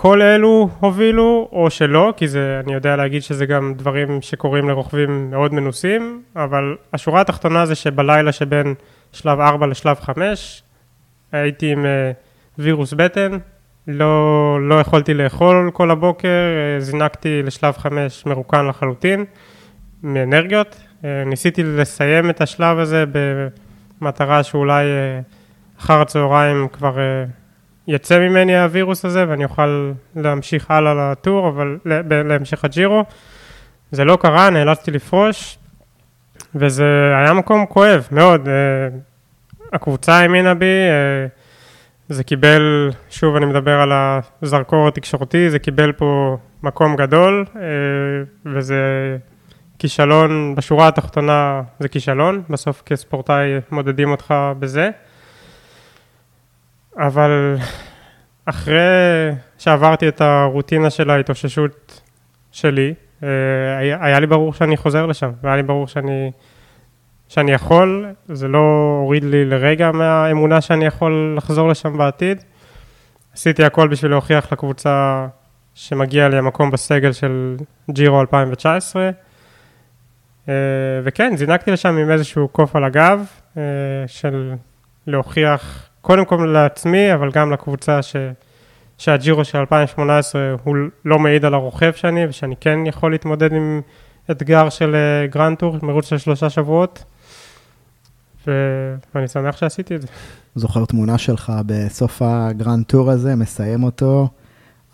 כל 0.03 0.23
אלו 0.23 0.69
הובילו 0.81 1.49
או 1.53 1.71
שלא, 1.71 2.15
כי 2.17 2.29
זה, 2.29 2.61
אני 2.65 2.73
יודע 2.75 2.97
להגיד 2.97 3.23
שזה 3.23 3.47
גם 3.47 3.75
דברים 3.77 4.23
שקורים 4.23 4.69
לרוכבים 4.69 5.31
מאוד 5.31 5.55
מנוסים, 5.55 6.23
אבל 6.37 6.77
השורה 6.93 7.21
התחתונה 7.21 7.67
זה 7.67 7.75
שבלילה 7.75 8.33
שבין 8.33 8.75
שלב 9.13 9.41
4 9.41 9.67
לשלב 9.67 9.97
5 10.01 10.63
הייתי 11.33 11.73
עם... 11.73 11.85
Uh, 11.85 11.89
וירוס 12.59 12.93
בטן, 12.93 13.39
לא, 13.89 14.59
לא 14.69 14.75
יכולתי 14.75 15.15
לאכול 15.15 15.71
כל 15.73 15.91
הבוקר, 15.91 16.29
אה, 16.29 16.81
זינקתי 16.81 17.43
לשלב 17.43 17.77
חמש 17.77 18.27
מרוקן 18.27 18.67
לחלוטין, 18.67 19.25
מאנרגיות. 20.03 20.83
אה, 21.05 21.25
ניסיתי 21.27 21.63
לסיים 21.63 22.31
את 22.31 22.41
השלב 22.41 22.79
הזה 22.79 23.05
במטרה 24.01 24.43
שאולי 24.43 24.85
אה, 24.85 25.21
אחר 25.79 26.01
הצהריים 26.01 26.69
כבר 26.73 26.99
יצא 27.89 28.19
ממני 28.19 28.59
הווירוס 28.59 29.05
הזה 29.05 29.25
ואני 29.29 29.45
אוכל 29.45 29.93
להמשיך 30.17 30.71
הלאה 30.71 31.13
לטור, 31.13 31.49
אבל 31.49 31.79
להמשך 32.25 32.65
הג'ירו. 32.65 33.05
זה 33.91 34.05
לא 34.05 34.17
קרה, 34.17 34.51
נאלצתי 34.51 34.91
לפרוש, 34.91 35.59
וזה 36.55 37.13
היה 37.17 37.33
מקום 37.33 37.67
כואב 37.67 38.09
מאוד. 38.13 38.49
הקבוצה 39.73 40.15
האמינה 40.15 40.55
בי, 40.55 40.67
זה 42.09 42.25
קיבל, 42.25 42.91
שוב 43.11 43.37
אני 43.37 43.47
מדבר 43.47 43.81
על 43.81 43.93
הזרקור 44.43 44.89
התקשורתי, 44.89 45.51
זה 45.51 45.59
קיבל 45.59 45.93
פה 45.93 46.37
מקום 46.63 46.97
גדול, 46.97 47.45
אה, 47.57 47.63
וזה 48.47 48.77
כישלון, 49.79 50.55
בשורה 50.55 50.89
התחתונה 50.89 51.63
זה 51.81 51.89
כישלון, 51.89 52.43
בסוף 52.51 52.83
כספורטאי 52.87 53.59
מודדים 53.71 54.11
אותך 54.11 54.35
בזה. 54.59 54.91
אבל 56.97 57.57
אחרי 58.45 58.81
שעברתי 59.59 60.09
את 60.09 60.21
הרוטינה 60.21 60.91
של 60.91 61.11
ההתאוששות 61.11 62.01
שלי, 62.53 62.95
אה, 63.23 63.29
היה 63.79 64.21
לי 64.21 64.27
ברור 64.27 64.53
שאני 64.53 64.77
חוזר 64.77 65.07
לשם, 65.07 65.31
והיה 65.43 65.57
לי 65.57 65.63
ברור 65.63 65.89
שאני... 65.89 66.31
שאני 67.33 67.53
יכול, 67.53 68.07
זה 68.29 68.49
לא 68.49 68.99
הוריד 69.03 69.25
לי 69.25 69.45
לרגע 69.45 69.93
מהאמונה 69.93 70.61
שאני 70.61 70.85
יכול 70.85 71.35
לחזור 71.37 71.69
לשם 71.69 71.99
בעתיד. 71.99 72.45
עשיתי 73.35 73.65
הכל 73.65 73.89
בשביל 73.89 74.11
להוכיח 74.11 74.53
לקבוצה 74.53 75.27
שמגיע 75.75 76.29
לי 76.29 76.39
המקום 76.39 76.71
בסגל 76.71 77.13
של 77.13 77.57
ג'ירו 77.91 78.21
2019. 78.21 79.11
אה, 80.49 80.55
וכן, 81.05 81.37
זינקתי 81.37 81.71
לשם 81.71 81.97
עם 81.97 82.11
איזשהו 82.11 82.49
קוף 82.49 82.77
על 82.77 82.85
הגב 82.85 83.27
אה, 83.57 83.63
של 84.07 84.53
להוכיח 85.07 85.89
קודם 86.03 86.25
כל 86.25 86.49
לעצמי, 86.53 87.15
אבל 87.15 87.31
גם 87.31 87.53
לקבוצה 87.53 88.03
ש... 88.03 88.17
שהג'ירו 88.99 89.45
של 89.45 89.59
2018 89.59 90.55
הוא 90.65 90.77
לא 91.05 91.19
מעיד 91.19 91.45
על 91.45 91.55
הרוכב 91.55 91.93
שאני, 91.93 92.27
ושאני 92.27 92.57
כן 92.61 92.79
יכול 92.87 93.11
להתמודד 93.11 93.53
עם 93.53 93.81
אתגר 94.31 94.69
של 94.69 94.95
אה, 94.95 95.27
grand 95.27 95.59
tour, 95.59 95.77
מרוץ 95.83 96.09
של 96.09 96.19
שלושה 96.19 96.51
שבועות, 96.51 97.05
ו- 98.47 98.95
ואני 99.15 99.29
שמח 99.29 99.57
שעשיתי 99.57 99.97
את 99.97 100.03
זה. 100.03 100.09
זוכר 100.55 100.85
תמונה 100.85 101.19
שלך 101.19 101.53
בסוף 101.67 102.23
ה 102.25 102.35
grand 102.35 102.85
tour 102.85 103.11
הזה, 103.11 103.37
מסיים 103.37 103.83
אותו, 103.83 104.29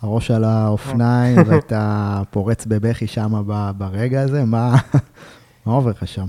הראש 0.01 0.31
על 0.31 0.43
האופניים, 0.43 1.37
ואתה 1.47 2.21
פורץ 2.31 2.65
בבכי 2.65 3.07
שם 3.07 3.43
ברגע 3.77 4.21
הזה, 4.21 4.45
מה, 4.45 4.75
מה 5.65 5.73
עובר 5.73 5.91
לך 5.91 6.07
שם? 6.07 6.25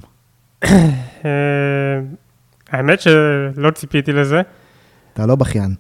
אה, 0.65 2.01
האמת 2.71 3.01
שלא 3.01 3.71
ציפיתי 3.75 4.13
לזה. 4.13 4.43
אתה 5.13 5.27
לא 5.27 5.37
בכיין. 5.37 5.75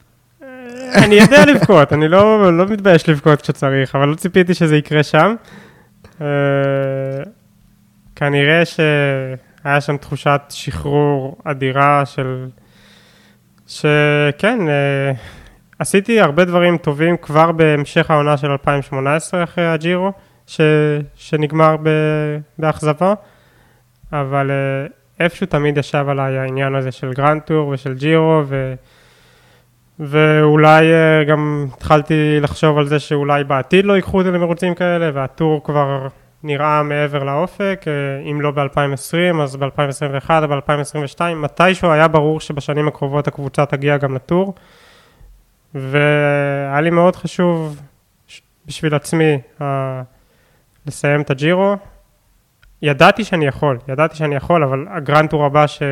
אני 0.94 1.14
יודע 1.14 1.46
לבכות, 1.46 1.92
אני 1.92 2.08
לא, 2.08 2.56
לא 2.58 2.66
מתבייש 2.66 3.08
לבכות 3.08 3.42
כשצריך, 3.42 3.94
אבל 3.94 4.08
לא 4.08 4.14
ציפיתי 4.14 4.54
שזה 4.54 4.76
יקרה 4.76 5.02
שם. 5.02 5.34
Uh, 6.04 6.22
כנראה 8.16 8.62
שהיה 8.64 9.80
שם 9.80 9.96
תחושת 9.96 10.40
שחרור 10.48 11.36
אדירה 11.44 12.06
של... 12.06 12.48
שכן, 13.66 14.58
uh, 14.66 15.16
עשיתי 15.78 16.20
הרבה 16.20 16.44
דברים 16.44 16.76
טובים 16.76 17.16
כבר 17.16 17.52
בהמשך 17.52 18.10
העונה 18.10 18.36
של 18.36 18.50
2018 18.50 19.44
אחרי 19.44 19.66
הג'ירו, 19.66 20.12
ש... 20.46 20.60
שנגמר 21.14 21.76
ב... 21.82 21.88
באכזבה, 22.58 23.14
אבל 24.12 24.50
uh, 24.50 24.92
איפשהו 25.20 25.46
תמיד 25.46 25.78
ישב 25.78 26.04
עליי 26.08 26.38
העניין 26.38 26.74
הזה 26.74 26.92
של 26.92 27.12
grand 27.12 27.42
tour 27.42 27.68
ושל 27.68 27.94
ג'ירו, 27.94 28.42
ו... 28.46 28.74
ואולי 30.00 30.86
uh, 30.86 31.28
גם 31.28 31.66
התחלתי 31.74 32.40
לחשוב 32.40 32.78
על 32.78 32.86
זה 32.86 32.98
שאולי 32.98 33.44
בעתיד 33.44 33.84
לא 33.84 33.92
ייקחו 33.92 34.18
אותי 34.18 34.30
למרוצים 34.30 34.74
כאלה, 34.74 35.10
והטור 35.14 35.64
כבר 35.64 36.08
נראה 36.42 36.82
מעבר 36.82 37.24
לאופק, 37.24 37.84
uh, 37.84 38.30
אם 38.30 38.40
לא 38.40 38.50
ב-2020 38.50 39.42
אז 39.42 39.56
ב-2021 39.56 40.30
או 40.30 40.48
ב-2022, 40.48 41.20
מתישהו 41.36 41.90
היה 41.90 42.08
ברור 42.08 42.40
שבשנים 42.40 42.88
הקרובות 42.88 43.28
הקבוצה 43.28 43.66
תגיע 43.66 43.96
גם 43.96 44.14
לטור, 44.14 44.54
והיה 45.74 46.80
לי 46.80 46.90
מאוד 46.90 47.16
חשוב 47.16 47.80
בשביל 48.66 48.94
עצמי 48.94 49.38
לסיים 50.86 51.20
את 51.20 51.30
הג'ירו. 51.30 51.76
ידעתי 52.82 53.24
שאני 53.24 53.46
יכול, 53.46 53.78
ידעתי 53.88 54.16
שאני 54.16 54.34
יכול, 54.34 54.64
אבל 54.64 54.86
הגרנד 54.90 55.30
טור 55.30 55.44
הבא 55.44 55.66
ש... 55.66 55.82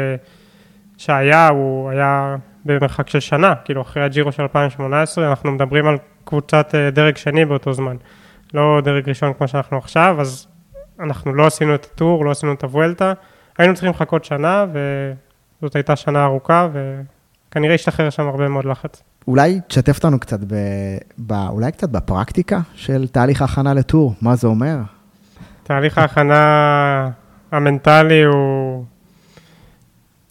שהיה, 0.98 1.48
הוא 1.48 1.90
היה 1.90 2.36
במרחק 2.68 3.08
של 3.08 3.20
שנה, 3.20 3.54
כאילו 3.64 3.82
אחרי 3.82 4.02
הג'ירו 4.02 4.32
של 4.32 4.42
2018, 4.42 5.30
אנחנו 5.30 5.50
מדברים 5.50 5.86
על 5.86 5.96
קבוצת 6.24 6.74
אה, 6.74 6.90
דרג 6.90 7.16
שני 7.16 7.44
באותו 7.44 7.72
זמן, 7.72 7.96
לא 8.54 8.80
דרג 8.84 9.08
ראשון 9.08 9.32
כמו 9.38 9.48
שאנחנו 9.48 9.78
עכשיו, 9.78 10.16
אז 10.20 10.46
אנחנו 11.00 11.34
לא 11.34 11.46
עשינו 11.46 11.74
את 11.74 11.84
הטור, 11.84 12.24
לא 12.24 12.30
עשינו 12.30 12.52
את 12.52 12.64
הוולטה, 12.64 13.12
היינו 13.58 13.74
צריכים 13.74 13.90
לחכות 13.90 14.24
שנה, 14.24 14.66
וזאת 14.72 15.76
הייתה 15.76 15.96
שנה 15.96 16.24
ארוכה, 16.24 16.68
וכנראה 16.72 17.74
השתחרר 17.74 18.10
שם 18.10 18.26
הרבה 18.26 18.48
מאוד 18.48 18.64
לחץ. 18.64 19.02
אולי 19.28 19.60
תשתף 19.68 19.96
אותנו 19.96 20.20
קצת, 20.20 20.40
ב, 20.40 20.54
ב, 21.26 21.32
אולי 21.32 21.72
קצת 21.72 21.88
בפרקטיקה 21.88 22.60
של 22.74 23.08
תהליך 23.08 23.42
ההכנה 23.42 23.74
לטור, 23.74 24.14
מה 24.22 24.36
זה 24.36 24.46
אומר? 24.46 24.76
תהליך 25.62 25.98
ההכנה 25.98 27.10
המנטלי 27.52 28.22
הוא, 28.22 28.84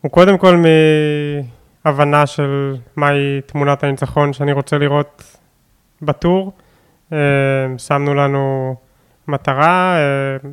הוא 0.02 0.12
קודם 0.12 0.38
כל 0.38 0.64
מהבנה 1.88 2.26
של 2.26 2.76
מהי 2.96 3.42
תמונת 3.46 3.84
הניצחון 3.84 4.34
שאני 4.34 4.52
רוצה 4.52 4.78
לראות 4.78 5.38
בטור. 6.02 6.52
אה, 7.14 7.18
שמנו 7.78 8.14
לנו 8.14 8.76
מטרה, 9.28 9.98
אה, 9.98 10.50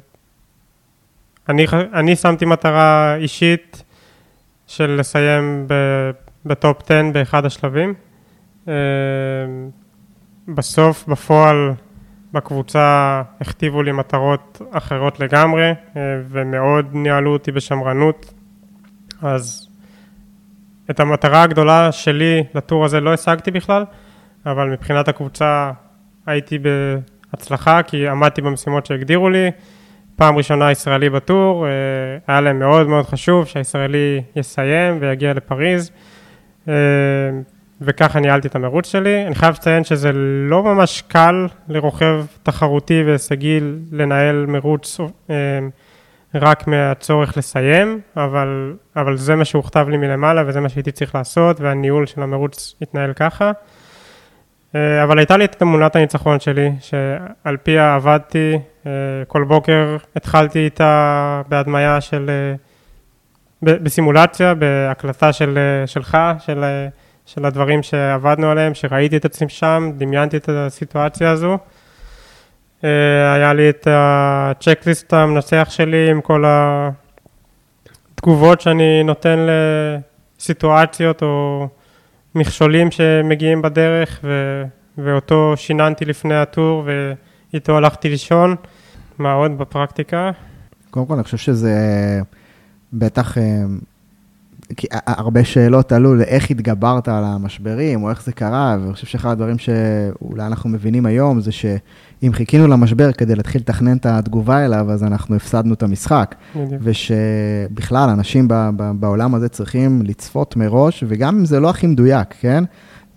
אני, 1.48 1.66
אני 1.94 2.16
שמתי 2.16 2.44
מטרה 2.44 3.14
אישית 3.16 3.84
של 4.66 4.96
לסיים 4.98 5.66
בטופ 6.44 6.82
10 6.82 7.02
באחד 7.12 7.44
השלבים. 7.44 7.94
אה, 8.68 8.74
בסוף, 10.48 11.08
בפועל, 11.08 11.72
בקבוצה 12.32 13.22
הכתיבו 13.40 13.82
לי 13.82 13.92
מטרות 13.92 14.62
אחרות 14.70 15.20
לגמרי, 15.20 15.72
ומאוד 16.28 16.86
ניהלו 16.92 17.32
אותי 17.32 17.52
בשמרנות. 17.52 18.34
אז 19.22 19.73
את 20.90 21.00
המטרה 21.00 21.42
הגדולה 21.42 21.92
שלי 21.92 22.44
לטור 22.54 22.84
הזה 22.84 23.00
לא 23.00 23.12
השגתי 23.12 23.50
בכלל, 23.50 23.84
אבל 24.46 24.68
מבחינת 24.70 25.08
הקבוצה 25.08 25.70
הייתי 26.26 26.58
בהצלחה, 26.58 27.82
כי 27.82 28.08
עמדתי 28.08 28.42
במשימות 28.42 28.86
שהגדירו 28.86 29.28
לי. 29.28 29.50
פעם 30.16 30.36
ראשונה 30.36 30.70
ישראלי 30.70 31.10
בטור, 31.10 31.66
אה, 31.66 31.72
היה 32.26 32.40
להם 32.40 32.58
מאוד 32.58 32.88
מאוד 32.88 33.06
חשוב 33.06 33.46
שהישראלי 33.46 34.22
יסיים 34.36 34.98
ויגיע 35.00 35.34
לפריז, 35.34 35.90
אה, 36.68 36.74
וככה 37.80 38.20
ניהלתי 38.20 38.48
את 38.48 38.54
המרוץ 38.54 38.86
שלי. 38.86 39.26
אני 39.26 39.34
חייב 39.34 39.54
לציין 39.54 39.84
שזה 39.84 40.10
לא 40.48 40.62
ממש 40.62 41.02
קל 41.08 41.46
לרוכב 41.68 42.24
תחרותי 42.42 43.02
והישגי 43.06 43.60
לנהל 43.92 44.46
מרוץ 44.46 45.00
אה, 45.30 45.34
רק 46.34 46.66
מהצורך 46.66 47.36
לסיים, 47.36 48.00
אבל, 48.16 48.74
אבל 48.96 49.16
זה 49.16 49.34
מה 49.34 49.44
שהוכתב 49.44 49.86
לי 49.88 49.96
מלמעלה 49.96 50.42
וזה 50.46 50.60
מה 50.60 50.68
שהייתי 50.68 50.92
צריך 50.92 51.14
לעשות, 51.14 51.60
והניהול 51.60 52.06
של 52.06 52.22
המרוץ 52.22 52.74
התנהל 52.82 53.12
ככה. 53.12 53.52
אה, 54.74 55.02
אבל 55.04 55.18
הייתה 55.18 55.36
לי 55.36 55.44
את 55.44 55.54
תמונת 55.54 55.96
הניצחון 55.96 56.40
שלי, 56.40 56.72
שעל 56.80 57.56
פיה 57.62 57.94
עבדתי, 57.94 58.58
אה, 58.86 58.92
כל 59.28 59.44
בוקר 59.44 59.96
התחלתי 60.16 60.64
איתה 60.64 61.42
בהדמיה 61.48 62.00
של, 62.00 62.30
אה, 62.30 62.54
בסימולציה, 63.62 64.54
בהקלטה 64.54 65.32
של, 65.32 65.58
שלך, 65.86 66.18
של, 66.38 66.64
של 67.26 67.44
הדברים 67.44 67.82
שעבדנו 67.82 68.50
עליהם, 68.50 68.74
שראיתי 68.74 69.16
את 69.16 69.24
עצמי 69.24 69.48
שם, 69.48 69.90
דמיינתי 69.96 70.36
את 70.36 70.48
הסיטואציה 70.48 71.30
הזו. 71.30 71.58
היה 73.34 73.52
לי 73.52 73.70
את 73.70 73.88
הצ'קליסט 73.90 75.12
המנצח 75.12 75.68
שלי 75.70 76.10
עם 76.10 76.20
כל 76.20 76.44
התגובות 78.14 78.60
שאני 78.60 79.02
נותן 79.02 79.46
לסיטואציות 80.38 81.22
או 81.22 81.68
מכשולים 82.34 82.90
שמגיעים 82.90 83.62
בדרך, 83.62 84.20
ו, 84.24 84.62
ואותו 84.98 85.52
שיננתי 85.56 86.04
לפני 86.04 86.34
הטור, 86.34 86.88
ואיתו 87.52 87.76
הלכתי 87.76 88.08
לישון. 88.08 88.56
מה 89.18 89.32
עוד 89.32 89.58
בפרקטיקה? 89.58 90.30
קודם 90.90 91.06
כל, 91.06 91.14
אני 91.14 91.24
חושב 91.24 91.36
שזה 91.36 91.74
בטח, 92.92 93.38
אה, 93.38 93.42
כי 94.77 94.87
הרבה 95.07 95.44
שאלות 95.44 95.92
עלו 95.92 96.14
לאיך 96.14 96.50
התגברת 96.50 97.09
על 97.09 97.24
המשברים, 97.24 98.03
או 98.03 98.11
איך 98.11 98.24
זה 98.24 98.33
קרה, 98.33 98.77
ואני 98.81 98.92
חושב 98.92 99.07
שאחד 99.07 99.31
הדברים 99.31 99.59
שאולי 99.59 100.46
אנחנו 100.46 100.70
מבינים 100.70 101.07
היום, 101.07 101.40
זה 101.40 101.53
שאם 101.53 102.33
חיכינו 102.33 102.66
למשבר 102.66 103.12
כדי 103.12 103.35
להתחיל 103.35 103.61
לתכנן 103.61 103.96
את 103.96 104.07
התגובה 104.07 104.64
אליו, 104.64 104.90
אז 104.90 105.05
אנחנו 105.05 105.37
הפסדנו 105.37 105.74
את 105.74 105.83
המשחק. 105.83 106.35
ושבכלל, 106.81 108.09
אנשים 108.11 108.48
בעולם 109.00 109.35
הזה 109.35 109.48
צריכים 109.48 110.03
לצפות 110.05 110.57
מראש, 110.57 111.05
וגם 111.09 111.38
אם 111.38 111.44
זה 111.44 111.61
לא 111.61 111.70
הכי 111.70 111.87
מדויק, 111.87 112.35
כן? 112.40 112.64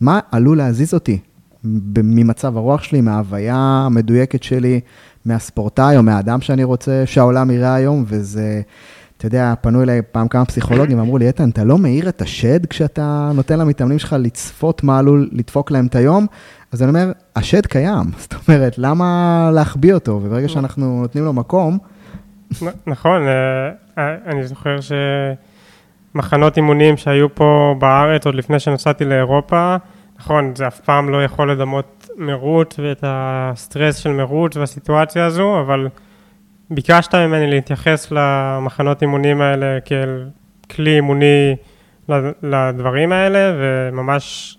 מה 0.01 0.19
עלול 0.31 0.57
להזיז 0.57 0.93
אותי 0.93 1.19
ממצב 2.03 2.57
הרוח 2.57 2.83
שלי, 2.83 3.01
מההוויה 3.01 3.55
המדויקת 3.85 4.43
שלי, 4.43 4.79
מהספורטאי 5.25 5.97
או 5.97 6.03
מהאדם 6.03 6.41
שאני 6.41 6.63
רוצה 6.63 7.03
שהעולם 7.05 7.51
יראה 7.51 7.73
היום, 7.73 8.03
וזה, 8.07 8.61
אתה 9.17 9.25
יודע, 9.25 9.53
פנו 9.61 9.83
אליי 9.83 10.01
פעם 10.11 10.27
כמה 10.27 10.45
פסיכולוגים 10.45 10.99
ואמרו 10.99 11.17
לי, 11.17 11.27
איתן, 11.27 11.49
אתה 11.49 11.63
לא 11.63 11.77
מאיר 11.77 12.09
את 12.09 12.21
השד 12.21 12.65
כשאתה 12.65 13.31
נותן 13.35 13.59
למתאמנים 13.59 13.99
שלך 13.99 14.15
לצפות 14.19 14.83
מה 14.83 14.99
עלול 14.99 15.29
לדפוק 15.31 15.71
להם 15.71 15.85
את 15.85 15.95
היום? 15.95 16.27
אז 16.71 16.83
אני 16.83 16.89
אומר, 16.89 17.11
השד 17.35 17.65
קיים, 17.65 18.03
זאת 18.21 18.33
אומרת, 18.47 18.77
למה 18.77 19.49
להחביא 19.53 19.93
אותו? 19.93 20.11
וברגע 20.23 20.47
שאנחנו 20.47 21.01
נותנים 21.01 21.23
לו 21.23 21.33
מקום... 21.33 21.77
נכון, 22.87 23.21
אה, 23.27 23.69
אה, 23.97 24.15
אני 24.25 24.43
זוכר 24.47 24.77
שמחנות 26.13 26.57
אימונים 26.57 26.97
שהיו 26.97 27.35
פה 27.35 27.75
בארץ, 27.79 28.25
עוד 28.25 28.35
לפני 28.35 28.59
שנסעתי 28.59 29.05
לאירופה, 29.05 29.75
נכון, 30.19 30.55
זה 30.55 30.67
אף 30.67 30.79
פעם 30.79 31.09
לא 31.09 31.23
יכול 31.23 31.51
לדמות 31.51 32.09
מרוץ 32.17 32.79
ואת 32.79 33.03
הסטרס 33.03 33.95
של 33.95 34.09
מרוץ 34.09 34.57
והסיטואציה 34.57 35.25
הזו, 35.25 35.59
אבל 35.59 35.87
ביקשת 36.71 37.15
ממני 37.15 37.47
להתייחס 37.47 38.11
למחנות 38.11 39.01
אימונים 39.01 39.41
האלה 39.41 39.79
כאל 39.85 40.29
כלי 40.69 40.95
אימוני 40.95 41.55
לדברים 42.43 43.11
האלה, 43.11 43.53
וממש 43.59 44.57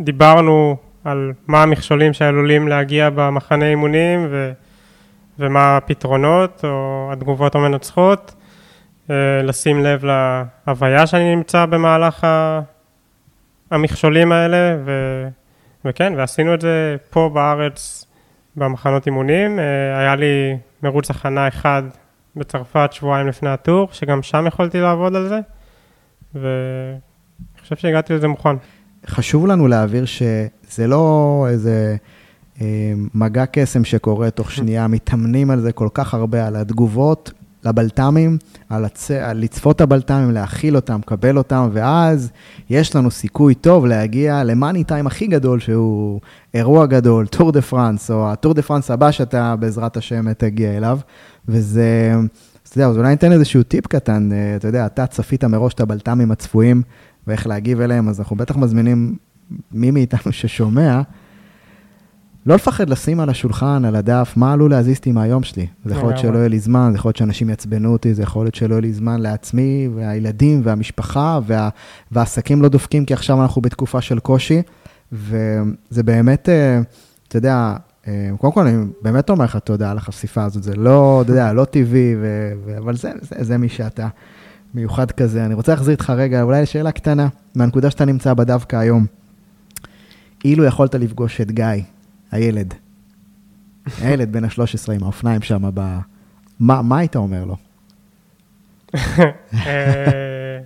דיברנו 0.00 0.76
על 1.04 1.32
מה 1.46 1.62
המכשולים 1.62 2.12
שעלולים 2.12 2.68
להגיע 2.68 3.10
במחנה 3.10 3.68
אימונים 3.68 4.26
ו, 4.30 4.52
ומה 5.38 5.76
הפתרונות 5.76 6.64
או 6.64 7.08
התגובות 7.12 7.54
המנצחות, 7.54 8.34
אה, 9.10 9.42
לשים 9.42 9.82
לב 9.82 10.04
להוויה 10.04 11.06
שאני 11.06 11.36
נמצא 11.36 11.66
במהלך 11.66 12.26
המכשולים 13.70 14.32
האלה, 14.32 14.76
ו, 14.84 14.92
וכן, 15.84 16.12
ועשינו 16.16 16.54
את 16.54 16.60
זה 16.60 16.96
פה 17.10 17.30
בארץ 17.34 18.01
במחנות 18.56 19.06
אימונים. 19.06 19.58
אה, 19.58 19.98
היה 19.98 20.16
לי 20.16 20.56
מרוץ 20.82 21.10
הכנה 21.10 21.48
אחד 21.48 21.82
בצרפת 22.36 22.88
שבועיים 22.92 23.28
לפני 23.28 23.48
הטור, 23.48 23.88
שגם 23.92 24.22
שם 24.22 24.44
יכולתי 24.46 24.80
לעבוד 24.80 25.16
על 25.16 25.28
זה, 25.28 25.40
ואני 26.34 27.60
חושב 27.62 27.76
שהגעתי 27.76 28.14
לזה 28.14 28.28
מוכן. 28.28 28.56
חשוב 29.06 29.46
לנו 29.46 29.68
להעביר 29.68 30.04
שזה 30.04 30.86
לא 30.86 31.46
איזה 31.48 31.96
אה, 32.60 32.92
מגע 33.14 33.44
קסם 33.52 33.84
שקורה 33.84 34.30
תוך 34.30 34.52
שנייה, 34.56 34.88
מתאמנים 34.88 35.50
על 35.50 35.60
זה 35.60 35.72
כל 35.72 35.88
כך 35.94 36.14
הרבה, 36.14 36.46
על 36.46 36.56
התגובות 36.56 37.32
לבלת"מים, 37.64 38.38
על, 38.68 38.84
הצ... 38.84 39.10
על 39.10 39.38
לצפות 39.38 39.76
את 39.76 39.80
הבלת"מים, 39.80 40.30
להכיל 40.30 40.76
אותם, 40.76 41.00
לקבל 41.02 41.38
אותם, 41.38 41.68
ואז 41.72 42.30
יש 42.70 42.96
לנו 42.96 43.10
סיכוי 43.10 43.54
טוב 43.54 43.86
להגיע 43.86 44.44
ל 44.44 44.51
money 44.51 44.84
time 44.84 45.06
הכי 45.06 45.26
גדול, 45.26 45.60
שהוא 45.60 46.20
אירוע 46.54 46.86
גדול, 46.86 47.26
טור 47.26 47.52
דה 47.52 47.62
פרנס, 47.62 48.10
או 48.10 48.32
הטור 48.32 48.54
דה 48.54 48.62
פרנס 48.62 48.90
הבא 48.90 49.10
שאתה 49.10 49.56
בעזרת 49.56 49.96
השם 49.96 50.32
תגיע 50.32 50.76
אליו, 50.76 50.98
וזה... 51.48 52.14
אתה 52.68 52.78
יודע, 52.78 52.88
אז 52.88 52.96
אולי 52.96 53.08
ניתן 53.08 53.32
איזשהו 53.32 53.62
טיפ 53.62 53.86
קטן, 53.86 54.32
אה, 54.32 54.56
אתה 54.56 54.68
יודע, 54.68 54.86
אתה 54.86 55.06
צפית 55.06 55.44
מראש 55.44 55.74
את 55.74 55.80
הבלת"מים 55.80 56.30
הצפויים 56.30 56.82
ואיך 57.26 57.46
להגיב 57.46 57.80
אליהם, 57.80 58.08
אז 58.08 58.20
אנחנו 58.20 58.36
בטח 58.36 58.56
מזמינים 58.56 59.16
מי 59.72 59.90
מאיתנו 59.90 60.32
ששומע, 60.32 61.00
לא 62.46 62.54
לפחד 62.54 62.90
לשים 62.90 63.20
על 63.20 63.28
השולחן, 63.28 63.84
על 63.84 63.96
הדף, 63.96 64.32
מה 64.36 64.52
עלול 64.52 64.70
להזיז 64.70 64.96
אותי 64.96 65.12
מהיום 65.12 65.42
שלי. 65.42 65.66
זה 65.84 65.94
יכול 65.94 66.08
להיות 66.08 66.18
שלא 66.18 66.38
יהיה 66.38 66.48
לי 66.48 66.58
זמן, 66.58 66.88
זה 66.92 66.98
יכול 66.98 67.08
להיות 67.08 67.16
שאנשים 67.16 67.50
יעצבנו 67.50 67.92
אותי, 67.92 68.14
זה 68.14 68.22
יכול 68.22 68.44
להיות 68.44 68.54
שלא 68.54 68.74
יהיה 68.74 68.80
לי 68.80 68.92
זמן 68.92 69.20
לעצמי, 69.20 69.88
והילדים, 69.94 70.60
והמשפחה, 70.64 71.38
וה, 71.46 71.68
והעסקים 72.12 72.62
לא 72.62 72.68
דופקים, 72.68 73.04
כי 73.04 73.14
עכשיו 73.14 73.42
אנחנו 73.42 73.62
בתקופה 73.62 74.00
של 74.00 74.18
קושי, 74.18 74.62
וזה 75.12 76.02
באמת, 76.04 76.48
אה, 76.48 76.80
אתה 77.28 77.36
יודע, 77.36 77.76
אה, 78.08 78.30
קודם 78.38 78.52
כל, 78.52 78.66
אני 78.66 78.84
באמת 79.02 79.30
אומר 79.30 79.44
לך 79.44 79.56
תודה 79.56 79.90
על 79.90 79.96
החשיפה 79.98 80.44
הזאת, 80.44 80.62
זה 80.62 80.76
לא, 80.76 81.22
אתה 81.22 81.30
יודע, 81.30 81.52
לא 81.52 81.64
טבעי, 81.64 82.14
ו, 82.20 82.52
ו, 82.64 82.78
אבל 82.78 82.96
זה, 82.96 83.12
זה, 83.20 83.36
זה 83.44 83.58
מי 83.58 83.68
שאתה, 83.68 84.08
מיוחד 84.74 85.10
כזה. 85.10 85.46
אני 85.46 85.54
רוצה 85.54 85.72
להחזיר 85.72 85.92
איתך 85.92 86.10
רגע, 86.16 86.42
אולי 86.42 86.62
לשאלה 86.62 86.92
קטנה, 86.92 87.28
מהנקודה 87.54 87.90
שאתה 87.90 88.04
נמצא 88.04 88.34
בה 88.34 88.44
דווקא 88.44 88.76
היום. 88.76 89.06
אילו 90.44 90.64
יכולת 90.64 90.94
לפגוש 90.94 91.40
את 91.40 91.50
גיא, 91.50 91.66
הילד. 92.32 92.74
הילד 94.00 94.32
בן 94.32 94.44
ה-13 94.44 94.92
עם 94.92 95.02
האופניים 95.02 95.42
שם, 95.42 95.70
ב... 95.74 95.98
מה, 96.60 96.98
היית 96.98 97.16
אומר 97.16 97.44
לו? 97.44 97.56
אה, 99.54 100.58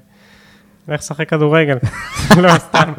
לך 0.88 1.00
לשחק 1.00 1.28
כדורגל, 1.28 1.78
לא, 2.42 2.58
סתם. 2.58 2.92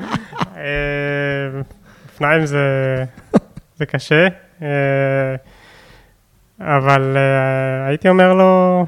אה, 0.55 1.61
אופניים 2.05 2.45
זה 2.45 3.85
קשה, 3.87 4.27
אה, 4.61 5.35
אבל 6.59 7.17
הייתי 7.87 8.09
אומר 8.09 8.33
לו, 8.33 8.85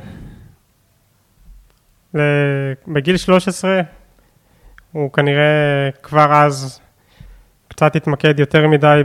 בגיל 2.87 3.17
13, 3.17 3.81
הוא 4.91 5.11
כנראה 5.11 5.89
כבר 6.03 6.33
אז 6.33 6.79
קצת 7.79 7.95
התמקד 7.95 8.39
יותר 8.39 8.67
מדי 8.67 9.01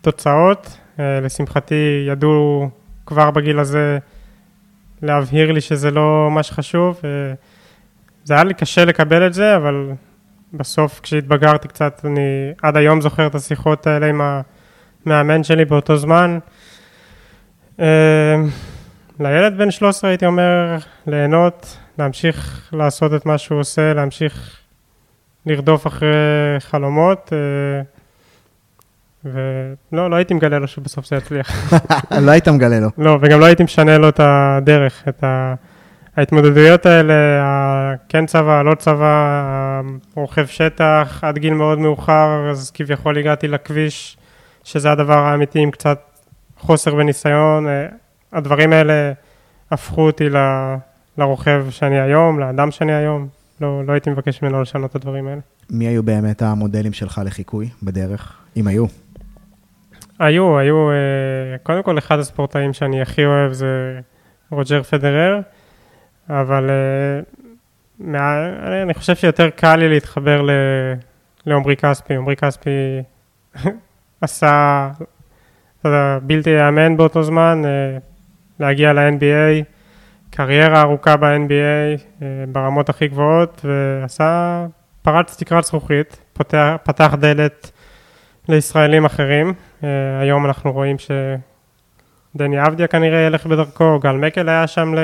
בתוצאות. 0.00 0.78
אה, 1.00 1.20
לשמחתי 1.20 2.04
ידעו 2.08 2.70
כבר 3.06 3.30
בגיל 3.30 3.58
הזה 3.58 3.98
להבהיר 5.02 5.52
לי 5.52 5.60
שזה 5.60 5.90
לא 5.90 6.28
מה 6.30 6.42
שחשוב. 6.42 7.00
אה, 7.04 7.10
זה 8.24 8.34
היה 8.34 8.44
לי 8.44 8.54
קשה 8.54 8.84
לקבל 8.84 9.26
את 9.26 9.34
זה, 9.34 9.56
אבל 9.56 9.90
בסוף 10.52 11.00
כשהתבגרתי 11.00 11.68
קצת, 11.68 12.00
אני 12.04 12.52
עד 12.62 12.76
היום 12.76 13.00
זוכר 13.00 13.26
את 13.26 13.34
השיחות 13.34 13.86
האלה 13.86 14.06
עם 14.06 14.20
המאמן 15.06 15.44
שלי 15.44 15.64
באותו 15.64 15.96
זמן. 15.96 16.38
אה, 17.80 18.34
לילד 19.20 19.58
בן 19.58 19.70
13 19.70 20.10
הייתי 20.10 20.26
אומר 20.26 20.76
ליהנות, 21.06 21.76
להמשיך 21.98 22.70
לעשות 22.72 23.14
את 23.14 23.26
מה 23.26 23.38
שהוא 23.38 23.60
עושה, 23.60 23.94
להמשיך 23.94 24.59
לרדוף 25.46 25.86
אחרי 25.86 26.08
חלומות, 26.58 27.32
אה, 27.32 27.82
ולא, 29.24 30.10
לא 30.10 30.16
הייתי 30.16 30.34
מגלה 30.34 30.58
לו 30.58 30.68
שבסוף 30.68 31.06
זה 31.06 31.16
יצליח. 31.16 31.72
לא 32.26 32.30
היית 32.30 32.48
מגלה 32.48 32.80
לו. 32.80 32.88
לא, 32.98 33.18
וגם 33.20 33.40
לא 33.40 33.44
הייתי 33.44 33.62
משנה 33.62 33.98
לו 33.98 34.08
את 34.08 34.20
הדרך, 34.22 35.04
את 35.08 35.24
ההתמודדויות 36.16 36.86
האלה, 36.86 37.14
כן 38.08 38.26
צבא, 38.26 38.62
לא 38.62 38.74
צבא, 38.74 39.80
רוכב 40.14 40.46
שטח, 40.46 41.20
עד 41.22 41.38
גיל 41.38 41.54
מאוד 41.54 41.78
מאוחר, 41.78 42.50
אז 42.50 42.70
כביכול 42.74 43.18
הגעתי 43.18 43.48
לכביש, 43.48 44.16
שזה 44.64 44.92
הדבר 44.92 45.18
האמיתי 45.18 45.58
עם 45.58 45.70
קצת 45.70 45.98
חוסר 46.58 46.94
בניסיון. 46.94 47.68
אה, 47.68 47.86
הדברים 48.32 48.72
האלה 48.72 49.12
הפכו 49.70 50.06
אותי 50.06 50.28
לרוכב 51.18 51.66
שאני 51.70 52.00
היום, 52.00 52.40
לאדם 52.40 52.70
שאני 52.70 52.94
היום. 52.94 53.39
לא, 53.60 53.86
לא 53.86 53.92
הייתי 53.92 54.10
מבקש 54.10 54.42
ממנו 54.42 54.62
לשנות 54.62 54.90
את 54.90 54.96
הדברים 54.96 55.26
האלה. 55.26 55.40
מי 55.70 55.86
היו 55.86 56.02
באמת 56.02 56.42
המודלים 56.42 56.92
שלך 56.92 57.20
לחיקוי 57.24 57.68
בדרך, 57.82 58.36
אם 58.56 58.66
היו? 58.66 58.84
היו, 60.18 60.58
היו, 60.58 60.90
אה, 60.90 61.58
קודם 61.62 61.82
כל 61.82 61.98
אחד 61.98 62.18
הספורטאים 62.18 62.72
שאני 62.72 63.02
הכי 63.02 63.24
אוהב 63.24 63.52
זה 63.52 64.00
רוג'ר 64.50 64.82
פדרר, 64.82 65.40
אבל 66.30 66.70
אה, 66.70 67.20
אני 68.82 68.94
חושב 68.94 69.16
שיותר 69.16 69.50
קל 69.50 69.76
לי 69.76 69.88
להתחבר 69.88 70.46
לעומרי 71.46 71.76
כספי. 71.76 72.14
עומרי 72.14 72.36
כספי 72.36 73.02
עשה, 74.20 74.88
אתה 75.80 75.88
יודע, 75.88 76.18
בלתי 76.22 76.50
ייאמן 76.50 76.96
באותו 76.96 77.22
זמן, 77.22 77.62
אה, 77.64 77.98
להגיע 78.60 78.92
ל-NBA. 78.92 79.64
קריירה 80.30 80.80
ארוכה 80.80 81.16
ב-NBA 81.16 82.00
אה, 82.22 82.26
ברמות 82.48 82.88
הכי 82.88 83.08
גבוהות, 83.08 83.64
ועשה, 83.64 84.66
פרץ 85.02 85.36
תקרת 85.36 85.64
זכוכית, 85.64 86.20
פותח, 86.32 86.74
פתח 86.82 87.14
דלת 87.20 87.70
לישראלים 88.48 89.04
אחרים. 89.04 89.54
אה, 89.84 89.88
היום 90.20 90.46
אנחנו 90.46 90.72
רואים 90.72 90.96
שדני 90.98 92.66
אבדיה 92.66 92.86
כנראה 92.86 93.20
ילך 93.20 93.46
בדרכו, 93.46 93.98
גל 93.98 94.12
מקל 94.12 94.48
היה 94.48 94.66
שם 94.66 94.94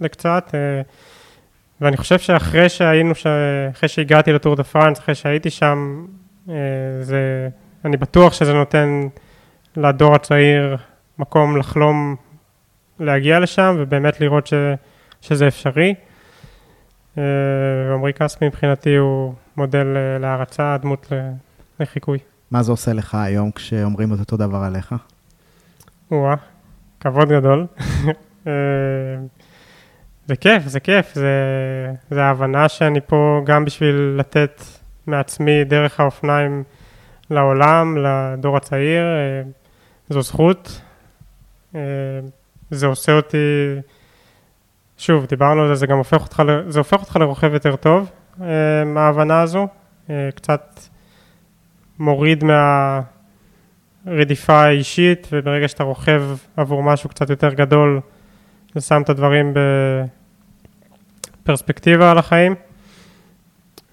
לקצת, 0.00 0.50
אה, 0.54 0.82
ואני 1.80 1.96
חושב 1.96 2.18
שאחרי 2.18 2.68
שהיינו, 2.68 3.12
אחרי 3.72 3.88
שהגעתי 3.88 4.32
לטור 4.32 4.56
דה 4.56 4.64
פרנס, 4.64 4.98
אחרי 4.98 5.14
שהייתי 5.14 5.50
שם, 5.50 6.06
זה, 7.00 7.48
אני 7.84 7.96
בטוח 7.96 8.32
שזה 8.32 8.52
נותן 8.52 9.08
לדור 9.76 10.14
הצעיר 10.14 10.76
מקום 11.18 11.56
לחלום 11.56 12.16
להגיע 13.00 13.40
לשם 13.40 13.76
ובאמת 13.78 14.20
לראות 14.20 14.46
ש, 14.46 14.54
שזה 15.20 15.48
אפשרי. 15.48 15.94
אה, 17.18 17.22
עמרי 17.94 18.12
כספי 18.12 18.46
מבחינתי 18.46 18.96
הוא 18.96 19.34
מודל 19.56 19.86
אה, 19.96 20.18
להערצה, 20.18 20.76
דמות 20.80 21.12
לחיקוי. 21.80 22.18
מה 22.50 22.62
זה 22.62 22.72
עושה 22.72 22.92
לך 22.92 23.14
היום 23.14 23.50
כשאומרים 23.50 24.14
את 24.14 24.18
אותו 24.20 24.36
דבר 24.36 24.58
עליך? 24.58 24.94
וואה, 26.10 26.34
כבוד 27.00 27.28
גדול. 27.28 27.66
אה, 28.46 28.52
זה 30.26 30.36
כיף, 30.36 30.62
זה 30.66 30.80
כיף, 30.80 31.14
זה, 31.14 31.32
זה 32.10 32.24
ההבנה 32.24 32.68
שאני 32.68 33.00
פה 33.00 33.40
גם 33.44 33.64
בשביל 33.64 34.16
לתת 34.18 34.62
מעצמי 35.06 35.64
דרך 35.64 36.00
האופניים 36.00 36.62
לעולם, 37.30 37.96
לדור 37.98 38.56
הצעיר, 38.56 39.04
זו 40.08 40.22
זכות. 40.22 40.80
זה 42.70 42.86
עושה 42.86 43.12
אותי, 43.12 43.36
שוב, 44.98 45.26
דיברנו 45.26 45.62
על 45.62 45.68
זה, 45.68 45.74
זה 45.74 45.86
גם 45.86 45.98
הופך 45.98 46.22
אותך, 46.22 46.42
זה 46.68 46.78
הופך 46.78 47.00
אותך 47.00 47.16
לרוכב 47.16 47.54
יותר 47.54 47.76
טוב, 47.76 48.10
אה, 48.42 48.84
מההבנה 48.84 49.40
הזו, 49.40 49.68
אה, 50.10 50.28
קצת 50.34 50.80
מוריד 51.98 52.44
מהרדיפה 54.06 54.54
האישית, 54.54 55.28
וברגע 55.32 55.68
שאתה 55.68 55.84
רוכב 55.84 56.22
עבור 56.56 56.82
משהו 56.82 57.08
קצת 57.08 57.30
יותר 57.30 57.54
גדול, 57.54 58.00
זה 58.74 58.80
שם 58.80 59.02
את 59.02 59.10
הדברים 59.10 59.54
בפרספקטיבה 61.42 62.10
על 62.10 62.18
החיים, 62.18 62.54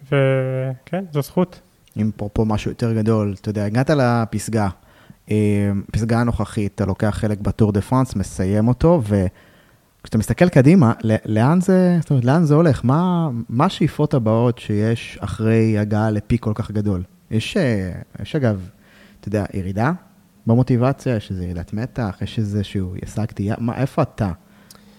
וכן, 0.06 1.06
זו 1.12 1.22
זכות. 1.22 1.62
אם 1.98 2.12
פה, 2.16 2.30
פה 2.34 2.46
משהו 2.48 2.72
יותר 2.72 2.94
גדול, 2.94 3.36
אתה 3.42 3.50
יודע, 3.50 3.66
הגעת 3.66 3.90
לפסגה, 3.90 4.68
פסגה 5.92 6.20
הנוכחית, 6.20 6.72
אתה 6.76 6.86
לוקח 6.86 7.10
חלק 7.10 7.40
בטור 7.40 7.72
דה 7.72 7.82
פרנס, 7.82 8.16
מסיים 8.16 8.68
אותו, 8.68 9.02
וכשאתה 9.04 10.18
מסתכל 10.18 10.50
קדימה, 10.50 10.94
לאן 11.26 11.62
זה, 11.62 11.98
זאת 12.02 12.10
אומרת, 12.10 12.26
לאן 12.26 12.44
זה 12.44 12.56
הולך? 12.56 12.82
מה, 12.86 13.30
מה 13.50 13.66
השאיפות 13.66 14.14
הבאות 14.14 14.60
שיש 14.60 15.18
אחרי 15.22 15.78
הגעה 15.78 16.12
לפי 16.12 16.38
כל 16.40 16.52
כך 16.56 16.72
גדול? 16.72 17.04
יש, 17.32 17.58
אה, 17.58 17.92
יש 18.22 18.36
אגב, 18.36 18.70
אתה 19.20 19.28
יודע, 19.28 19.46
ירידה 19.54 19.92
במוטיבציה, 20.48 21.16
יש 21.16 21.32
איזו 21.32 21.44
ירידת 21.44 21.74
מתח, 21.74 22.18
יש 22.22 22.40
איזשהו, 22.40 22.94
השגתי, 23.04 23.50
מה, 23.58 23.82
איפה 23.82 24.02
אתה? 24.02 24.32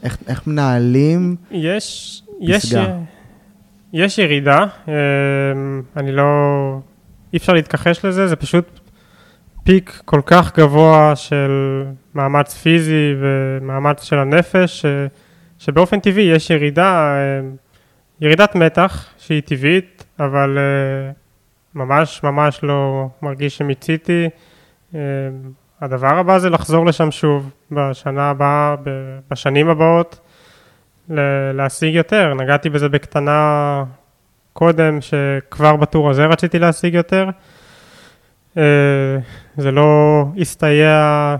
איך, 0.03 0.19
איך 0.29 0.47
מנהלים 0.47 1.37
יש, 1.51 2.23
פסגה? 2.49 2.83
יש, 2.83 2.87
יש 3.93 4.19
ירידה, 4.19 4.59
אה, 4.89 4.95
אני 5.97 6.13
לא, 6.13 6.23
אי 7.33 7.39
אפשר 7.39 7.53
להתכחש 7.53 8.05
לזה, 8.05 8.27
זה 8.27 8.37
פשוט 8.37 8.82
פיק 9.65 10.03
כל 10.05 10.21
כך 10.27 10.59
גבוה 10.59 11.17
של 11.17 11.83
מאמץ 12.15 12.55
פיזי 12.55 13.15
ומאמץ 13.21 14.03
של 14.03 14.19
הנפש, 14.19 14.81
ש, 14.81 14.87
שבאופן 15.59 16.01
טבעי 16.01 16.25
יש 16.25 16.51
ירידה, 16.51 17.15
אה, 17.15 17.41
ירידת 18.21 18.55
מתח 18.55 19.07
שהיא 19.19 19.43
טבעית, 19.43 20.05
אבל 20.21 20.59
אה, 20.59 21.13
ממש 21.75 22.23
ממש 22.23 22.61
לא 22.63 23.09
מרגיש 23.23 23.57
שמיציתי. 23.57 24.29
אה, 24.95 25.01
הדבר 25.81 26.19
הבא 26.19 26.39
זה 26.39 26.51
לחזור 26.51 26.87
לשם 26.87 27.11
שוב 27.11 27.51
בשנה 27.71 28.31
הבאה, 28.31 28.75
בשנים 29.31 29.69
הבאות, 29.69 30.21
להשיג 31.55 31.95
יותר. 31.95 32.35
נגעתי 32.35 32.71
בזה 32.71 32.89
בקטנה 32.89 33.85
קודם, 34.53 34.99
שכבר 35.01 35.77
בטור 35.77 36.11
הזה 36.11 36.27
רציתי 36.27 36.59
להשיג 36.59 36.95
יותר. 36.95 37.31
זה 39.57 39.71
לא 39.71 40.25
הסתייע 40.39 41.37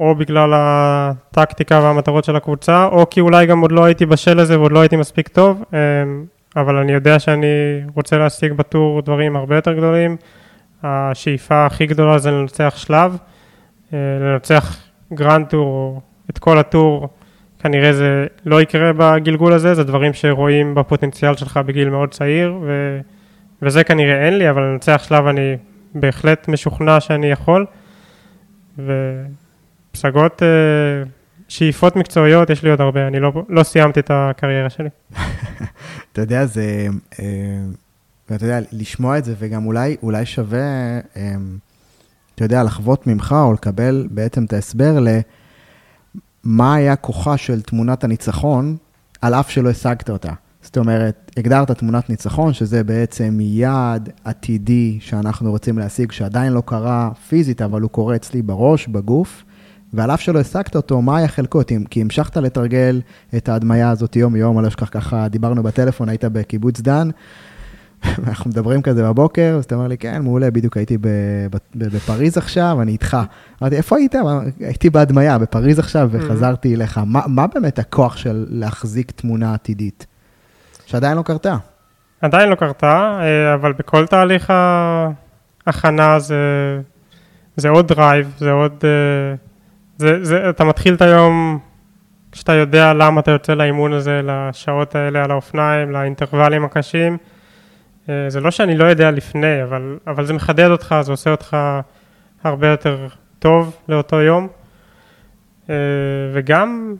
או 0.00 0.14
בגלל 0.14 0.52
הטקטיקה 0.54 1.80
והמטרות 1.82 2.24
של 2.24 2.36
הקבוצה, 2.36 2.84
או 2.84 3.10
כי 3.10 3.20
אולי 3.20 3.46
גם 3.46 3.60
עוד 3.60 3.72
לא 3.72 3.84
הייתי 3.84 4.06
בשל 4.06 4.40
לזה 4.40 4.58
ועוד 4.58 4.72
לא 4.72 4.80
הייתי 4.80 4.96
מספיק 4.96 5.28
טוב, 5.28 5.64
אמ, 5.72 6.24
אבל 6.56 6.76
אני 6.76 6.92
יודע 6.92 7.18
שאני 7.18 7.46
רוצה 7.94 8.18
להשיג 8.18 8.52
בטור 8.52 9.02
דברים 9.02 9.36
הרבה 9.36 9.56
יותר 9.56 9.72
גדולים. 9.72 10.16
השאיפה 10.82 11.66
הכי 11.66 11.86
גדולה 11.86 12.18
זה 12.18 12.30
לנצח 12.30 12.74
שלב, 12.76 13.16
אה, 13.92 13.98
לנצח 14.20 14.76
Grand 15.12 15.46
Tour, 15.46 16.02
את 16.30 16.38
כל 16.38 16.58
הטור, 16.58 17.08
כנראה 17.58 17.92
זה 17.92 18.26
לא 18.46 18.62
יקרה 18.62 18.92
בגלגול 18.96 19.52
הזה, 19.52 19.74
זה 19.74 19.84
דברים 19.84 20.12
שרואים 20.12 20.74
בפוטנציאל 20.74 21.36
שלך 21.36 21.60
בגיל 21.66 21.90
מאוד 21.90 22.10
צעיר, 22.10 22.54
ו... 22.62 23.00
וזה 23.62 23.84
כנראה 23.84 24.26
אין 24.26 24.38
לי, 24.38 24.50
אבל 24.50 24.62
לנצח 24.62 25.04
שלב 25.08 25.26
אני 25.26 25.56
בהחלט 25.94 26.48
משוכנע 26.48 27.00
שאני 27.00 27.26
יכול. 27.26 27.66
ופסגות, 28.78 30.42
אה, 30.42 30.48
שאיפות 31.48 31.96
מקצועיות, 31.96 32.50
יש 32.50 32.62
לי 32.62 32.70
עוד 32.70 32.80
הרבה, 32.80 33.06
אני 33.06 33.20
לא, 33.20 33.32
לא 33.48 33.62
סיימתי 33.62 34.00
את 34.00 34.10
הקריירה 34.14 34.70
שלי. 34.70 34.88
אתה 36.12 36.20
יודע, 36.20 36.46
זה, 36.46 36.86
אה, 37.20 37.24
ואתה 38.30 38.44
יודע, 38.44 38.58
לשמוע 38.72 39.18
את 39.18 39.24
זה, 39.24 39.34
וגם 39.38 39.66
אולי, 39.66 39.96
אולי 40.02 40.26
שווה, 40.26 40.98
אה, 41.16 41.34
אתה 42.34 42.44
יודע, 42.44 42.62
לחוות 42.62 43.06
ממך, 43.06 43.34
או 43.38 43.52
לקבל 43.52 44.08
בעצם 44.10 44.44
את 44.44 44.52
ההסבר 44.52 44.98
למה 46.44 46.74
היה 46.74 46.96
כוחה 46.96 47.36
של 47.36 47.62
תמונת 47.62 48.04
הניצחון, 48.04 48.76
על 49.20 49.34
אף 49.34 49.50
שלא 49.50 49.70
השגת 49.70 50.10
אותה. 50.10 50.32
זאת 50.62 50.78
אומרת, 50.78 51.30
הגדרת 51.36 51.70
תמונת 51.70 52.10
ניצחון, 52.10 52.52
שזה 52.52 52.84
בעצם 52.84 53.38
יעד 53.40 54.10
עתידי 54.24 54.98
שאנחנו 55.00 55.50
רוצים 55.50 55.78
להשיג, 55.78 56.12
שעדיין 56.12 56.52
לא 56.52 56.62
קרה 56.66 57.10
פיזית, 57.28 57.62
אבל 57.62 57.80
הוא 57.80 57.90
קורה 57.90 58.16
אצלי 58.16 58.42
בראש, 58.42 58.86
בגוף, 58.86 59.44
ועל 59.92 60.10
אף 60.10 60.20
שלא 60.20 60.40
השגת 60.40 60.76
אותו, 60.76 61.02
מה 61.02 61.16
היה 61.16 61.28
חלקו? 61.28 61.60
כי 61.90 62.00
המשכת 62.00 62.36
לתרגל 62.36 63.00
את 63.36 63.48
ההדמיה 63.48 63.90
הזאת 63.90 64.16
יום-יום, 64.16 64.58
אני 64.58 64.62
לא 64.62 64.68
אשכח 64.68 64.88
ככה, 64.90 65.28
דיברנו 65.28 65.62
בטלפון, 65.62 66.08
היית 66.08 66.24
בקיבוץ 66.24 66.80
דן, 66.80 67.10
ואנחנו 68.24 68.50
מדברים 68.50 68.82
כזה 68.82 69.02
בבוקר, 69.02 69.54
אז 69.58 69.64
אתה 69.64 69.74
אומר 69.74 69.88
לי, 69.88 69.98
כן, 69.98 70.22
מעולה, 70.22 70.50
בדיוק 70.50 70.76
הייתי 70.76 70.98
בפריז 71.74 72.38
עכשיו, 72.38 72.78
אני 72.82 72.92
איתך. 72.92 73.16
אמרתי, 73.62 73.76
איפה 73.76 73.96
היית? 73.96 74.14
הייתי 74.60 74.90
בהדמיה, 74.90 75.38
בפריז 75.38 75.78
עכשיו, 75.78 76.08
וחזרתי 76.12 76.74
אליך. 76.74 77.00
מה, 77.06 77.20
מה 77.26 77.46
באמת 77.46 77.78
הכוח 77.78 78.16
של 78.16 78.46
להחזיק 78.48 79.10
תמונה 79.10 79.54
עתידית? 79.54 80.06
שעדיין 80.88 81.16
לא 81.16 81.22
קרתה. 81.22 81.56
עדיין 82.20 82.48
לא 82.48 82.54
קרתה, 82.54 83.20
אה, 83.22 83.54
אבל 83.54 83.72
בכל 83.72 84.06
תהליך 84.06 84.52
ההכנה 85.66 86.18
זה, 86.18 86.36
זה 87.56 87.68
עוד 87.68 87.88
drive, 87.88 88.34
זה 88.38 88.50
עוד... 88.50 88.84
אה, 88.84 89.34
זה, 89.96 90.24
זה, 90.24 90.50
אתה 90.50 90.64
מתחיל 90.64 90.94
את 90.94 91.02
היום 91.02 91.58
כשאתה 92.32 92.52
יודע 92.52 92.94
למה 92.94 93.20
אתה 93.20 93.30
יוצא 93.30 93.54
לאימון 93.54 93.92
הזה, 93.92 94.20
לשעות 94.24 94.94
האלה 94.94 95.24
על 95.24 95.30
האופניים, 95.30 95.90
לאינטרוולים 95.90 96.64
הקשים. 96.64 97.16
אה, 98.08 98.24
זה 98.28 98.40
לא 98.40 98.50
שאני 98.50 98.76
לא 98.76 98.84
יודע 98.84 99.10
לפני, 99.10 99.62
אבל, 99.62 99.98
אבל 100.06 100.26
זה 100.26 100.32
מחדד 100.32 100.70
אותך, 100.70 100.94
זה 101.00 101.12
עושה 101.12 101.30
אותך 101.30 101.56
הרבה 102.44 102.68
יותר 102.68 103.06
טוב 103.38 103.76
לאותו 103.88 104.20
יום. 104.20 104.48
וגם 106.32 106.94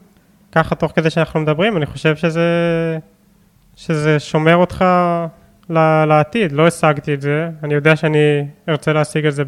ככה 0.51 0.75
תוך 0.75 0.91
כדי 0.95 1.09
שאנחנו 1.09 1.39
מדברים, 1.39 1.77
אני 1.77 1.85
חושב 1.85 2.15
שזה 2.15 2.49
שזה 3.79 4.19
שומר 4.19 4.55
אותך 4.55 4.85
לעתיד, 6.07 6.51
לא 6.51 6.67
השגתי 6.67 7.13
את 7.13 7.21
זה, 7.21 7.49
אני 7.63 7.73
יודע 7.73 7.95
שאני 7.95 8.47
ארצה 8.69 8.93
להשיג 8.93 9.25
את 9.25 9.33
זה 9.33 9.43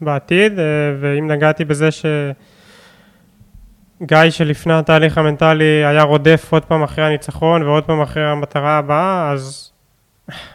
בעתיד, 0.00 0.58
אה, 0.58 0.64
ואם 1.00 1.30
נגעתי 1.30 1.64
בזה 1.64 1.88
שגיא 4.00 4.30
שלפני 4.30 4.72
התהליך 4.74 5.18
המנטלי 5.18 5.84
היה 5.84 6.02
רודף 6.02 6.48
עוד 6.50 6.64
פעם 6.64 6.82
אחרי 6.82 7.04
הניצחון 7.04 7.62
ועוד 7.62 7.84
פעם 7.84 8.00
אחרי 8.00 8.24
המטרה 8.24 8.78
הבאה, 8.78 9.30
אז 9.30 9.72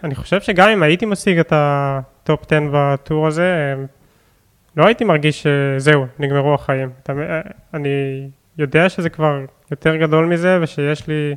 אני 0.03 0.15
חושב 0.15 0.41
שגם 0.41 0.69
אם 0.69 0.84
הייתי 0.84 1.05
משיג 1.05 1.39
את 1.39 1.53
ה 1.55 1.78
top 1.78 2.43
10 2.45 2.59
בטור 2.73 3.27
הזה, 3.27 3.75
אה, 3.77 3.84
לא 4.77 4.86
הייתי 4.86 5.03
מרגיש 5.03 5.43
שזהו, 5.43 6.05
נגמרו 6.19 6.53
החיים. 6.53 6.89
אה, 7.09 7.41
אני 7.73 8.27
יודע 8.57 8.89
שזה 8.89 9.09
כבר 9.09 9.39
יותר 9.71 9.95
גדול 9.95 10.25
מזה 10.25 10.57
ושיש 10.61 11.07
לי... 11.07 11.36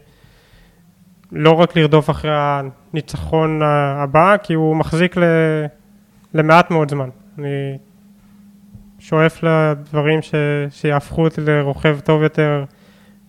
לא 1.32 1.52
רק 1.52 1.76
לרדוף 1.76 2.10
אחרי 2.10 2.30
הניצחון 2.34 3.60
הבא, 4.02 4.36
כי 4.42 4.54
הוא 4.54 4.76
מחזיק 4.76 5.16
ל... 5.16 5.22
למעט 6.34 6.70
מאוד 6.70 6.90
זמן. 6.90 7.08
אני 7.38 7.78
שואף 8.98 9.42
לדברים 9.42 10.22
ש... 10.22 10.34
שיהפכו 10.70 11.24
אותי 11.24 11.40
לרוכב 11.40 11.98
טוב 12.04 12.22
יותר 12.22 12.64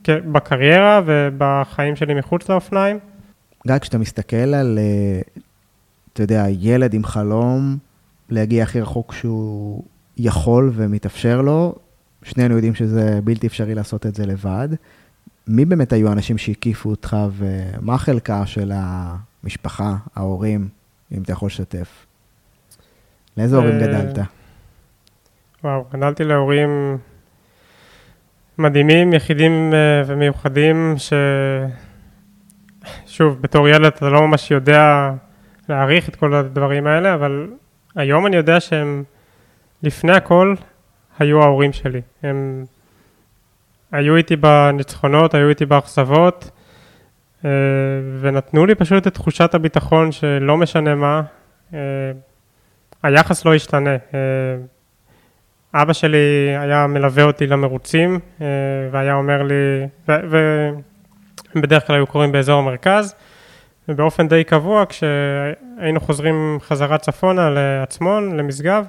בקריירה 0.08 1.02
ובחיים 1.06 1.96
שלי 1.96 2.14
מחוץ 2.14 2.50
לאופניים. 2.50 3.00
גיא, 3.68 3.78
כשאתה 3.78 3.98
מסתכל 3.98 4.36
על, 4.36 4.80
אה, 4.82 5.22
אתה 6.14 6.24
יודע, 6.24 6.46
ילד 6.60 6.94
עם 6.94 7.04
חלום 7.04 7.78
להגיע 8.30 8.64
הכי 8.64 8.82
רחוק 8.82 9.14
שהוא 9.14 9.84
יכול 10.18 10.72
ומתאפשר 10.74 11.42
לו, 11.42 11.76
שנינו 12.24 12.56
יודעים 12.56 12.76
שזה 12.76 13.20
בלתי 13.24 13.48
אפשרי 13.48 13.76
לעשות 13.76 14.06
את 14.06 14.16
זה 14.16 14.26
לבד. 14.26 14.70
מי 15.48 15.66
באמת 15.66 15.94
היו 15.94 16.10
האנשים 16.10 16.38
שהקיפו 16.38 16.90
אותך, 16.90 17.18
ומה 17.32 17.98
חלקה 17.98 18.46
של 18.46 18.72
המשפחה, 18.76 19.96
ההורים, 20.16 20.68
אם 21.12 21.22
אתה 21.22 21.32
יכול 21.32 21.48
לשתף? 21.48 22.06
לאיזה 23.38 23.56
הורים 23.56 23.76
אה, 23.76 23.80
גדלת? 23.80 24.26
וואו, 25.64 25.86
גדלתי 25.94 26.24
להורים 26.24 26.98
מדהימים, 28.58 29.14
יחידים 29.14 29.74
אה, 29.74 30.04
ומיוחדים, 30.08 30.94
ש... 30.98 31.14
שוב, 33.06 33.42
בתור 33.42 33.68
ילד 33.68 33.86
אתה 33.86 34.10
לא 34.10 34.28
ממש 34.28 34.52
יודע 34.52 35.12
להעריך 35.70 36.10
את 36.10 36.16
כל 36.16 36.34
הדברים 36.34 36.88
האלה, 36.88 37.14
אבל 37.14 37.50
היום 37.96 38.28
אני 38.28 38.36
יודע 38.36 38.60
שהם 38.60 39.04
לפני 39.84 40.12
הכל 40.12 40.56
היו 41.20 41.42
ההורים 41.42 41.74
שלי. 41.74 42.02
הם 42.24 42.66
היו 43.92 44.16
איתי 44.16 44.36
בניצחונות, 44.36 45.34
היו 45.34 45.50
איתי 45.50 45.66
באכזבות, 45.66 46.52
אה, 47.46 47.50
ונתנו 48.22 48.66
לי 48.66 48.76
פשוט 48.76 49.08
את 49.08 49.14
תחושת 49.14 49.54
הביטחון 49.54 50.12
שלא 50.12 50.58
משנה 50.58 50.96
מה, 50.96 51.22
אה, 51.74 51.80
היחס 53.04 53.46
לא 53.46 53.56
ישתנה. 53.56 53.96
אה, 54.14 54.20
אבא 55.82 55.94
שלי 55.94 56.56
היה 56.60 56.88
מלווה 56.88 57.24
אותי 57.24 57.48
למרוצים, 57.48 58.20
והיה 58.92 59.14
אומר 59.14 59.44
לי, 59.44 59.88
ובדרך 61.56 61.88
כלל 61.88 61.96
היו 61.96 62.08
קוראים 62.08 62.32
באזור 62.32 62.60
המרכז, 62.60 63.16
ובאופן 63.90 64.28
די 64.28 64.44
קבוע, 64.44 64.84
כשהיינו 64.90 66.00
חוזרים 66.00 66.58
חזרה 66.62 66.98
צפונה 66.98 67.50
לעצמון, 67.50 68.38
למשגב, 68.38 68.86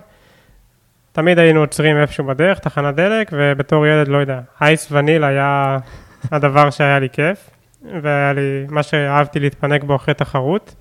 תמיד 1.13 1.39
היינו 1.39 1.61
עוצרים 1.61 1.97
איפשהו 1.97 2.25
בדרך, 2.25 2.59
תחנת 2.59 2.95
דלק, 2.95 3.31
ובתור 3.33 3.87
ילד, 3.87 4.09
לא 4.09 4.19
יודע, 4.19 4.41
אייס 4.61 4.93
וניל 4.93 5.25
היה 5.25 5.79
הדבר 6.33 6.71
שהיה 6.71 6.99
לי 6.99 7.09
כיף, 7.13 7.51
והיה 8.03 8.33
לי, 8.33 8.67
מה 8.69 8.83
שאהבתי 8.83 9.41
להתפנק 9.41 9.85
בו 9.85 9.97
אחרי 9.97 10.15
תחרות. 10.15 10.75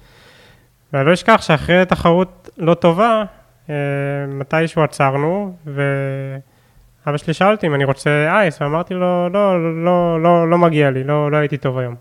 ואני 0.94 1.06
לא 1.06 1.14
אשכח 1.14 1.42
שאחרי 1.42 1.86
תחרות 1.86 2.50
לא 2.58 2.74
טובה, 2.74 3.24
אה, 3.70 3.76
מתישהו 4.28 4.84
עצרנו, 4.84 5.56
ואבא 5.66 7.18
שלי 7.18 7.34
שאל 7.34 7.52
אותי 7.52 7.68
אם 7.68 7.76
אני 7.76 7.84
רוצה 7.84 8.28
אייס, 8.30 8.62
ואמרתי 8.62 8.94
לו, 8.94 9.30
לא, 9.30 9.64
לא, 9.64 9.84
לא, 9.84 10.24
לא, 10.24 10.50
לא 10.50 10.58
מגיע 10.58 10.90
לי, 10.90 11.04
לא, 11.04 11.32
לא 11.32 11.38
הייתי 11.38 11.58
טוב 11.58 11.78
היום. 11.78 11.96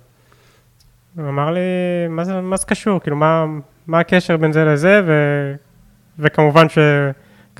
הוא 1.16 1.29
אמר 1.29 1.51
לי, 1.51 1.61
מה 2.09 2.24
זה, 2.24 2.41
מה 2.41 2.57
זה 2.57 2.66
קשור? 2.66 3.01
כאילו, 3.01 3.16
מה, 3.16 3.45
מה 3.87 4.01
הקשר 4.01 4.37
בין 4.37 4.53
זה 4.53 4.64
לזה? 4.64 5.01
ו, 5.07 5.12
וכמובן 6.18 6.68
ש... 6.68 6.79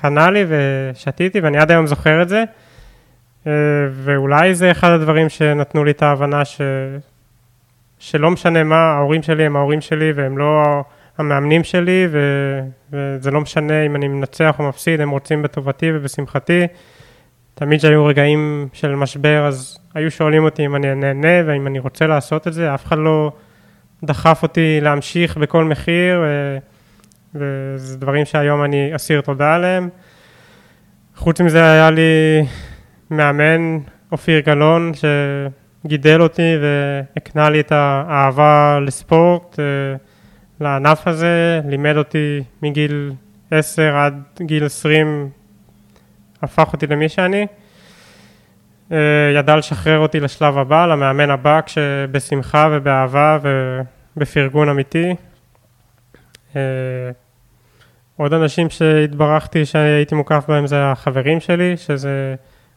קנה 0.07 0.31
לי 0.31 0.45
ושתיתי, 0.49 1.41
ואני 1.41 1.59
עד 1.59 1.71
היום 1.71 1.87
זוכר 1.87 2.23
את 2.23 2.29
זה. 2.29 2.45
אה, 3.47 3.53
ואולי 3.93 4.55
זה 4.55 4.71
אחד 4.71 4.91
הדברים 4.91 5.29
שנתנו 5.29 5.85
לי 5.85 5.91
את 5.91 6.03
ההבנה 6.03 6.45
ש... 6.45 6.61
שלא 7.99 8.31
משנה 8.31 8.65
מה, 8.65 8.77
ההורים 8.77 9.23
שלי 9.23 9.45
הם 9.47 9.57
ההורים 9.57 9.81
שלי 9.81 10.13
והם 10.15 10.39
לא 10.39 10.63
המאמנים 11.19 11.65
שלי, 11.65 12.07
ו, 12.11 12.21
וזה 12.93 13.31
לא 13.31 13.41
משנה 13.41 13.87
אם 13.87 13.97
אני 13.97 14.09
מנצח 14.09 14.57
או 14.59 14.69
מפסיד, 14.69 15.01
הם 15.01 15.11
רוצים 15.11 15.43
בטובתי 15.43 15.91
ובשמחתי. 15.95 16.67
תמיד 17.55 17.79
כשהיו 17.79 18.05
רגעים 18.05 18.69
של 18.73 18.95
משבר, 18.95 19.47
אז 19.47 19.79
היו 19.95 20.11
שואלים 20.11 20.45
אותי 20.45 20.67
אם 20.67 20.77
אני 20.77 20.95
נהנה 20.95 21.47
ואם 21.47 21.67
אני 21.67 21.79
רוצה 21.79 22.07
לעשות 22.07 22.49
את 22.49 22.53
זה, 22.53 22.75
אף 22.75 22.85
אחד 22.85 22.99
לא 22.99 23.33
דחף 24.05 24.43
אותי 24.43 24.79
להמשיך 24.83 25.37
בכל 25.37 25.65
מחיר, 25.65 26.21
ו, 26.25 26.59
וזה 27.39 27.99
דברים 27.99 28.25
שהיום 28.25 28.65
אני 28.65 28.97
אסיר 28.97 29.21
תודה 29.21 29.55
עליהם. 29.55 29.89
חוץ 31.17 31.41
מזה 31.41 31.71
היה 31.73 31.91
לי 31.91 32.47
מאמן, 33.11 33.79
אופיר 34.13 34.41
גלאון, 34.41 34.93
שגידל 34.95 36.23
אותי 36.23 36.57
והקנה 36.63 37.51
לי 37.51 37.61
את 37.61 37.73
האהבה 37.73 38.79
לספורט, 38.83 39.61
אה, 39.61 39.65
לענף 40.61 41.07
הזה, 41.07 41.61
לימד 41.69 41.97
אותי 41.97 42.43
מגיל 42.63 43.13
10 43.51 43.97
עד 43.97 44.23
גיל 44.43 44.65
20, 44.65 45.31
הפך 46.43 46.73
אותי 46.73 46.87
למי 46.87 47.09
שאני. 47.09 47.47
אה, 48.93 48.97
ידע 49.35 49.57
לשחרר 49.57 49.99
אותי 49.99 50.21
לשלב 50.21 50.59
הבא, 50.59 50.87
למאמן 50.87 51.31
הבא, 51.31 51.61
כשבשמחה 51.67 52.69
ובאהבה 52.73 53.39
ובפרגון 54.17 54.69
אמיתי. 54.69 55.15
עוד 58.17 58.33
אנשים 58.33 58.71
שהתברכתי 58.71 59.65
שהייתי 59.67 60.15
מוקף 60.15 60.45
בהם 60.49 60.67
זה 60.67 60.85
החברים 60.85 61.41
שלי, 61.41 61.77
שזה 61.77 62.35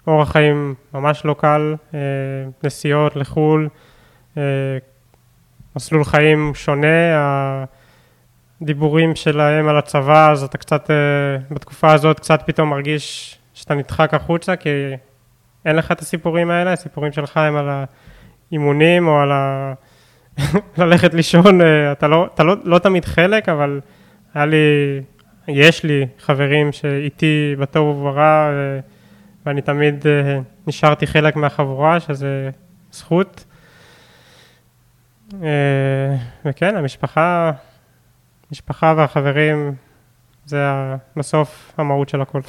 אורח 0.08 0.32
חיים 0.32 0.76
ממש 0.94 1.26
לא 1.26 1.36
קל, 1.40 1.76
אה, 1.94 2.00
נסיעות 2.64 3.16
לחו"ל, 3.16 3.70
אה, 4.38 4.44
מסלול 5.76 6.04
חיים 6.04 6.52
שונה, 6.56 7.16
הדיבורים 8.62 9.16
שלהם 9.16 9.68
על 9.68 9.78
הצבא, 9.78 10.32
אז 10.32 10.44
אתה 10.44 10.58
קצת, 10.58 10.92
אה, 10.92 10.96
בתקופה 11.52 11.94
הזאת 11.94 12.20
קצת 12.20 12.44
פתאום 12.46 12.70
מרגיש 12.70 13.38
שאתה 13.54 13.74
נדחק 13.74 14.14
החוצה, 14.14 14.56
כי 14.56 14.70
אין 15.66 15.76
לך 15.76 15.92
את 15.92 16.02
הסיפורים 16.02 16.52
האלה, 16.52 16.74
הסיפורים 16.74 17.12
שלך 17.12 17.38
הם 17.38 17.56
על 17.56 17.70
האימונים 18.52 19.08
או 19.08 19.20
על 19.20 19.32
ה... 19.32 19.74
ללכת 20.78 21.14
לישון, 21.14 21.60
אתה, 21.92 22.08
לא, 22.08 22.30
אתה 22.34 22.44
לא, 22.44 22.56
לא 22.64 22.80
תמיד 22.80 23.06
חלק, 23.06 23.50
אבל 23.50 23.80
היה 24.34 24.46
לי 24.46 24.58
יש 25.50 25.84
לי 25.84 26.08
חברים 26.20 26.72
שאיתי 26.72 27.56
בטוב 27.60 27.98
וברע, 27.98 28.50
ואני 29.46 29.62
תמיד 29.62 30.08
אה, 30.08 30.40
נשארתי 30.68 31.08
חלק 31.08 31.36
מהחבורה, 31.36 32.00
שזה 32.00 32.50
זכות. 32.92 33.46
אה, 35.44 36.18
וכן, 36.46 36.76
המשפחה, 36.76 37.52
המשפחה 38.50 38.94
והחברים, 38.98 39.74
זה 40.46 40.66
בסוף 41.16 41.74
המהות 41.78 42.10
של 42.10 42.22
הכל. 42.22 42.42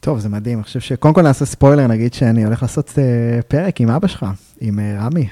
טוב, 0.00 0.18
זה 0.18 0.28
מדהים. 0.28 0.58
אני 0.58 0.64
חושב 0.64 0.80
שקודם 0.80 1.14
כל 1.14 1.22
נעשה 1.22 1.44
ספוילר, 1.44 1.86
נגיד 1.86 2.14
שאני 2.14 2.44
הולך 2.44 2.62
לעשות 2.62 2.98
אה, 2.98 3.42
פרק 3.48 3.80
עם 3.80 3.90
אבא 3.90 4.08
שלך, 4.08 4.26
עם 4.60 4.80
רמי, 5.00 5.28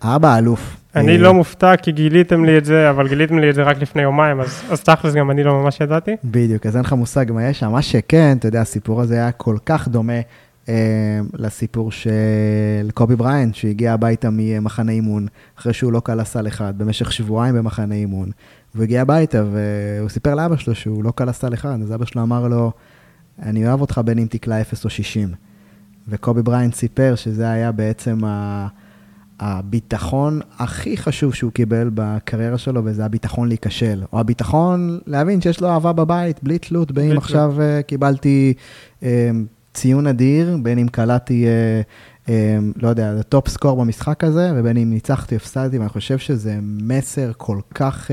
האבא 0.00 0.28
האלוף. 0.28 0.77
אני 0.96 1.12
אה, 1.12 1.18
לא 1.18 1.34
מופתע 1.34 1.76
כי 1.76 1.92
גיליתם 1.92 2.44
לי 2.44 2.58
את 2.58 2.64
זה, 2.64 2.90
אבל 2.90 3.08
גיליתם 3.08 3.38
לי 3.38 3.50
את 3.50 3.54
זה 3.54 3.62
רק 3.62 3.82
לפני 3.82 4.02
יומיים, 4.02 4.40
אז, 4.40 4.62
אז 4.70 4.80
תכלס 4.80 5.14
גם 5.14 5.30
אני 5.30 5.42
לא 5.42 5.62
ממש 5.62 5.80
ידעתי. 5.80 6.16
בדיוק, 6.24 6.66
אז 6.66 6.76
אין 6.76 6.84
לך 6.84 6.92
מושג 6.92 7.26
מה 7.32 7.44
יש 7.44 7.60
שם. 7.60 7.72
מה 7.72 7.82
שכן, 7.82 8.36
אתה 8.38 8.48
יודע, 8.48 8.60
הסיפור 8.60 9.00
הזה 9.00 9.14
היה 9.14 9.32
כל 9.32 9.56
כך 9.66 9.88
דומה 9.88 10.20
אה, 10.68 11.20
לסיפור 11.34 11.92
של 11.92 12.10
קובי 12.94 13.16
בריינט, 13.16 13.54
שהגיע 13.54 13.92
הביתה 13.92 14.28
ממחנה 14.32 14.92
אימון, 14.92 15.26
אחרי 15.58 15.72
שהוא 15.72 15.92
לא 15.92 16.00
קלע 16.00 16.24
סל 16.24 16.46
אחד, 16.46 16.74
במשך 16.76 17.12
שבועיים 17.12 17.54
במחנה 17.54 17.94
אימון. 17.94 18.30
והוא 18.74 18.84
הגיע 18.84 19.02
הביתה 19.02 19.44
והוא 19.52 20.08
סיפר 20.08 20.34
לאבא 20.34 20.56
שלו 20.56 20.74
שהוא 20.74 21.04
לא 21.04 21.10
קלע 21.10 21.32
סל 21.32 21.54
אחד, 21.54 21.82
אז 21.82 21.94
אבא 21.94 22.04
שלו 22.04 22.22
אמר 22.22 22.48
לו, 22.48 22.72
אני 23.42 23.68
אוהב 23.68 23.80
אותך 23.80 24.00
בין 24.04 24.18
אם 24.18 24.26
תקלע 24.30 24.60
0 24.60 24.84
או 24.84 24.90
60. 24.90 25.28
וקובי 26.08 26.42
בריינט 26.42 26.74
סיפר 26.74 27.14
שזה 27.14 27.50
היה 27.50 27.72
בעצם 27.72 28.24
ה... 28.24 28.66
הביטחון 29.40 30.40
הכי 30.58 30.96
חשוב 30.96 31.34
שהוא 31.34 31.52
קיבל 31.52 31.90
בקריירה 31.94 32.58
שלו, 32.58 32.84
וזה 32.84 33.04
הביטחון 33.04 33.48
להיכשל, 33.48 34.02
או 34.12 34.20
הביטחון 34.20 34.98
להבין 35.06 35.40
שיש 35.40 35.60
לו 35.60 35.68
אהבה 35.68 35.92
בבית, 35.92 36.42
בלי 36.42 36.58
תלות, 36.58 36.92
בין 36.92 37.10
אם 37.10 37.16
עכשיו 37.16 37.54
אה, 37.56 37.82
קיבלתי 37.82 38.54
אה, 39.00 39.04
ציון 39.74 40.06
אדיר, 40.06 40.58
בין 40.62 40.78
אם 40.78 40.88
קלעתי, 40.88 41.46
אה, 41.46 42.26
אה, 42.26 42.30
לא 42.76 42.88
יודע, 42.88 43.22
top 43.22 43.48
score 43.48 43.84
במשחק 43.84 44.24
הזה, 44.24 44.52
ובין 44.56 44.76
אם 44.76 44.90
ניצחתי, 44.90 45.36
הפסדתי, 45.36 45.78
ואני 45.78 45.88
חושב 45.88 46.18
שזה 46.18 46.58
מסר 46.62 47.32
כל 47.36 47.58
כך... 47.74 48.10
אה, 48.10 48.12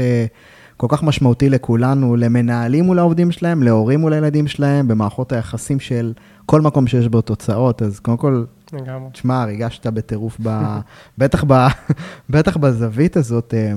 כל 0.78 0.88
כך 0.90 1.04
משמעותי 1.04 1.50
לכולנו, 1.50 2.16
למנהלים 2.16 2.86
מול 2.86 3.00
העובדים 3.00 3.32
שלהם, 3.32 3.64
להורים 3.64 4.00
מול 4.00 4.14
הילדים 4.14 4.48
שלהם, 4.48 4.88
במערכות 4.88 5.32
היחסים 5.32 5.80
של 5.80 6.14
כל 6.46 6.62
מקום 6.62 6.88
שיש 6.88 7.08
בו 7.08 7.22
תוצאות. 7.22 7.82
אז 7.82 8.00
קודם 8.00 8.18
כל, 8.18 8.44
לגמרי. 8.74 9.10
תשמע, 9.12 9.46
ריגשת 9.46 9.88
בטירוף, 9.88 10.38
ב... 10.44 10.50
בטח, 11.18 11.44
ב... 11.48 11.68
בטח 12.30 12.58
בזווית 12.58 13.18
הזאת. 13.18 13.54
אה, 13.54 13.74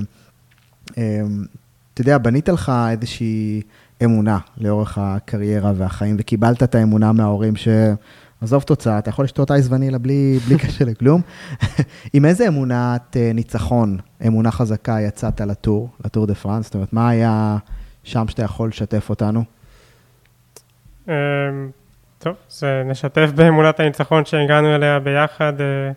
אה, 0.97 1.21
אתה 1.93 2.01
יודע, 2.01 2.17
בנית 2.17 2.49
לך 2.49 2.71
איזושהי 2.91 3.61
אמונה 4.03 4.37
לאורך 4.57 4.97
הקריירה 4.97 5.71
והחיים, 5.75 6.15
וקיבלת 6.19 6.63
את 6.63 6.75
האמונה 6.75 7.11
מההורים 7.11 7.55
ש... 7.55 7.67
עזוב 8.41 8.63
תוצאה, 8.63 8.99
אתה 8.99 9.09
יכול 9.09 9.25
לשתות 9.25 9.51
אייס 9.51 9.67
ונילה 9.69 9.97
בלי, 9.97 10.37
בלי 10.47 10.57
קשר 10.57 10.85
לכלום. 10.85 11.21
עם 12.13 12.25
איזה 12.25 12.47
אמונת 12.47 13.17
אה, 13.17 13.31
ניצחון, 13.33 13.97
אמונה 14.27 14.51
חזקה, 14.51 14.97
יצאת 15.01 15.41
לטור, 15.41 15.89
לטור 16.05 16.25
דה 16.25 16.35
פרנס? 16.35 16.65
זאת 16.65 16.75
אומרת, 16.75 16.93
מה 16.93 17.09
היה 17.09 17.57
שם 18.03 18.27
שאתה 18.27 18.43
יכול 18.43 18.69
לשתף 18.69 19.09
אותנו? 19.09 19.43
טוב, 22.19 22.35
אז 22.49 22.63
נשתף 22.85 23.29
באמונת 23.35 23.79
הניצחון 23.79 24.25
שהגענו 24.25 24.75
אליה 24.75 24.99
ביחד. 24.99 25.61
אה, 25.61 25.91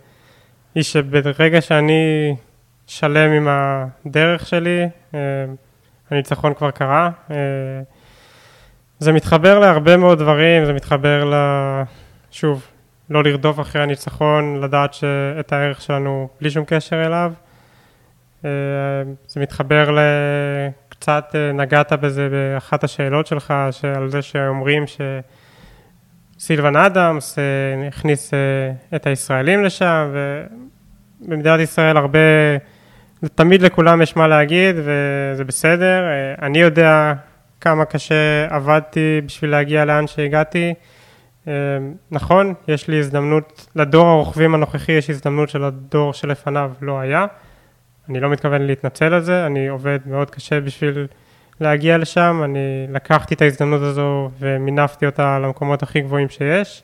היא 0.74 0.82
שברגע 0.82 1.60
שאני 1.60 2.34
שלם 2.86 3.30
עם 3.30 3.48
הדרך 3.50 4.46
שלי, 4.46 4.88
אה, 5.14 5.20
הניצחון 6.10 6.54
כבר 6.54 6.70
קרה. 6.70 7.10
אה, 7.30 7.36
זה 8.98 9.12
מתחבר 9.12 9.58
להרבה 9.58 9.96
מאוד 9.96 10.18
דברים, 10.18 10.64
זה 10.64 10.72
מתחבר 10.72 11.24
ל... 11.24 11.34
שוב, 12.30 12.66
לא 13.10 13.24
לרדוף 13.24 13.60
אחרי 13.60 13.82
הניצחון, 13.82 14.60
לדעת 14.60 14.96
את 15.40 15.52
הערך 15.52 15.82
שלנו 15.82 16.28
בלי 16.40 16.50
שום 16.50 16.64
קשר 16.64 17.06
אליו. 17.06 17.32
זה 19.28 19.40
מתחבר 19.40 19.90
לקצת, 19.90 21.34
נגעת 21.54 21.92
בזה 21.92 22.28
באחת 22.28 22.84
השאלות 22.84 23.26
שלך, 23.26 23.54
על 23.96 24.10
זה 24.10 24.22
שאומרים 24.22 24.86
ש... 24.86 25.00
סילבן 26.44 26.76
אדמס 26.76 27.38
אה, 27.38 27.88
הכניס 27.88 28.34
אה, 28.34 28.96
את 28.96 29.06
הישראלים 29.06 29.64
לשם, 29.64 30.12
ובמדינת 31.22 31.60
ישראל 31.60 31.96
הרבה, 31.96 32.18
תמיד 33.34 33.62
לכולם 33.62 34.02
יש 34.02 34.16
מה 34.16 34.28
להגיד, 34.28 34.76
וזה 34.78 35.44
בסדר. 35.44 36.02
אה, 36.02 36.46
אני 36.46 36.58
יודע 36.58 37.12
כמה 37.60 37.84
קשה 37.84 38.46
עבדתי 38.50 39.20
בשביל 39.26 39.50
להגיע 39.50 39.84
לאן 39.84 40.06
שהגעתי. 40.06 40.74
נכון, 42.10 42.54
יש 42.68 42.88
לי 42.88 42.98
הזדמנות, 42.98 43.66
לדור 43.76 44.06
הרוכבים 44.06 44.54
הנוכחי 44.54 44.92
יש 44.92 45.10
הזדמנות 45.10 45.48
שלדור 45.48 46.12
שלפניו 46.12 46.72
לא 46.80 47.00
היה. 47.00 47.26
אני 48.08 48.20
לא 48.20 48.30
מתכוון 48.30 48.62
להתנצל 48.62 49.14
על 49.14 49.20
זה, 49.20 49.46
אני 49.46 49.68
עובד 49.68 49.98
מאוד 50.06 50.30
קשה 50.30 50.60
בשביל 50.60 51.06
להגיע 51.60 51.98
לשם, 51.98 52.40
אני 52.44 52.86
לקחתי 52.88 53.34
את 53.34 53.42
ההזדמנות 53.42 53.82
הזו 53.82 54.30
ומינפתי 54.38 55.06
אותה 55.06 55.38
למקומות 55.38 55.82
הכי 55.82 56.00
גבוהים 56.00 56.28
שיש. 56.28 56.82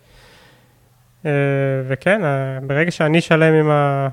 אה, 1.27 1.31
וכן, 1.89 2.25
אה, 2.25 2.59
ברגע 2.66 2.91
שאני 2.91 3.21
שלם 3.21 3.55
עם, 3.55 3.71
ה, 3.71 4.09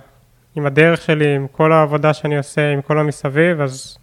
עם 0.55 0.65
הדרך 0.65 1.01
שלי, 1.01 1.35
עם 1.35 1.47
כל 1.51 1.71
העבודה 1.71 2.13
שאני 2.13 2.37
עושה, 2.37 2.71
עם 2.71 2.81
כל 2.81 2.99
המסביב, 2.99 3.61
אז, 3.61 3.97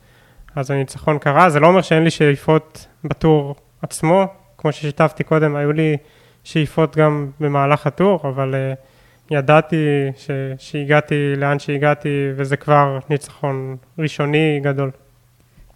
אז 0.55 0.71
הניצחון 0.71 1.19
קרה. 1.19 1.51
זה 1.51 1.61
לא 1.61 1.67
אומר 1.67 1.83
שאין 1.83 2.05
לי 2.05 2.11
שאיפות 2.11 2.87
בטור 3.05 3.57
עצמו, 3.83 4.27
כמו 4.59 4.73
ששיתפתי 4.73 5.25
קודם, 5.25 5.57
היו 5.57 5.73
לי 5.73 5.97
שאיפות 6.45 6.97
גם 6.97 7.31
במהלך 7.41 7.87
הטור, 7.87 8.21
אבל 8.25 8.55
uh, 8.55 9.35
ידעתי 9.35 9.87
ש, 10.17 10.31
שהגעתי 10.59 11.37
לאן 11.37 11.59
שהגעתי, 11.59 12.31
וזה 12.37 12.57
כבר 12.57 12.99
ניצחון 13.11 13.77
ראשוני 13.99 14.61
גדול. 14.63 14.91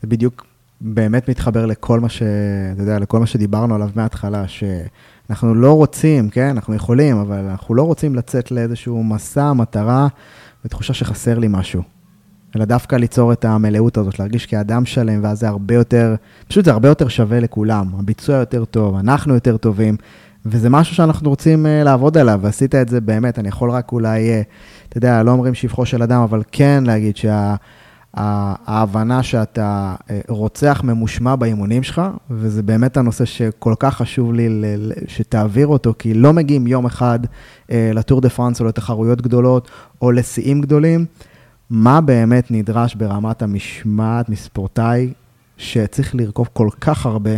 זה 0.03 0.09
בדיוק 0.09 0.47
באמת 0.81 1.29
מתחבר 1.29 1.67
לכל 1.67 2.01
מה 2.01 2.09
ש... 2.09 2.23
אתה 2.73 2.83
יודע, 2.83 2.99
לכל 2.99 3.21
מה 3.21 3.27
שדיברנו 3.27 3.75
עליו 3.75 3.91
מההתחלה, 3.95 4.45
שאנחנו 4.49 5.55
לא 5.55 5.73
רוצים, 5.73 6.31
כן, 6.31 6.49
אנחנו 6.49 6.75
יכולים, 6.75 7.17
אבל 7.17 7.39
אנחנו 7.39 7.75
לא 7.75 7.83
רוצים 7.83 8.15
לצאת 8.15 8.51
לאיזשהו 8.51 9.05
מסע, 9.05 9.53
מטרה, 9.53 10.09
ותחושה 10.65 10.95
שחסר 10.95 11.39
לי 11.39 11.47
משהו. 11.51 11.83
אלא 12.57 12.65
דווקא 12.65 12.97
ליצור 12.97 13.33
את 13.33 13.45
המלאות 13.45 13.97
הזאת, 13.97 14.19
להרגיש 14.19 14.47
כאדם 14.47 14.87
שלם, 14.87 15.21
ואז 15.23 15.41
זה 15.41 15.49
הרבה 15.49 15.75
יותר, 15.75 16.15
פשוט 16.49 16.65
זה 16.65 16.71
הרבה 16.71 16.89
יותר 16.89 17.09
שווה 17.09 17.41
לכולם. 17.41 17.87
הביצוע 17.99 18.37
יותר 18.37 18.65
טוב, 18.65 18.97
אנחנו 18.97 19.35
יותר 19.35 19.57
טובים, 19.57 19.97
וזה 20.47 20.71
משהו 20.71 20.95
שאנחנו 20.95 21.31
רוצים 21.31 21.67
uh, 21.67 21.85
לעבוד 21.85 22.19
עליו, 22.19 22.39
ועשית 22.43 22.75
את 22.75 22.89
זה 22.89 23.01
באמת, 23.01 23.39
אני 23.39 23.49
יכול 23.49 23.71
רק 23.71 23.93
אולי, 23.93 24.41
uh, 24.41 24.45
אתה 24.89 24.99
יודע, 24.99 25.23
לא 25.23 25.31
אומרים 25.31 25.55
שבחו 25.55 25.87
של 25.87 26.03
אדם, 26.03 26.21
אבל 26.21 26.43
כן 26.53 26.85
להגיד 26.87 27.17
שה... 27.17 27.55
ההבנה 28.17 29.23
שאתה 29.23 29.95
אה, 30.11 30.21
רוצח 30.29 30.81
ממושמע 30.85 31.37
באימונים 31.37 31.83
שלך, 31.83 32.03
וזה 32.31 32.63
באמת 32.63 32.97
הנושא 32.97 33.25
שכל 33.25 33.75
כך 33.79 33.97
חשוב 33.97 34.33
לי 34.35 34.49
שתעביר 35.07 35.67
אותו, 35.67 35.95
כי 35.99 36.15
לא 36.15 36.33
מגיעים 36.33 36.67
יום 36.67 36.87
אחד 36.87 37.19
אה, 37.71 37.91
לטור 37.95 38.21
דה 38.21 38.29
פרנס 38.29 38.61
או 38.61 38.65
לתחרויות 38.67 39.21
גדולות 39.23 39.71
או 40.03 40.13
לשיאים 40.13 40.61
גדולים. 40.61 41.05
מה 41.71 42.01
באמת 42.01 42.51
נדרש 42.51 42.95
ברמת 42.95 43.43
המשמעת 43.43 44.29
מספורטאי 44.29 45.13
שצריך 45.57 46.15
לרכוב 46.15 46.49
כל 46.53 46.69
כך 46.81 47.07
הרבה 47.07 47.31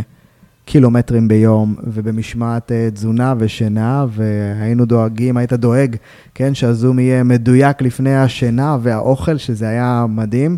קילומטרים 0.71 1.27
ביום, 1.27 1.75
ובמשמעת 1.83 2.71
אה, 2.71 2.89
תזונה 2.93 3.33
ושינה, 3.37 4.05
והיינו 4.09 4.85
דואגים, 4.85 5.37
היית 5.37 5.53
דואג, 5.53 5.95
כן, 6.35 6.53
שהזום 6.53 6.99
יהיה 6.99 7.23
מדויק 7.23 7.81
לפני 7.81 8.15
השינה 8.15 8.77
והאוכל, 8.81 9.37
שזה 9.37 9.69
היה 9.69 10.05
מדהים. 10.09 10.57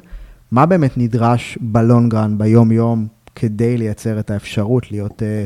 מה 0.52 0.66
באמת 0.66 0.98
נדרש 0.98 1.58
בלונגרן, 1.62 2.38
ביום-יום, 2.38 3.08
כדי 3.36 3.78
לייצר 3.78 4.20
את 4.20 4.32
האפשרות 4.32 4.92
להיות 4.92 5.24
אה, 5.24 5.44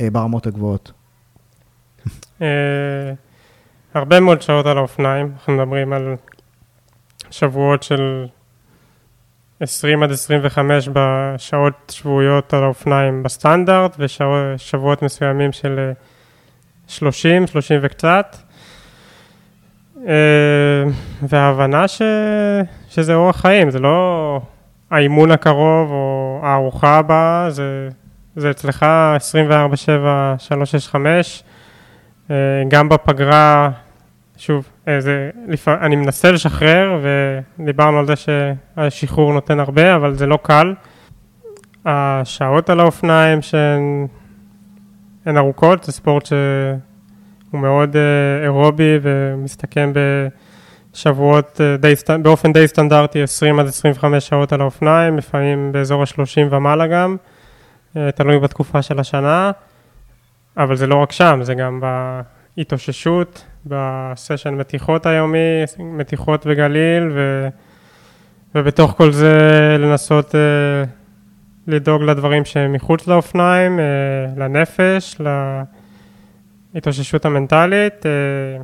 אה, 0.00 0.10
ברמות 0.10 0.46
הגבוהות? 0.46 0.92
אה, 2.42 3.12
הרבה 3.94 4.20
מאוד 4.20 4.42
שעות 4.42 4.66
על 4.66 4.78
האופניים, 4.78 5.30
אנחנו 5.34 5.52
מדברים 5.52 5.92
על 5.92 6.14
שבועות 7.30 7.82
של 7.82 8.26
20 9.62 10.02
עד 10.02 10.10
25 10.12 10.88
בשעות 10.92 11.92
שבועיות 11.94 12.54
על 12.54 12.62
האופניים 12.62 13.22
בסטנדרט, 13.22 13.96
ושבועות 13.98 15.02
מסוימים 15.02 15.52
של 15.52 15.92
30, 16.86 17.42
אה, 17.42 17.46
30 17.46 17.78
וקצת. 17.82 18.36
אה, 20.06 20.84
וההבנה 21.22 21.88
ש... 21.88 22.02
שזה 22.88 23.14
אורח 23.14 23.40
חיים, 23.40 23.70
זה 23.70 23.78
לא 23.78 24.40
האימון 24.90 25.30
הקרוב 25.30 25.90
או 25.90 26.40
הארוחה 26.42 26.98
הבאה, 26.98 27.50
זה, 27.50 27.88
זה 28.36 28.50
אצלך 28.50 28.86
24-7, 29.16 29.18
365. 30.38 31.42
אה, 32.30 32.36
גם 32.68 32.88
בפגרה 32.88 33.70
שוב, 34.36 34.71
זה, 34.98 35.30
לפ... 35.48 35.68
אני 35.68 35.96
מנסה 35.96 36.32
לשחרר, 36.32 37.00
ודיברנו 37.58 37.98
על 37.98 38.06
זה 38.06 38.14
שהשחרור 38.16 39.32
נותן 39.32 39.60
הרבה, 39.60 39.96
אבל 39.96 40.14
זה 40.14 40.26
לא 40.26 40.38
קל. 40.42 40.74
השעות 41.84 42.70
על 42.70 42.80
האופניים 42.80 43.42
שהן 43.42 44.06
ארוכות, 45.36 45.84
זה 45.84 45.92
ספורט 45.92 46.26
שהוא 46.26 47.60
מאוד 47.60 47.96
אה, 47.96 48.44
אירובי 48.44 48.98
ומסתכם 49.02 49.92
בשבועות 50.94 51.60
אה, 51.60 51.76
די, 51.76 51.94
באופן 52.22 52.52
די 52.52 52.68
סטנדרטי 52.68 53.22
20 53.22 53.60
עד 53.60 53.66
25 53.66 54.28
שעות 54.28 54.52
על 54.52 54.60
האופניים, 54.60 55.18
לפעמים 55.18 55.72
באזור 55.72 56.02
ה-30 56.02 56.46
ומעלה 56.50 56.86
גם, 56.86 57.16
תלוי 58.14 58.38
בתקופה 58.38 58.82
של 58.82 59.00
השנה, 59.00 59.50
אבל 60.56 60.76
זה 60.76 60.86
לא 60.86 60.94
רק 60.94 61.12
שם, 61.12 61.40
זה 61.42 61.54
גם 61.54 61.80
בהתאוששות, 62.56 63.44
בסשן 63.66 64.54
מתיחות 64.54 65.06
היומי, 65.06 65.64
מתיחות 65.78 66.46
וגליל, 66.46 67.08
ו, 67.14 67.48
ובתוך 68.54 68.94
כל 68.96 69.12
זה 69.12 69.36
לנסות 69.78 70.34
uh, 70.34 70.88
לדאוג 71.66 72.02
לדברים 72.02 72.44
שהם 72.44 72.72
מחוץ 72.72 73.06
לאופניים, 73.06 73.78
uh, 73.78 74.40
לנפש, 74.40 75.16
להתאוששות 76.74 77.24
המנטלית. 77.24 77.94
Uh, 78.02 78.62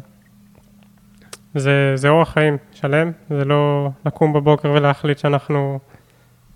זה, 1.54 1.92
זה 1.94 2.08
אורח 2.08 2.32
חיים 2.32 2.56
שלם, 2.72 3.12
זה 3.30 3.44
לא 3.44 3.90
לקום 4.06 4.32
בבוקר 4.32 4.70
ולהחליט 4.70 5.18
שאנחנו 5.18 5.78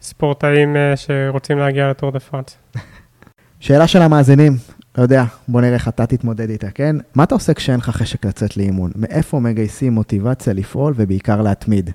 ספורטאים 0.01 0.76
uh, 0.76 0.97
שרוצים 0.97 1.59
להגיע 1.59 1.90
לטור 1.90 2.11
דה 2.11 2.20
פרנס. 2.20 2.59
שאלה 3.61 3.86
של 3.86 4.03
המאזינים, 4.03 4.53
לא 4.99 5.03
יודע, 5.03 5.24
בוא 5.49 5.61
נראה 5.61 5.74
איך 5.74 5.88
אתה 5.88 6.07
תתמודד 6.07 6.51
איתה, 6.51 6.70
כן? 6.70 6.97
מה 7.14 7.24
אתה 7.24 7.34
עושה 7.34 7.55
כשאין 7.55 7.78
לך 7.78 7.90
חשק 7.90 8.24
לצאת 8.24 8.57
לאימון? 8.57 8.90
מאיפה 8.97 9.40
מגייסים 9.40 9.93
מוטיבציה 9.93 10.53
לפעול 10.53 10.95
ובעיקר 10.97 11.43
להתמיד? 11.43 11.90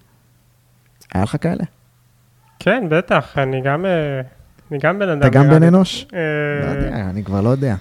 היה 1.13 1.23
לך 1.23 1.35
כאלה? 1.41 1.63
כן, 2.59 2.83
בטח, 2.89 3.37
אני 3.37 3.61
גם, 3.61 3.85
אה, 3.85 4.21
אני 4.71 4.79
גם 4.79 4.99
בן 4.99 5.09
אדם. 5.09 5.19
אתה 5.19 5.29
גם 5.29 5.49
בן 5.49 5.63
אנוש? 5.63 6.07
אה, 6.13 6.19
לא 6.65 6.71
יודע, 6.71 6.95
אני 7.09 7.23
כבר 7.23 7.41
לא 7.41 7.49
יודע. 7.49 7.75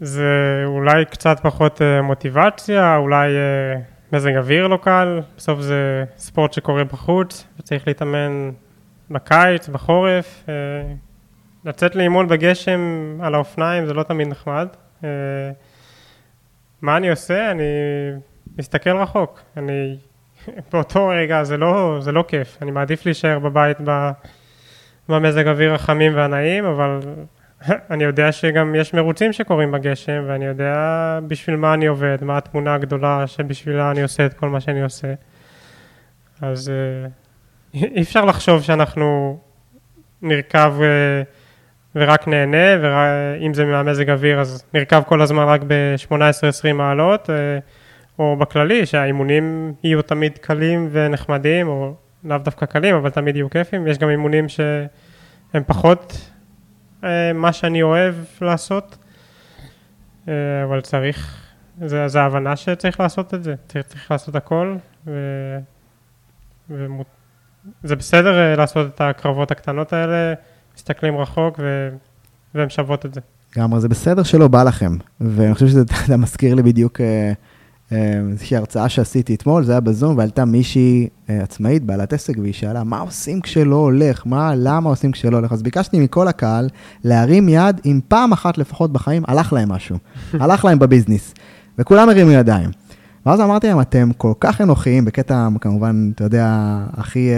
זה 0.00 0.62
אולי 0.64 1.04
קצת 1.04 1.40
פחות 1.42 1.82
אה, 1.82 2.02
מוטיבציה, 2.02 2.96
אולי 2.96 3.32
מזג 4.12 4.36
אוויר 4.36 4.66
לא 4.66 4.78
קל, 4.82 5.20
בסוף 5.36 5.60
זה 5.60 6.04
ספורט 6.18 6.52
שקורה 6.52 6.84
בחוץ, 6.84 7.46
וצריך 7.58 7.86
להתאמן 7.86 8.50
בקיץ, 9.10 9.68
בחורף. 9.68 10.44
לצאת 11.66 11.94
לאימון 11.96 12.28
בגשם 12.28 12.80
על 13.22 13.34
האופניים 13.34 13.86
זה 13.86 13.94
לא 13.94 14.02
תמיד 14.02 14.28
נחמד. 14.28 14.68
אה, 15.04 15.08
מה 16.82 16.96
אני 16.96 17.10
עושה? 17.10 17.50
אני 17.50 17.64
מסתכל 18.58 18.96
רחוק. 18.96 19.40
אני... 19.56 19.96
באותו 20.72 21.08
רגע 21.08 21.44
זה 21.44 21.56
לא, 21.56 21.98
זה 22.00 22.12
לא 22.12 22.24
כיף. 22.28 22.58
אני 22.62 22.70
מעדיף 22.70 23.06
להישאר 23.06 23.38
בבית 23.38 23.76
במזג 25.08 25.48
אוויר 25.48 25.74
החמים 25.74 26.16
והנעים, 26.16 26.64
אבל 26.64 27.00
אני 27.90 28.04
יודע 28.04 28.32
שגם 28.32 28.74
יש 28.74 28.94
מרוצים 28.94 29.32
שקורים 29.32 29.72
בגשם, 29.72 30.24
ואני 30.26 30.44
יודע 30.44 30.74
בשביל 31.28 31.56
מה 31.56 31.74
אני 31.74 31.86
עובד, 31.86 32.18
מה 32.22 32.36
התמונה 32.36 32.74
הגדולה 32.74 33.26
שבשבילה 33.26 33.90
אני 33.90 34.02
עושה 34.02 34.26
את 34.26 34.34
כל 34.34 34.48
מה 34.48 34.60
שאני 34.60 34.82
עושה. 34.82 35.14
אז 36.40 36.68
אה, 36.70 37.08
אי 37.96 38.02
אפשר 38.02 38.24
לחשוב 38.24 38.62
שאנחנו 38.62 39.38
נרכב... 40.22 40.74
אה, 40.80 41.22
ורק 41.96 42.28
נהנה, 42.28 42.82
ואם 42.82 43.54
זה 43.54 43.64
מהמזג 43.64 44.10
אוויר 44.10 44.40
אז 44.40 44.64
נרכב 44.74 45.02
כל 45.06 45.22
הזמן 45.22 45.44
רק 45.44 45.60
ב-18-20 45.66 46.72
מעלות, 46.74 47.30
אה, 47.30 47.58
או 48.18 48.36
בכללי, 48.36 48.86
שהאימונים 48.86 49.74
יהיו 49.84 50.02
תמיד 50.02 50.38
קלים 50.38 50.88
ונחמדים, 50.92 51.68
או 51.68 51.94
לאו 52.24 52.38
דווקא 52.38 52.66
קלים, 52.66 52.94
אבל 52.94 53.10
תמיד 53.10 53.36
יהיו 53.36 53.50
כיפים. 53.50 53.86
יש 53.86 53.98
גם 53.98 54.10
אימונים 54.10 54.48
שהם 54.48 55.64
פחות 55.66 56.30
אה, 57.04 57.32
מה 57.32 57.52
שאני 57.52 57.82
אוהב 57.82 58.14
לעשות, 58.40 58.98
אה, 60.28 60.34
אבל 60.64 60.80
צריך, 60.80 61.46
זה, 61.80 62.08
זה 62.08 62.20
ההבנה 62.20 62.56
שצריך 62.56 63.00
לעשות 63.00 63.34
את 63.34 63.44
זה, 63.44 63.54
צריך, 63.68 63.86
צריך 63.86 64.10
לעשות 64.10 64.34
הכל, 64.34 64.76
ו, 65.06 65.12
וזה 66.70 67.96
בסדר 67.96 68.56
לעשות 68.56 68.94
את 68.94 69.00
הקרבות 69.00 69.50
הקטנות 69.50 69.92
האלה. 69.92 70.34
מסתכלים 70.76 71.16
רחוק 71.16 71.58
ו... 71.58 71.88
והן 72.54 72.70
שוות 72.70 73.06
את 73.06 73.14
זה. 73.14 73.20
לגמרי, 73.56 73.80
זה 73.80 73.88
בסדר 73.88 74.22
שלא 74.22 74.48
בא 74.48 74.62
לכם, 74.62 74.96
ואני 75.20 75.54
חושב 75.54 75.66
שזה 75.66 76.16
מזכיר 76.18 76.54
לי 76.54 76.62
בדיוק 76.62 77.00
אה, 77.00 77.32
אה, 77.92 78.20
איזושהי 78.30 78.56
הרצאה 78.56 78.88
שעשיתי 78.88 79.34
אתמול, 79.34 79.64
זה 79.64 79.72
היה 79.72 79.80
בזום, 79.80 80.18
ועלתה 80.18 80.44
מישהי 80.44 81.08
אה, 81.30 81.42
עצמאית, 81.42 81.84
בעלת 81.84 82.12
עסק, 82.12 82.34
והיא 82.38 82.52
שאלה, 82.52 82.84
מה 82.84 82.98
עושים 82.98 83.40
כשלא 83.40 83.76
הולך? 83.76 84.26
מה, 84.26 84.52
למה 84.56 84.90
עושים 84.90 85.12
כשלא 85.12 85.36
הולך? 85.36 85.52
אז 85.52 85.62
ביקשתי 85.62 86.00
מכל 86.00 86.28
הקהל 86.28 86.68
להרים 87.04 87.48
יד 87.48 87.80
אם 87.84 88.00
פעם 88.08 88.32
אחת 88.32 88.58
לפחות 88.58 88.92
בחיים 88.92 89.22
הלך 89.28 89.52
להם 89.52 89.68
משהו, 89.68 89.96
הלך 90.42 90.64
להם 90.64 90.78
בביזנס, 90.78 91.34
וכולם 91.78 92.08
הרימו 92.08 92.30
ידיים. 92.30 92.70
ואז 93.26 93.40
אמרתי 93.40 93.66
להם, 93.68 93.80
אתם 93.80 94.10
כל 94.16 94.32
כך 94.40 94.60
אנוכיים, 94.60 95.04
בקטע, 95.04 95.48
כמובן, 95.60 96.10
אתה 96.14 96.24
יודע, 96.24 96.78
הכי 96.92 97.30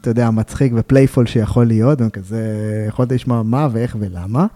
אתה 0.00 0.10
יודע, 0.10 0.30
מצחיק 0.30 0.72
ופלייפול 0.76 1.26
שיכול 1.26 1.66
להיות, 1.66 1.98
וכזה, 2.06 2.84
יכולת 2.88 3.12
לשמוע 3.12 3.42
מה 3.42 3.68
ואיך 3.72 3.96
ולמה. 4.00 4.46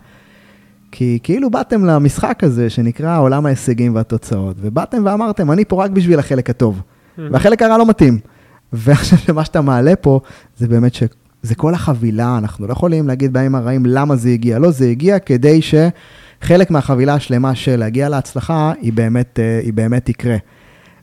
כי 0.93 1.19
כאילו 1.23 1.51
באתם 1.51 1.85
למשחק 1.85 2.45
הזה 2.45 2.71
שנקרא 2.71 3.21
עולם 3.21 3.47
ההישגים 3.47 3.95
והתוצאות, 3.95 4.57
ובאתם 4.61 5.03
ואמרתם, 5.05 5.51
אני 5.51 5.65
פה 5.65 5.85
רק 5.85 5.91
בשביל 5.91 6.19
החלק 6.19 6.51
הטוב, 6.51 6.81
mm-hmm. 6.81 7.21
והחלק 7.31 7.63
הרע 7.63 7.79
לא 7.79 7.87
מתאים. 7.87 8.19
ועכשיו 8.73 9.19
שמה 9.19 9.45
שאתה 9.45 9.61
מעלה 9.61 9.97
פה, 9.97 10.21
זה 10.57 10.69
באמת 10.69 10.95
שזה 10.95 11.55
כל 11.57 11.75
החבילה, 11.75 12.39
אנחנו 12.39 12.67
לא 12.67 12.73
יכולים 12.73 13.09
להגיד 13.09 13.33
בימים 13.33 13.55
הרעים 13.55 13.87
למה 13.87 14.17
זה 14.17 14.29
הגיע. 14.29 14.59
לא, 14.59 14.71
זה 14.71 14.87
הגיע 14.87 15.19
כדי 15.19 15.61
שחלק 15.63 16.71
מהחבילה 16.71 17.15
השלמה 17.15 17.55
של 17.55 17.77
להגיע 17.77 18.09
להצלחה, 18.09 18.73
היא 18.81 18.93
באמת, 18.93 19.39
אה, 19.43 19.61
היא 19.63 19.73
באמת 19.73 20.07
תקרה. 20.07 20.37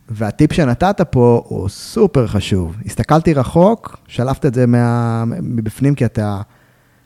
והטיפ 0.10 0.54
שנתת 0.54 1.02
פה 1.02 1.42
הוא 1.48 1.70
סופר 1.70 2.28
חשוב. 2.28 2.78
הסתכלתי 2.86 3.34
רחוק, 3.34 4.00
שלפת 4.08 4.46
את 4.46 4.54
זה 4.54 4.68
מה, 4.68 5.24
מבפנים, 5.28 5.96
כי 5.96 6.06
אתה... 6.06 6.42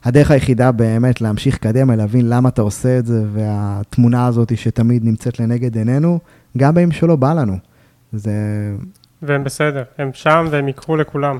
הדרך 0.05 0.31
היחידה 0.31 0.71
באמת 0.71 1.21
להמשיך 1.21 1.57
קדימה, 1.57 1.95
להבין 1.95 2.29
למה 2.29 2.49
אתה 2.49 2.61
עושה 2.61 2.99
את 2.99 3.05
זה, 3.05 3.23
והתמונה 3.33 4.27
הזאת 4.27 4.57
שתמיד 4.57 5.05
נמצאת 5.05 5.39
לנגד 5.39 5.77
עינינו, 5.77 6.19
גם 6.57 6.75
בימים 6.75 6.91
שלא 6.91 7.15
בא 7.15 7.33
לנו. 7.33 7.57
זה... 8.13 8.31
והם 9.21 9.43
בסדר, 9.43 9.83
הם 9.97 10.09
שם 10.13 10.47
והם 10.51 10.67
יקרו 10.67 10.97
לכולם. 10.97 11.39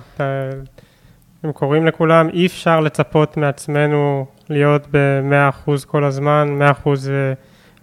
הם 1.43 1.51
קוראים 1.53 1.86
לכולם, 1.86 2.30
אי 2.30 2.45
אפשר 2.45 2.80
לצפות 2.80 3.38
מעצמנו 3.38 4.26
להיות 4.49 4.88
ב-100% 4.91 5.72
כל 5.88 6.03
הזמן, 6.03 6.57
100% 6.86 6.88
אה, 6.88 7.34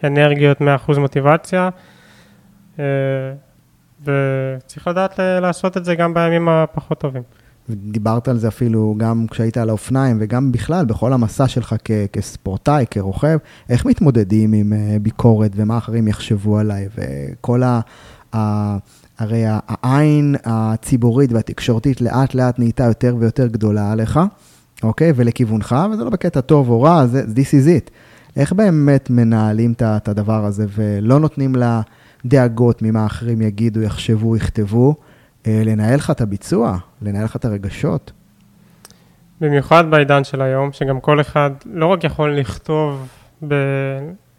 אנרגיות, 0.05 0.59
100% 0.61 0.99
מוטיבציה. 0.99 1.71
וצריך 4.05 4.89
לדעת 4.89 5.19
לעשות 5.43 5.77
את 5.77 5.85
זה 5.85 5.95
גם 5.95 6.15
בימים 6.15 6.49
הפחות 6.49 7.01
טובים. 7.01 7.23
דיברת 7.71 8.29
על 8.29 8.39
זה 8.39 8.49
אפילו 8.49 8.95
גם 8.99 9.27
כשהיית 9.31 9.59
על 9.59 9.69
האופניים 9.69 10.17
וגם 10.21 10.53
בכלל 10.53 10.85
בכל 10.85 11.13
המסע 11.13 11.49
שלך 11.49 11.75
כ- 11.85 11.91
כספורטאי, 12.13 12.85
כרוכב, 12.91 13.39
איך 13.69 13.87
מתמודדים 13.87 14.53
עם 14.53 14.73
אה, 14.73 14.97
ביקורת 15.03 15.51
ומה 15.55 15.79
אחרים 15.79 16.09
יחשבו 16.09 16.59
עליי 16.59 16.89
וכל 16.99 17.63
ה... 17.63 17.81
ה- 18.35 18.77
הרי 19.19 19.43
העין 19.47 20.35
הציבורית 20.45 21.33
והתקשורתית 21.33 22.01
לאט 22.01 22.35
לאט 22.35 22.59
נהייתה 22.59 22.85
יותר 22.85 23.17
ויותר 23.19 23.47
גדולה 23.47 23.93
עליך, 23.93 24.21
אוקיי? 24.83 25.13
ולכיוונך, 25.17 25.77
וזה 25.93 26.05
לא 26.05 26.11
בקטע 26.11 26.41
טוב 26.41 26.71
או 26.71 26.83
רע, 26.83 27.07
זה 27.07 27.23
this 27.23 27.51
is 27.51 27.87
it. 27.87 27.91
איך 28.37 28.53
באמת 28.53 29.11
מנהלים 29.11 29.73
את 29.73 30.09
הדבר 30.09 30.45
הזה 30.45 30.67
ולא 30.77 31.21
נותנים 31.21 31.55
לה 31.55 31.81
דאגות 32.25 32.83
ממה 32.83 33.07
אחרים 33.07 33.43
יגידו, 33.43 33.83
יחשבו, 33.83 34.37
יכתבו, 34.37 34.95
אה, 35.47 35.63
לנהל 35.65 35.95
לך 35.95 36.11
את 36.11 36.21
הביצוע, 36.21 36.77
לנהל 37.03 37.25
לך 37.25 37.37
את 37.37 37.45
הרגשות? 37.45 38.13
במיוחד 39.41 39.85
בעידן 39.91 40.25
של 40.25 40.43
היום, 40.43 40.73
שגם 40.73 41.01
כל 41.01 41.21
אחד 41.21 41.51
לא 41.67 41.87
רק 41.87 42.05
יכול 42.05 42.39
לכתוב, 42.39 43.09
ב... 43.49 43.55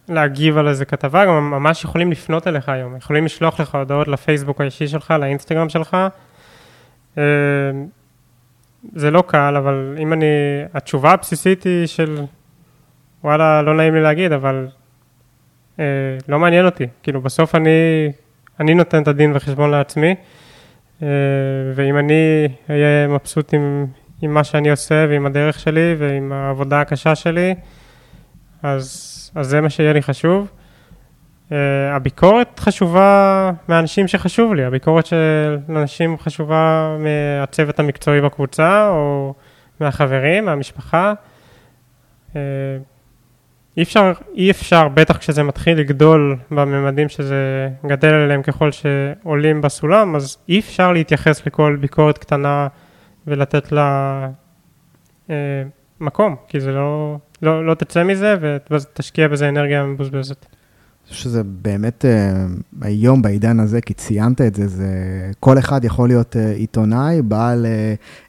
להגיב 0.09 0.57
על 0.57 0.67
איזה 0.67 0.85
כתבה, 0.85 1.25
גם 1.25 1.51
ממש 1.51 1.83
יכולים 1.83 2.11
לפנות 2.11 2.47
אליך 2.47 2.69
היום, 2.69 2.95
יכולים 2.95 3.25
לשלוח 3.25 3.59
לך 3.59 3.75
הודעות 3.75 4.07
לפייסבוק 4.07 4.61
האישי 4.61 4.87
שלך, 4.87 5.13
לאינסטגרם 5.19 5.69
שלך. 5.69 5.97
אה, 7.17 7.23
זה 8.95 9.11
לא 9.11 9.23
קל, 9.27 9.55
אבל 9.57 9.95
אם 9.99 10.13
אני, 10.13 10.25
התשובה 10.73 11.11
הבסיסית 11.11 11.63
היא 11.63 11.87
של, 11.87 12.21
וואלה, 13.23 13.61
לא 13.61 13.77
נעים 13.77 13.93
לי 13.93 14.01
להגיד, 14.01 14.31
אבל 14.31 14.67
לא 16.27 16.39
מעניין 16.39 16.65
אותי. 16.65 16.87
כאילו, 17.03 17.21
בסוף 17.21 17.55
אני, 17.55 17.69
אני 18.59 18.73
נותן 18.73 19.03
את 19.03 19.07
הדין 19.07 19.31
וחשבון 19.35 19.71
לעצמי, 19.71 20.15
אה, 21.03 21.07
ואם 21.75 21.97
אני 21.97 22.47
אהיה 22.69 23.07
מבסוט 23.07 23.53
עם, 23.53 23.85
עם 24.21 24.33
מה 24.33 24.43
שאני 24.43 24.69
עושה 24.69 25.05
ועם 25.09 25.25
הדרך 25.25 25.59
שלי 25.59 25.95
ועם 25.97 26.31
העבודה 26.31 26.81
הקשה 26.81 27.15
שלי, 27.15 27.55
אז, 28.63 29.31
אז 29.35 29.47
זה 29.47 29.61
מה 29.61 29.69
שיהיה 29.69 29.93
לי 29.93 30.01
חשוב. 30.01 30.51
Uh, 31.49 31.53
הביקורת 31.95 32.59
חשובה 32.59 33.51
מאנשים 33.69 34.07
שחשוב 34.07 34.53
לי, 34.53 34.63
הביקורת 34.63 35.05
של 35.05 35.57
אנשים 35.69 36.17
חשובה 36.17 36.95
מהצוות 36.99 37.79
המקצועי 37.79 38.21
בקבוצה 38.21 38.89
או 38.89 39.33
מהחברים, 39.79 40.45
מהמשפחה. 40.45 41.13
Uh, 42.33 42.35
אי 43.77 43.83
אפשר, 43.83 44.11
אי 44.35 44.51
אפשר, 44.51 44.87
בטח 44.87 45.17
כשזה 45.17 45.43
מתחיל 45.43 45.77
לגדול 45.77 46.37
בממדים 46.51 47.09
שזה 47.09 47.69
גדל 47.85 48.13
עליהם 48.13 48.41
ככל 48.41 48.69
שעולים 48.71 49.61
בסולם, 49.61 50.15
אז 50.15 50.37
אי 50.49 50.59
אפשר 50.59 50.91
להתייחס 50.91 51.47
לכל 51.47 51.77
ביקורת 51.81 52.17
קטנה 52.17 52.67
ולתת 53.27 53.71
לה 53.71 54.29
uh, 55.27 55.31
מקום, 55.99 56.35
כי 56.47 56.59
זה 56.59 56.71
לא, 56.71 57.17
לא, 57.41 57.65
לא 57.65 57.73
תצא 57.73 58.03
מזה 58.03 58.35
ותשקיע 58.71 59.27
בזה 59.27 59.49
אנרגיה 59.49 59.83
מבוזבזת. 59.83 60.45
שזה 61.05 61.43
באמת 61.43 62.05
uh, 62.05 62.85
היום 62.85 63.21
בעידן 63.21 63.59
הזה, 63.59 63.81
כי 63.81 63.93
ציינת 63.93 64.41
את 64.41 64.55
זה, 64.55 64.67
זה 64.67 64.87
כל 65.39 65.57
אחד 65.57 65.85
יכול 65.85 66.09
להיות 66.09 66.35
uh, 66.35 66.39
עיתונאי, 66.39 67.21
בעל, 67.21 67.65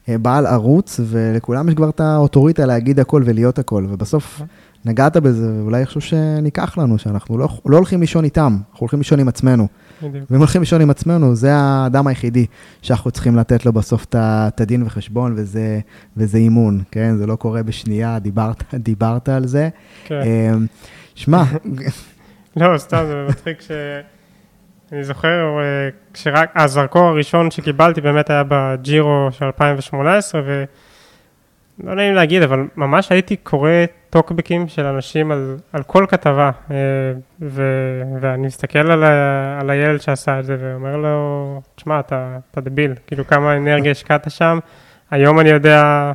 uh, 0.07 0.11
בעל 0.17 0.45
ערוץ, 0.45 0.99
ולכולם 1.03 1.69
יש 1.69 1.75
כבר 1.75 1.89
את 1.89 1.99
האוטוריטה 1.99 2.65
להגיד 2.65 2.99
הכל 2.99 3.21
ולהיות 3.25 3.59
הכל, 3.59 3.85
ובסוף 3.89 4.41
נגעת 4.85 5.17
בזה, 5.17 5.53
ואולי 5.59 5.81
יחשוב 5.81 6.01
שניקח 6.01 6.77
לנו, 6.77 6.97
שאנחנו 6.97 7.37
לא, 7.37 7.47
לא 7.65 7.77
הולכים 7.77 8.01
לישון 8.01 8.23
איתם, 8.23 8.57
אנחנו 8.71 8.79
הולכים 8.79 8.99
לישון 8.99 9.19
עם 9.19 9.27
עצמנו. 9.27 9.67
בדיוק. 10.01 10.31
ואם 10.31 10.39
הולכים 10.39 10.61
לישון 10.61 10.81
עם 10.81 10.89
עצמנו, 10.89 11.35
זה 11.35 11.55
האדם 11.55 12.07
היחידי 12.07 12.45
שאנחנו 12.81 13.11
צריכים 13.11 13.35
לתת 13.35 13.65
לו 13.65 13.73
בסוף 13.73 14.05
את 14.13 14.61
הדין 14.61 14.83
וחשבון, 14.83 15.33
וזה, 15.37 15.79
וזה 16.17 16.37
אימון, 16.37 16.83
כן? 16.91 17.15
זה 17.17 17.27
לא 17.27 17.35
קורה 17.35 17.63
בשנייה, 17.63 18.19
דיברת, 18.19 18.63
דיברת 18.89 19.29
על 19.29 19.47
זה. 19.47 19.69
כן. 20.05 20.57
שמע, 21.15 21.43
לא, 22.55 22.77
סתם, 22.77 23.03
זה 23.07 23.25
מצחיק 23.29 23.61
ש... 23.61 23.71
אני 24.91 25.03
זוכר, 25.03 25.59
אה, 25.59 25.89
כשרק, 26.13 26.51
הזרקור 26.55 27.07
הראשון 27.07 27.51
שקיבלתי 27.51 28.01
באמת 28.01 28.29
היה 28.29 28.43
בג'ירו 28.47 29.27
של 29.31 29.45
2018, 29.45 30.41
ולא 30.45 31.95
נעים 31.95 32.13
להגיד, 32.13 32.41
אבל 32.41 32.67
ממש 32.75 33.11
הייתי 33.11 33.35
קורא 33.35 33.69
טוקבקים 34.13 34.67
של 34.67 34.85
אנשים 34.85 35.31
על, 35.31 35.57
על 35.73 35.83
כל 35.83 36.05
כתבה, 36.09 36.51
אה, 36.71 36.75
ו, 37.41 37.63
ואני 38.21 38.47
מסתכל 38.47 38.91
על, 38.91 39.03
ה, 39.03 39.59
על 39.59 39.69
הילד 39.69 40.01
שעשה 40.01 40.39
את 40.39 40.45
זה, 40.45 40.57
ואומר 40.59 40.97
לו, 40.97 41.61
תשמע, 41.75 41.99
אתה, 41.99 42.37
אתה 42.51 42.61
דביל, 42.61 42.93
כאילו 43.07 43.27
כמה 43.27 43.57
אנרגיה 43.57 43.91
השקעת 43.91 44.31
שם, 44.31 44.59
היום 45.11 45.39
אני 45.39 45.49
יודע 45.49 46.11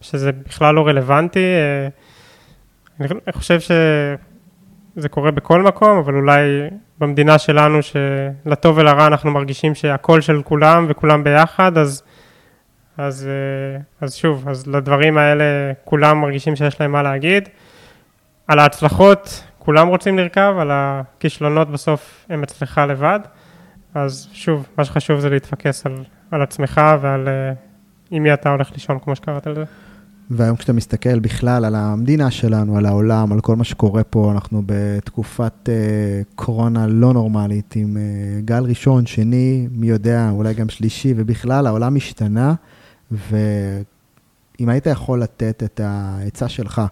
שזה 0.00 0.32
בכלל 0.32 0.74
לא 0.74 0.86
רלוונטי, 0.86 1.44
אה, 1.44 1.88
אני 3.00 3.32
חושב 3.32 3.60
ש... 3.60 3.70
זה 4.96 5.08
קורה 5.08 5.30
בכל 5.30 5.62
מקום, 5.62 5.98
אבל 5.98 6.14
אולי 6.14 6.68
במדינה 6.98 7.38
שלנו, 7.38 7.78
שלטוב 7.82 8.78
ולרע 8.78 9.06
אנחנו 9.06 9.30
מרגישים 9.30 9.74
שהכל 9.74 10.20
של 10.20 10.42
כולם 10.42 10.86
וכולם 10.88 11.24
ביחד, 11.24 11.78
אז, 11.78 12.02
אז, 13.00 13.26
אה, 13.26 13.80
אז 14.00 14.14
שוב, 14.14 14.48
אז 14.48 14.66
לדברים 14.66 15.18
האלה 15.18 15.44
כולם 15.84 16.20
מרגישים 16.20 16.56
שיש 16.56 16.80
להם 16.80 16.92
מה 16.92 17.02
להגיד. 17.02 17.48
על 18.48 18.58
ההצלחות 18.58 19.42
כולם 19.58 19.88
רוצים 19.88 20.18
לרכב, 20.18 20.54
על 20.58 20.70
הכישלונות 20.72 21.70
בסוף 21.70 22.26
הם 22.28 22.42
אצלך 22.42 22.80
לבד. 22.88 23.20
אז 23.94 24.28
שוב, 24.32 24.66
מה 24.78 24.84
שחשוב 24.84 25.20
זה 25.20 25.30
להתפקס 25.30 25.86
על, 25.86 25.92
על 26.30 26.42
עצמך 26.42 26.80
ועל 27.00 27.28
uh, 27.28 27.56
עם 28.10 28.22
מי 28.22 28.34
אתה 28.34 28.50
הולך 28.50 28.70
לישון, 28.72 28.98
כמו 28.98 29.16
שקראת 29.16 29.46
לזה. 29.46 29.64
והיום 30.30 30.56
כשאתה 30.56 30.72
מסתכל 30.72 31.18
בכלל 31.18 31.64
על 31.64 31.74
המדינה 31.74 32.30
שלנו, 32.30 32.78
על 32.78 32.86
העולם, 32.86 33.32
על 33.32 33.40
כל 33.40 33.56
מה 33.56 33.64
שקורה 33.64 34.04
פה, 34.04 34.32
אנחנו 34.32 34.62
בתקופת 34.66 35.68
uh, 35.68 35.70
קורונה 36.34 36.86
לא 36.86 37.12
נורמלית, 37.12 37.74
עם 37.76 37.96
uh, 37.96 38.44
גל 38.44 38.64
ראשון, 38.64 39.06
שני, 39.06 39.68
מי 39.72 39.86
יודע, 39.86 40.28
אולי 40.30 40.54
גם 40.54 40.68
שלישי, 40.68 41.14
ובכלל 41.16 41.66
העולם 41.66 41.96
השתנה, 41.96 42.54
ואם 43.10 44.68
היית 44.68 44.86
יכול 44.86 45.22
לתת 45.22 45.62
את 45.62 45.80
העצה 45.84 46.48
שלך 46.48 46.82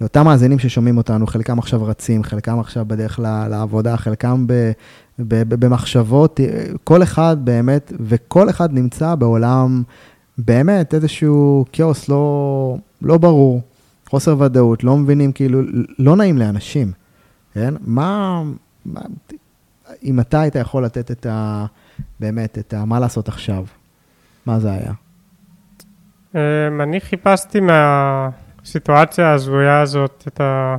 לאותם 0.00 0.24
מאזינים 0.24 0.58
ששומעים 0.58 0.96
אותנו, 0.96 1.26
חלקם 1.26 1.58
עכשיו 1.58 1.84
רצים, 1.84 2.24
חלקם 2.24 2.60
עכשיו 2.60 2.84
בדרך 2.88 3.20
לעבודה, 3.50 3.96
חלקם 3.96 4.46
ב, 4.46 4.52
ב, 5.18 5.42
ב, 5.48 5.54
במחשבות, 5.54 6.40
כל 6.84 7.02
אחד 7.02 7.36
באמת, 7.44 7.92
וכל 8.00 8.50
אחד 8.50 8.72
נמצא 8.72 9.14
בעולם... 9.14 9.82
באמת 10.38 10.94
איזשהו 10.94 11.64
כאוס 11.72 12.08
לא, 12.08 12.76
לא 13.02 13.18
ברור, 13.18 13.60
חוסר 14.08 14.40
ודאות, 14.40 14.84
לא 14.84 14.96
מבינים, 14.96 15.32
כאילו, 15.32 15.60
לא 15.98 16.16
נעים 16.16 16.38
לאנשים, 16.38 16.92
כן? 17.54 17.74
מה, 17.80 18.42
מה, 18.86 19.00
אם 20.02 20.20
אתה 20.20 20.40
היית 20.40 20.54
יכול 20.54 20.84
לתת 20.84 21.10
את 21.10 21.26
ה... 21.26 21.66
באמת, 22.20 22.58
את 22.58 22.74
ה... 22.74 22.84
מה 22.84 23.00
לעשות 23.00 23.28
עכשיו, 23.28 23.64
מה 24.46 24.60
זה 24.60 24.70
היה? 24.70 24.92
אמ, 26.36 26.80
אני 26.80 27.00
חיפשתי 27.00 27.60
מהסיטואציה 27.60 29.26
ההזויה 29.26 29.80
הזאת 29.80 30.24
את, 30.28 30.40
ה... 30.40 30.76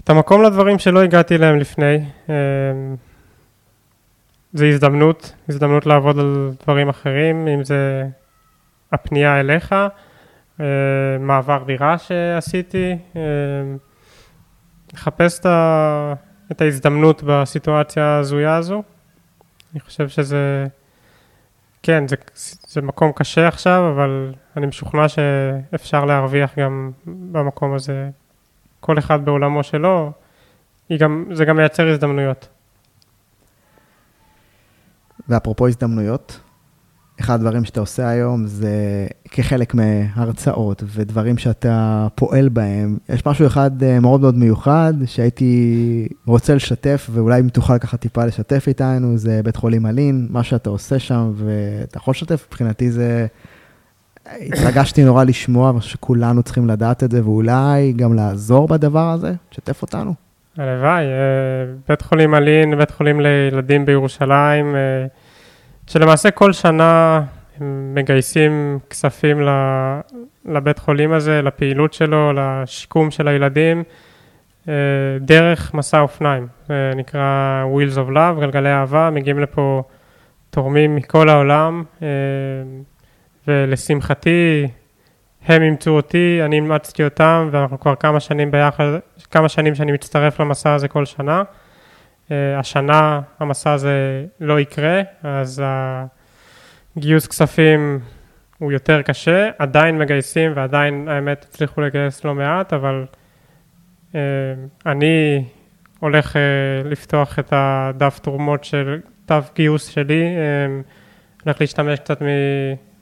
את 0.00 0.10
המקום 0.10 0.42
לדברים 0.42 0.78
שלא 0.78 1.02
הגעתי 1.02 1.36
אליהם 1.36 1.58
לפני. 1.58 2.04
אמ, 2.28 2.34
זה 4.52 4.66
הזדמנות, 4.68 5.34
הזדמנות 5.48 5.86
לעבוד 5.86 6.18
על 6.18 6.50
דברים 6.62 6.88
אחרים, 6.88 7.48
אם 7.48 7.64
זה 7.64 8.06
הפנייה 8.92 9.40
אליך, 9.40 9.74
אה, 10.60 10.66
מעבר 11.20 11.62
דירה 11.66 11.98
שעשיתי, 11.98 12.98
לחפש 14.92 15.40
את, 15.40 15.46
ה, 15.46 16.14
את 16.52 16.60
ההזדמנות 16.60 17.22
בסיטואציה 17.26 18.04
ההזויה 18.04 18.56
הזו. 18.56 18.82
אני 19.72 19.80
חושב 19.80 20.08
שזה, 20.08 20.66
כן, 21.86 22.08
זה, 22.08 22.16
זה 22.66 22.82
מקום 22.82 23.12
קשה 23.12 23.48
עכשיו, 23.48 23.92
אבל 23.94 24.34
אני 24.56 24.66
משוכנע 24.66 25.08
שאפשר 25.08 26.04
להרוויח 26.04 26.58
גם 26.58 26.90
במקום 27.06 27.74
הזה. 27.74 28.10
כל 28.80 28.98
אחד 28.98 29.24
בעולמו 29.24 29.62
שלו, 29.62 30.12
גם, 30.98 31.24
זה 31.32 31.44
גם 31.44 31.56
מייצר 31.56 31.88
הזדמנויות. 31.88 32.48
ואפרופו 35.28 35.68
הזדמנויות, 35.68 36.40
אחד 37.20 37.34
הדברים 37.34 37.64
שאתה 37.64 37.80
עושה 37.80 38.08
היום 38.08 38.46
זה 38.46 39.06
כחלק 39.30 39.74
מהרצאות 39.74 40.82
ודברים 40.86 41.38
שאתה 41.38 42.06
פועל 42.14 42.48
בהם. 42.48 42.98
יש 43.08 43.26
משהו 43.26 43.46
אחד 43.46 43.82
אה, 43.82 44.00
מאוד 44.00 44.20
מאוד 44.20 44.34
מיוחד 44.34 44.94
שהייתי 45.06 46.08
רוצה 46.26 46.54
לשתף, 46.54 47.10
ואולי 47.12 47.40
אם 47.40 47.48
תוכל 47.48 47.78
ככה 47.78 47.96
טיפה 47.96 48.24
לשתף 48.24 48.64
איתנו, 48.68 49.18
זה 49.18 49.40
בית 49.44 49.56
חולים 49.56 49.86
אלין, 49.86 50.26
מה 50.30 50.42
שאתה 50.42 50.70
עושה 50.70 50.98
שם, 50.98 51.32
ואתה 51.36 51.98
יכול 51.98 52.12
לשתף, 52.12 52.46
מבחינתי 52.48 52.90
זה... 52.90 53.26
התרגשתי 54.40 55.04
נורא 55.04 55.24
לשמוע, 55.24 55.70
אני 55.70 55.80
חושב 55.80 55.92
שכולנו 55.92 56.42
צריכים 56.42 56.68
לדעת 56.68 57.04
את 57.04 57.10
זה, 57.10 57.24
ואולי 57.24 57.92
גם 57.92 58.14
לעזור 58.14 58.68
בדבר 58.68 59.10
הזה. 59.10 59.32
תשתף 59.50 59.82
אותנו. 59.82 60.14
הלוואי, 60.58 61.04
אה, 61.04 61.72
בית 61.88 62.02
חולים 62.02 62.34
אלין, 62.34 62.78
בית 62.78 62.90
חולים 62.90 63.20
לילדים 63.20 63.86
בירושלים, 63.86 64.74
אה, 64.76 65.06
שלמעשה 65.86 66.30
כל 66.30 66.52
שנה 66.52 67.22
הם 67.60 67.94
מגייסים 67.94 68.78
כספים 68.90 69.48
לבית 70.44 70.78
חולים 70.78 71.12
הזה, 71.12 71.42
לפעילות 71.42 71.92
שלו, 71.92 72.32
לשיקום 72.32 73.10
של 73.10 73.28
הילדים, 73.28 73.82
אה, 74.68 74.74
דרך 75.20 75.74
מסע 75.74 76.00
אופניים. 76.00 76.46
זה 76.68 76.92
נקרא 76.96 77.64
Wheels 77.74 77.96
of 77.96 78.10
Love, 78.10 78.40
גלגלי 78.40 78.72
אהבה, 78.72 79.10
מגיעים 79.10 79.38
לפה 79.38 79.82
תורמים 80.50 80.96
מכל 80.96 81.28
העולם, 81.28 81.84
אה, 82.02 82.08
ולשמחתי, 83.48 84.68
הם 85.46 85.62
אימצו 85.62 85.90
אותי, 85.90 86.40
אני 86.44 86.56
אימצתי 86.56 87.04
אותם, 87.04 87.48
ואנחנו 87.52 87.80
כבר 87.80 87.94
כמה 87.94 88.20
שנים 88.20 88.50
ביחד, 88.50 88.84
כמה 89.30 89.48
שנים 89.48 89.74
שאני 89.74 89.92
מצטרף 89.92 90.40
למסע 90.40 90.74
הזה 90.74 90.88
כל 90.88 91.04
שנה. 91.04 91.42
אה, 92.30 92.58
השנה 92.58 93.20
המסע 93.40 93.72
הזה 93.72 94.26
לא 94.40 94.60
יקרה, 94.60 95.00
אז 95.22 95.62
הגיוס 96.96 97.26
כספים 97.26 98.00
הוא 98.58 98.72
יותר 98.72 99.02
קשה, 99.02 99.50
עדיין 99.58 99.98
מגייסים 99.98 100.52
ועדיין 100.54 101.08
האמת 101.08 101.46
הצליחו 101.48 101.80
לגייס 101.80 102.24
לא 102.24 102.34
מעט, 102.34 102.72
אבל 102.72 103.04
אה, 104.14 104.20
אני 104.86 105.44
הולך 106.00 106.36
אה, 106.36 106.42
לפתוח 106.84 107.38
את 107.38 107.48
הדף 107.52 108.18
תרומות 108.18 108.64
של, 108.64 109.00
דף 109.28 109.50
גיוס 109.54 109.88
שלי, 109.88 110.24
הולך 111.44 111.60
להשתמש 111.60 111.98
קצת 111.98 112.22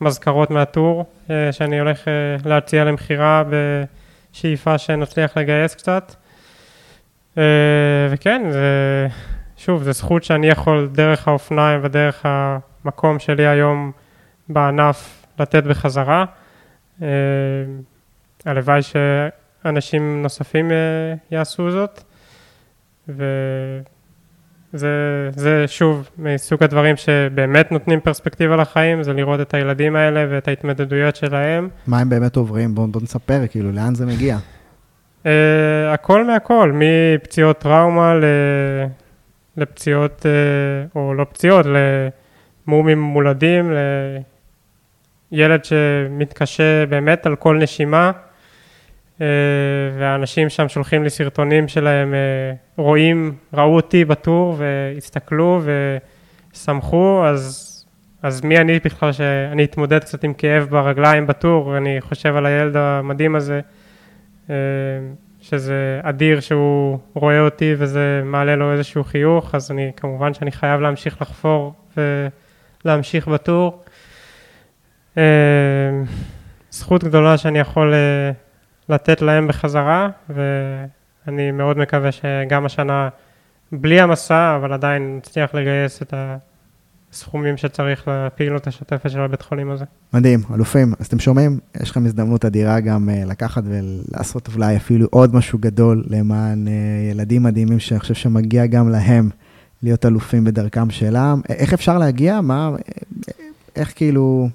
ממזכרות 0.00 0.50
מהטור, 0.50 1.04
שאני 1.50 1.80
הולך 1.80 2.00
להציע 2.44 2.84
למכירה 2.84 3.42
בשאיפה 3.50 4.78
שנצליח 4.78 5.36
לגייס 5.36 5.74
קצת. 5.74 6.14
אה, 7.38 7.42
וכן, 8.10 8.42
זה, 8.50 9.08
שוב, 9.56 9.82
זו 9.82 9.92
זכות 9.92 10.24
שאני 10.24 10.46
יכול 10.46 10.88
דרך 10.92 11.28
האופניים 11.28 11.80
ודרך 11.82 12.22
המקום 12.24 13.18
שלי 13.18 13.46
היום 13.46 13.92
בענף 14.48 15.26
לתת 15.38 15.64
בחזרה. 15.64 16.24
אה, 17.02 17.08
הלוואי 18.44 18.80
שאנשים 18.82 20.22
נוספים 20.22 20.70
אה, 20.70 20.76
יעשו 21.30 21.70
זאת. 21.70 22.02
וזה 23.08 24.88
זה 25.36 25.64
שוב 25.66 26.10
מסוג 26.18 26.62
הדברים 26.62 26.96
שבאמת 26.96 27.72
נותנים 27.72 28.00
פרספקטיבה 28.00 28.56
לחיים, 28.56 29.02
זה 29.02 29.12
לראות 29.12 29.40
את 29.40 29.54
הילדים 29.54 29.96
האלה 29.96 30.26
ואת 30.30 30.48
ההתמודדויות 30.48 31.16
שלהם. 31.16 31.68
מה 31.86 31.98
הם 31.98 32.08
באמת 32.08 32.36
עוברים? 32.36 32.74
בוא, 32.74 32.86
בוא 32.86 33.00
נספר, 33.02 33.46
כאילו, 33.46 33.72
לאן 33.72 33.94
זה 33.94 34.06
מגיע? 34.06 34.38
Uh, 35.22 35.26
הכל 35.94 36.24
מהכל, 36.24 36.72
מפציעות 36.74 37.58
טראומה 37.58 38.14
ל... 38.14 38.24
לפציעות, 39.56 40.20
uh, 40.20 40.96
או 40.96 41.14
לא 41.14 41.24
פציעות, 41.24 41.66
למומים 42.66 43.00
מולדים, 43.00 43.72
לילד 45.32 45.64
שמתקשה 45.64 46.86
באמת 46.86 47.26
על 47.26 47.36
כל 47.36 47.56
נשימה, 47.56 48.10
uh, 49.18 49.22
והאנשים 49.98 50.48
שם 50.48 50.68
שולחים 50.68 51.04
לי 51.04 51.10
סרטונים 51.10 51.68
שלהם, 51.68 52.12
uh, 52.12 52.80
רואים, 52.80 53.34
ראו 53.54 53.76
אותי 53.76 54.04
בטור 54.04 54.56
והסתכלו 54.58 55.62
ושמחו, 56.52 57.24
אז, 57.26 57.68
אז 58.22 58.44
מי 58.44 58.58
אני 58.58 58.78
בכלל 58.84 59.12
שאני 59.12 59.64
אתמודד 59.64 59.98
קצת 59.98 60.24
עם 60.24 60.34
כאב 60.34 60.66
ברגליים 60.70 61.26
בטור, 61.26 61.76
אני 61.76 62.00
חושב 62.00 62.36
על 62.36 62.46
הילד 62.46 62.76
המדהים 62.76 63.36
הזה. 63.36 63.60
שזה 65.40 66.00
אדיר 66.02 66.40
שהוא 66.40 66.98
רואה 67.14 67.40
אותי 67.40 67.74
וזה 67.78 68.22
מעלה 68.24 68.56
לו 68.56 68.72
איזשהו 68.72 69.04
חיוך, 69.04 69.54
אז 69.54 69.70
אני 69.70 69.92
כמובן 69.96 70.34
שאני 70.34 70.52
חייב 70.52 70.80
להמשיך 70.80 71.22
לחפור 71.22 71.74
ולהמשיך 72.84 73.28
בטור. 73.28 73.84
זכות 76.70 77.04
גדולה 77.04 77.38
שאני 77.38 77.58
יכול 77.58 77.94
לתת 78.88 79.22
להם 79.22 79.48
בחזרה, 79.48 80.08
ואני 80.28 81.50
מאוד 81.50 81.78
מקווה 81.78 82.12
שגם 82.12 82.66
השנה, 82.66 83.08
בלי 83.72 84.00
המסע, 84.00 84.56
אבל 84.56 84.72
עדיין 84.72 85.16
נצליח 85.16 85.54
לגייס 85.54 86.02
את 86.02 86.14
ה... 86.14 86.36
סכומים 87.12 87.56
שצריך 87.56 88.08
לפעילות 88.08 88.66
השוטפת 88.66 89.10
של 89.10 89.20
הבית 89.20 89.42
חולים 89.42 89.70
הזה. 89.70 89.84
מדהים, 90.12 90.40
אלופים. 90.54 90.92
אז 91.00 91.06
אתם 91.06 91.18
שומעים, 91.18 91.58
יש 91.82 91.90
לכם 91.90 92.06
הזדמנות 92.06 92.44
אדירה 92.44 92.80
גם 92.80 93.08
uh, 93.08 93.28
לקחת 93.28 93.62
ולעשות 93.66 94.48
אולי 94.54 94.76
אפילו 94.76 95.06
עוד 95.10 95.34
משהו 95.34 95.58
גדול 95.58 96.04
למען 96.08 96.66
uh, 96.66 96.70
ילדים 97.10 97.42
מדהימים, 97.42 97.78
שאני 97.78 98.00
חושב 98.00 98.14
שמגיע 98.14 98.66
גם 98.66 98.88
להם 98.88 99.30
להיות 99.82 100.06
אלופים 100.06 100.44
בדרכם 100.44 100.90
שלם. 100.90 101.40
איך 101.48 101.72
אפשר 101.72 101.98
להגיע? 101.98 102.40
מה, 102.40 102.70
איך 103.76 103.92
כאילו... 103.96 104.48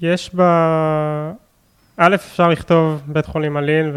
יש 0.00 0.30
ב... 0.34 0.40
א', 1.96 2.14
אפשר 2.14 2.48
לכתוב 2.48 3.02
בית 3.06 3.26
חולים 3.26 3.56
אלין, 3.56 3.92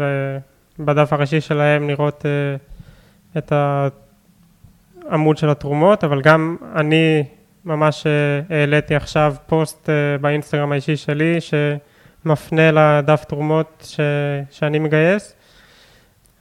ובדף 0.78 1.12
הראשי 1.12 1.40
שלהם 1.40 1.88
לראות 1.88 2.26
את 3.38 3.52
ה... 3.52 3.88
עמוד 5.10 5.36
של 5.36 5.50
התרומות, 5.50 6.04
אבל 6.04 6.20
גם 6.22 6.56
אני 6.76 7.24
ממש 7.64 8.06
העליתי 8.50 8.94
עכשיו 8.94 9.34
פוסט 9.46 9.88
באינסטגרם 10.20 10.72
האישי 10.72 10.96
שלי 10.96 11.38
שמפנה 11.40 12.70
לדף 12.70 13.24
תרומות 13.24 13.84
ש... 13.86 14.00
שאני 14.50 14.78
מגייס. 14.78 15.34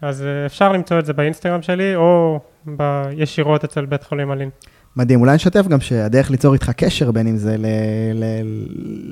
אז 0.01 0.25
אפשר 0.45 0.71
למצוא 0.71 0.99
את 0.99 1.05
זה 1.05 1.13
באינסטגרם 1.13 1.61
שלי 1.61 1.95
או 1.95 2.39
ישירות 3.11 3.63
אצל 3.63 3.85
בית 3.85 4.03
חולים 4.03 4.31
אלין. 4.31 4.49
מדהים, 4.95 5.21
אולי 5.21 5.35
נשתף 5.35 5.67
גם 5.67 5.79
שהדרך 5.79 6.31
ליצור 6.31 6.53
איתך 6.53 6.69
קשר, 6.69 7.11
בין 7.11 7.27
אם 7.27 7.37
זה 7.37 7.57
ל, 7.57 7.65
ל, 8.13 8.23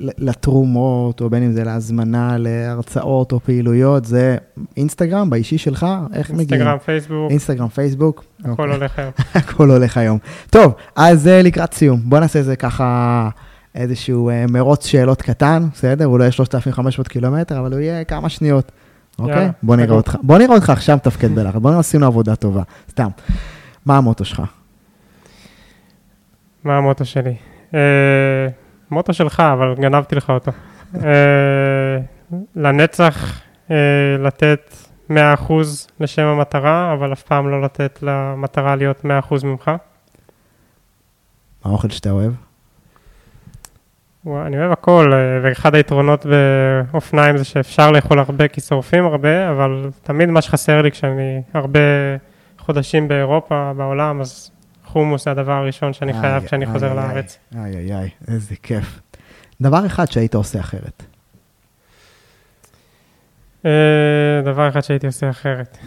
ל, 0.06 0.10
לתרומות, 0.18 1.20
או 1.20 1.30
בין 1.30 1.42
אם 1.42 1.52
זה 1.52 1.64
להזמנה 1.64 2.36
להרצאות 2.38 3.32
או 3.32 3.40
פעילויות, 3.40 4.04
זה 4.04 4.36
אינסטגרם, 4.76 5.30
באישי 5.30 5.58
שלך, 5.58 5.86
איך 6.14 6.30
מגיעים? 6.30 6.48
אינסטגרם, 6.50 6.78
פייסבוק. 6.78 7.30
אינסטגרם, 7.30 7.68
פייסבוק. 7.68 8.24
הכל 8.40 8.50
אוקיי. 8.50 8.74
הולך 8.74 8.98
היום. 8.98 9.12
הכל 9.34 9.70
הולך 9.70 9.96
היום. 9.96 10.18
טוב, 10.50 10.74
אז 10.96 11.26
לקראת 11.26 11.74
סיום, 11.74 12.00
בוא 12.04 12.18
נעשה 12.18 12.38
איזה 12.38 12.56
ככה... 12.56 13.28
איזשהו 13.74 14.30
מרוץ 14.48 14.86
שאלות 14.86 15.22
קטן, 15.22 15.68
בסדר? 15.72 16.04
הוא 16.04 16.18
לא 16.18 16.24
יהיה 16.24 16.32
3,500 16.32 17.08
קילומטר, 17.08 17.58
אבל 17.58 17.72
הוא 17.72 17.80
יהיה 17.80 18.04
כמה 18.04 18.28
שניות. 18.28 18.72
אוקיי? 19.18 19.50
בוא 19.62 19.76
נראה 19.76 19.96
אותך. 19.96 20.16
בוא 20.22 20.38
נראה 20.38 20.54
אותך 20.54 20.70
עכשיו 20.70 20.96
מתפקד 20.96 21.34
בלחץ. 21.34 21.56
בוא 21.56 21.70
נראה 21.70 21.80
עשינו 21.80 22.06
עבודה 22.06 22.36
טובה. 22.36 22.62
סתם. 22.90 23.08
מה 23.86 23.96
המוטו 23.96 24.24
שלך? 24.24 24.42
מה 26.68 26.76
המוטו 26.76 27.04
שלי? 27.04 27.34
אה, 27.74 28.48
מוטו 28.90 29.14
שלך, 29.14 29.40
אבל 29.40 29.74
גנבתי 29.74 30.14
לך 30.14 30.30
אותו. 30.30 30.52
אה, 30.94 31.98
לנצח 32.56 33.40
אה, 33.70 33.76
לתת 34.18 34.74
100% 35.10 35.12
לשם 36.00 36.22
המטרה, 36.22 36.92
אבל 36.92 37.12
אף 37.12 37.22
פעם 37.22 37.50
לא 37.50 37.62
לתת 37.62 37.98
למטרה 38.02 38.76
להיות 38.76 39.04
100% 39.04 39.06
ממך. 39.44 39.68
מה 39.68 41.70
האוכל 41.70 41.88
שאתה 41.88 42.10
אוהב? 42.10 42.32
אני 44.26 44.58
אוהב 44.58 44.72
הכל, 44.72 45.12
ואחד 45.42 45.74
היתרונות 45.74 46.26
באופניים 46.26 47.36
זה 47.36 47.44
שאפשר 47.44 47.90
לאכול 47.90 48.18
הרבה 48.18 48.48
כי 48.48 48.60
שורפים 48.60 49.04
הרבה, 49.04 49.50
אבל 49.50 49.90
תמיד 50.02 50.28
מה 50.28 50.42
שחסר 50.42 50.82
לי 50.82 50.90
כשאני 50.90 51.42
הרבה 51.54 51.80
חודשים 52.58 53.08
באירופה, 53.08 53.72
בעולם, 53.76 54.20
אז 54.20 54.50
חומוס 54.88 55.24
זה 55.24 55.30
הדבר 55.30 55.52
הראשון 55.52 55.92
שאני 55.92 56.12
חייב 56.20 56.46
כשאני 56.46 56.66
חוזר 56.66 56.94
לארץ. 56.94 57.38
איי, 57.56 57.76
איי, 57.76 57.94
איי, 57.94 58.10
איזה 58.28 58.56
כיף. 58.56 59.00
דבר 59.60 59.86
אחד 59.86 60.04
שהיית 60.10 60.34
עושה 60.34 60.60
אחרת. 60.60 61.02
דבר 64.44 64.68
אחד 64.68 64.80
שהייתי 64.80 65.06
עושה 65.06 65.30
אחרת. 65.30 65.78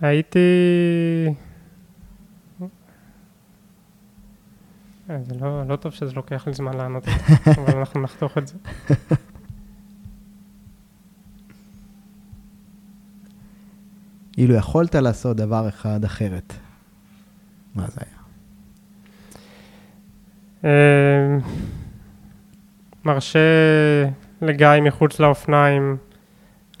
הייתי... 0.00 0.38
זה 5.08 5.34
לא, 5.40 5.62
לא 5.68 5.76
טוב 5.76 5.92
שזה 5.92 6.12
לוקח 6.12 6.46
לי 6.46 6.52
זמן 6.52 6.76
לענות, 6.76 7.04
אבל 7.46 7.78
אנחנו 7.78 8.00
נחתוך 8.00 8.38
את 8.38 8.48
זה. 8.48 8.54
אילו 14.38 14.54
יכולת 14.54 14.94
לעשות 14.94 15.36
דבר 15.36 15.68
אחד 15.68 16.04
אחרת, 16.04 16.52
מה 17.74 17.86
זה 17.86 18.00
היה? 18.00 18.22
מרשה 23.04 23.38
לגיא 24.42 24.68
מחוץ 24.82 25.20
לאופניים 25.20 25.96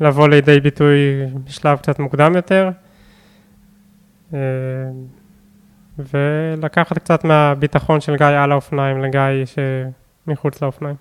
לבוא 0.00 0.28
לידי 0.28 0.60
ביטוי 0.60 0.96
בשלב 1.44 1.78
קצת 1.78 1.98
מוקדם 1.98 2.32
יותר, 2.36 2.70
ולקחת 5.98 6.98
קצת 6.98 7.24
מהביטחון 7.24 8.00
של 8.00 8.16
גיא 8.16 8.26
על 8.26 8.52
האופניים 8.52 9.02
לגיא 9.02 9.20
שמחוץ 10.26 10.62
לאופניים. 10.62 10.96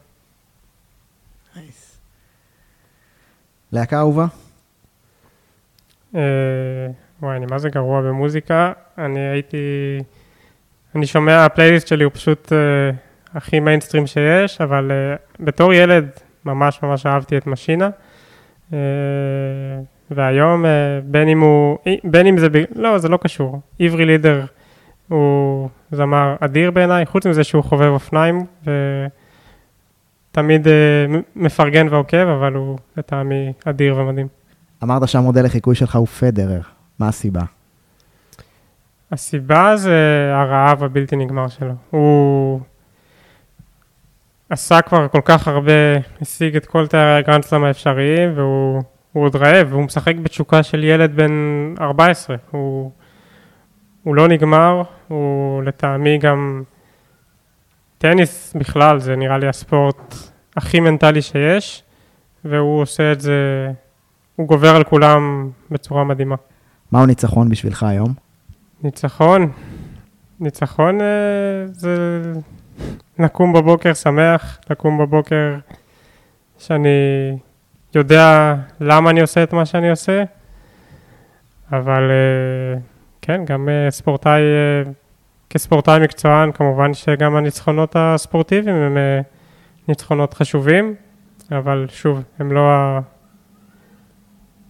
להקה 3.71 3.99
אהובה? 3.99 4.25
וואי, 6.13 7.37
אני 7.37 7.45
מה 7.45 7.57
זה 7.57 7.69
גרוע 7.69 8.01
במוזיקה. 8.01 8.71
אני 8.97 9.19
הייתי... 9.19 9.57
אני 10.95 11.05
שומע, 11.05 11.45
הפלייליסט 11.45 11.87
שלי 11.87 12.03
הוא 12.03 12.11
פשוט 12.13 12.51
uh, 12.51 12.55
הכי 13.37 13.59
מיינסטרים 13.59 14.07
שיש, 14.07 14.61
אבל 14.61 14.91
uh, 14.91 15.19
בתור 15.39 15.73
ילד 15.73 16.09
ממש 16.45 16.83
ממש 16.83 17.05
אהבתי 17.05 17.37
את 17.37 17.47
משינה. 17.47 17.89
Uh, 18.71 18.73
והיום, 20.11 20.65
uh, 20.65 20.67
בין 21.03 21.27
אם 21.27 21.39
הוא... 21.39 21.77
בין 22.03 22.27
אם 22.27 22.37
זה... 22.37 22.47
לא, 22.75 22.97
זה 22.97 23.09
לא 23.09 23.17
קשור. 23.17 23.61
עברי 23.79 24.05
לידר 24.05 24.45
הוא 25.07 25.69
זמר 25.91 26.35
אדיר 26.39 26.71
בעיניי, 26.71 27.05
חוץ 27.05 27.25
מזה 27.25 27.43
שהוא 27.43 27.63
חובב 27.63 27.89
אופניים, 27.89 28.45
ותמיד 30.31 30.67
uh, 30.67 30.69
מפרגן 31.35 31.87
ועוקב, 31.89 32.27
אבל 32.27 32.53
הוא 32.53 32.77
לטעמי 32.97 33.53
אדיר 33.65 33.97
ומדהים. 33.97 34.40
אמרת 34.83 35.07
שהמודל 35.07 35.45
לחיקוי 35.45 35.75
שלך 35.75 35.95
הוא 35.95 36.07
פדרר, 36.07 36.61
מה 36.99 37.07
הסיבה? 37.07 37.41
הסיבה 39.11 39.77
זה 39.77 40.31
הרעב 40.33 40.83
הבלתי 40.83 41.15
נגמר 41.15 41.47
שלו. 41.47 41.73
הוא 41.89 42.59
עשה 44.49 44.81
כבר 44.81 45.07
כל 45.07 45.21
כך 45.25 45.47
הרבה, 45.47 45.71
השיג 46.21 46.55
את 46.55 46.65
כל 46.65 46.87
תארי 46.87 47.15
הגרנדסלאם 47.15 47.63
האפשריים, 47.63 48.31
והוא 48.35 48.83
עוד 49.13 49.35
רעב, 49.35 49.67
והוא 49.69 49.83
משחק 49.83 50.15
בתשוקה 50.15 50.63
של 50.63 50.83
ילד 50.83 51.15
בן 51.15 51.31
14. 51.81 52.35
הוא, 52.51 52.91
הוא 54.03 54.15
לא 54.15 54.27
נגמר, 54.27 54.83
הוא 55.07 55.63
לטעמי 55.63 56.17
גם... 56.17 56.63
טניס 57.97 58.53
בכלל, 58.55 58.99
זה 58.99 59.15
נראה 59.15 59.37
לי 59.37 59.47
הספורט 59.47 60.15
הכי 60.57 60.79
מנטלי 60.79 61.21
שיש, 61.21 61.83
והוא 62.45 62.81
עושה 62.81 63.11
את 63.11 63.21
זה, 63.21 63.71
הוא 64.35 64.47
גובר 64.47 64.75
על 64.75 64.83
כולם 64.83 65.49
בצורה 65.71 66.03
מדהימה. 66.03 66.35
מהו 66.91 67.05
ניצחון 67.05 67.49
בשבילך 67.49 67.83
היום? 67.83 68.13
ניצחון, 68.83 69.51
ניצחון 70.39 71.01
אה, 71.01 71.65
זה 71.67 72.21
לקום 73.19 73.53
בבוקר 73.53 73.93
שמח, 73.93 74.59
לקום 74.69 74.97
בבוקר 74.97 75.55
שאני 76.57 76.89
יודע 77.95 78.55
למה 78.79 79.09
אני 79.09 79.21
עושה 79.21 79.43
את 79.43 79.53
מה 79.53 79.65
שאני 79.65 79.89
עושה, 79.89 80.23
אבל 81.71 82.11
אה, 82.11 82.79
כן, 83.21 83.45
גם 83.45 83.69
אה, 83.69 83.91
ספורטאי, 83.91 84.41
כספורטאי 85.49 85.99
מקצוען, 85.99 86.51
כמובן 86.51 86.93
שגם 86.93 87.35
הניצחונות 87.35 87.95
הספורטיביים 87.95 88.75
הם 88.75 88.97
ניצחונות 89.87 90.33
חשובים, 90.33 90.95
אבל 91.51 91.85
שוב, 91.89 92.23
הם 92.39 92.51
לא, 92.51 92.71
ה... 92.71 92.99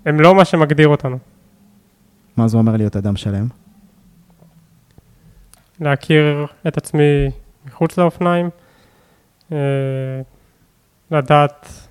הם 0.06 0.20
לא 0.20 0.36
מה 0.36 0.45
שמגדיר 0.45 0.88
אותנו. 0.88 1.18
מה 2.38 2.47
זה 2.47 2.58
אומר 2.58 2.78
להיות 2.78 2.95
אדם 2.95 3.16
שלם? 3.16 3.47
להכיר 5.80 6.45
את 6.68 6.78
עצמי 6.78 7.32
מחוץ 7.66 7.97
לאופניים, 7.97 8.49
אה, 9.52 9.58
לדעת 11.12 11.88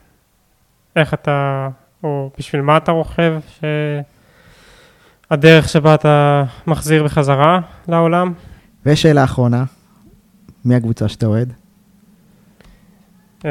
איך 0.97 1.15
אתה, 1.15 1.69
או 2.03 2.31
בשביל 2.39 2.63
מה 2.63 2.77
אתה 2.77 2.93
רוכב, 2.93 3.41
שהדרך 5.31 5.69
שבה 5.69 5.95
אתה 5.95 6.45
מחזיר 6.67 7.05
בחזרה 7.05 7.61
לעולם. 7.89 8.33
ושאלה 8.87 9.25
אחרונה, 9.25 9.65
מי 10.65 10.75
הקבוצה 10.75 11.09
שאתה 11.09 11.27
אוהד? 11.27 11.53
אה, 13.45 13.51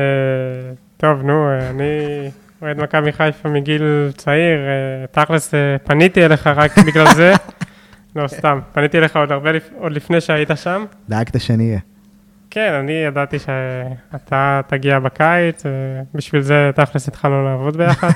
טוב, 0.97 1.21
נו, 1.21 1.51
אני 1.69 2.29
אוהד 2.61 2.77
מכבי 2.77 3.11
חיפה 3.11 3.49
מגיל 3.49 4.11
צעיר, 4.17 4.59
אה, 4.59 5.07
תכלס 5.11 5.53
פניתי 5.83 6.25
אליך 6.25 6.47
רק 6.47 6.71
בגלל 6.77 7.13
זה. 7.13 7.33
לא, 8.15 8.27
סתם. 8.27 8.59
פניתי 8.73 8.97
אליך 8.97 9.15
עוד 9.15 9.31
הרבה, 9.31 9.49
עוד 9.77 9.91
לפני 9.91 10.21
שהיית 10.21 10.49
שם. 10.55 10.85
דאגת 11.09 11.41
שאני 11.41 11.67
אהיה. 11.67 11.79
כן, 12.49 12.73
אני 12.73 12.91
ידעתי 12.91 13.37
שאתה 13.39 14.61
תגיע 14.67 14.99
בקיץ, 14.99 15.63
ובשביל 16.13 16.41
זה 16.41 16.71
תכלס 16.75 17.07
התחלנו 17.07 17.45
לעבוד 17.45 17.77
ביחד. 17.77 18.09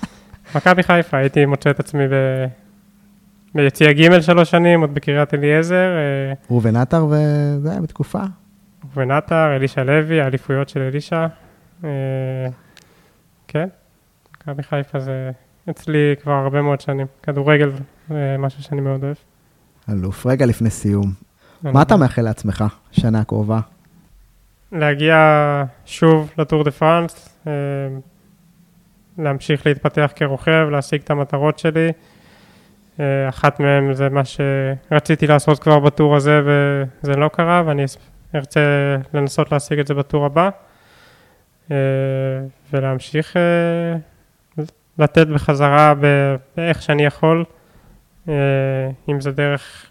מכבי 0.54 0.82
חיפה, 0.82 1.16
הייתי 1.16 1.46
מוצא 1.46 1.70
את 1.70 1.80
עצמי 1.80 2.08
ב... 2.08 2.12
ביציע 3.54 3.92
ג' 3.92 4.20
שלוש 4.20 4.50
שנים, 4.50 4.80
עוד 4.80 4.94
בקריית 4.94 5.34
אליעזר. 5.34 5.76
אה, 5.76 6.32
ראובן 6.50 6.76
עטר, 6.76 7.06
וזה 7.06 7.70
היה 7.70 7.80
בתקופה. 7.80 8.22
ראובן 8.84 9.10
עטר, 9.10 9.56
אלישע 9.56 9.84
לוי, 9.84 10.20
האליפויות 10.20 10.68
של 10.68 10.80
אלישע. 10.80 11.26
אה, 11.84 11.88
כן, 13.48 13.68
מכבי 14.48 14.62
חיפה 14.62 15.00
זה 15.00 15.30
אצלי 15.70 16.14
כבר 16.22 16.32
הרבה 16.32 16.62
מאוד 16.62 16.80
שנים. 16.80 17.06
כדורגל, 17.22 17.70
משהו 18.38 18.62
שאני 18.62 18.80
מאוד 18.80 19.04
אוהב. 19.04 19.16
אלוף. 19.90 20.26
רגע 20.26 20.46
לפני 20.46 20.70
סיום, 20.70 21.12
מה 21.62 21.82
אתה 21.82 21.96
מאחל 21.96 22.22
לעצמך 22.22 22.64
שנה 22.92 23.20
הקרובה? 23.20 23.60
להגיע 24.72 25.16
שוב 25.86 26.32
לטור 26.38 26.64
דה 26.64 26.70
פרנס, 26.70 27.38
אה, 27.46 27.52
להמשיך 29.18 29.66
להתפתח 29.66 30.12
כרוכב, 30.16 30.68
להשיג 30.70 31.00
את 31.04 31.10
המטרות 31.10 31.58
שלי. 31.58 31.92
אה, 33.00 33.28
אחת 33.28 33.60
מהן 33.60 33.94
זה 33.94 34.08
מה 34.08 34.22
שרציתי 34.24 35.26
לעשות 35.26 35.58
כבר 35.58 35.78
בטור 35.78 36.16
הזה 36.16 36.40
וזה 36.44 37.16
לא 37.16 37.28
קרה, 37.28 37.62
ואני 37.66 37.84
ארצה 38.34 38.60
לנסות 39.14 39.52
להשיג 39.52 39.78
את 39.78 39.86
זה 39.86 39.94
בטור 39.94 40.26
הבא. 40.26 40.50
אה, 41.70 41.76
ולהמשיך 42.72 43.36
לתת 44.98 45.26
בחזרה 45.26 45.94
באיך 46.56 46.82
שאני 46.82 47.04
יכול. 47.04 47.44
אה, 48.28 48.34
אם 49.08 49.20
זה 49.20 49.32
דרך 49.32 49.86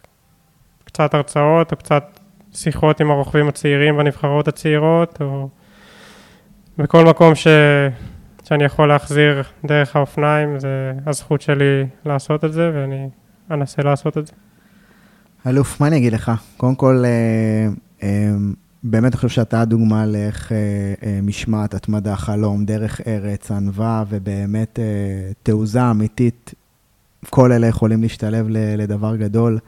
קצת 0.84 1.14
הרצאות 1.14 1.72
או 1.72 1.78
קצת 1.78 2.20
שיחות 2.53 3.01
עם 3.01 3.12
הרוכבים 3.12 3.47
הצעירים 3.47 3.97
בנבחרות 3.97 4.47
הצעירות, 4.47 5.22
או 5.22 5.49
בכל 6.78 7.05
מקום 7.05 7.36
ש... 7.36 7.47
שאני 8.47 8.64
יכול 8.64 8.88
להחזיר 8.88 9.43
דרך 9.66 9.95
האופניים, 9.95 10.60
זה 10.60 10.93
הזכות 11.05 11.41
שלי 11.41 11.86
לעשות 12.05 12.45
את 12.45 12.53
זה, 12.53 12.72
ואני 12.74 13.10
אנסה 13.51 13.82
לעשות 13.82 14.18
את 14.18 14.28
זה. 14.28 14.34
אלוף, 15.47 15.82
מה 15.82 15.88
אני 15.88 15.97
אגיד 15.97 16.14
לך? 16.14 16.32
קודם 16.58 16.76
כל, 16.76 17.03
אה, 17.05 17.68
אה, 18.03 18.30
באמת 18.84 19.15
חושב 19.15 19.30
שאתה 19.30 19.61
הדוגמה 19.61 20.05
לאיך 20.05 20.51
משמעת, 21.23 21.73
התמדה, 21.73 22.15
חלום, 22.15 22.65
דרך 22.65 23.01
ארץ, 23.07 23.51
ענווה, 23.51 24.03
ובאמת 24.09 24.80
תעוזה 25.43 25.91
אמיתית 25.91 26.53
כל 27.30 27.51
אלה 27.51 27.67
יכולים 27.67 28.01
להשתלב 28.01 28.45
לדבר 28.49 29.15
גדול. 29.15 29.59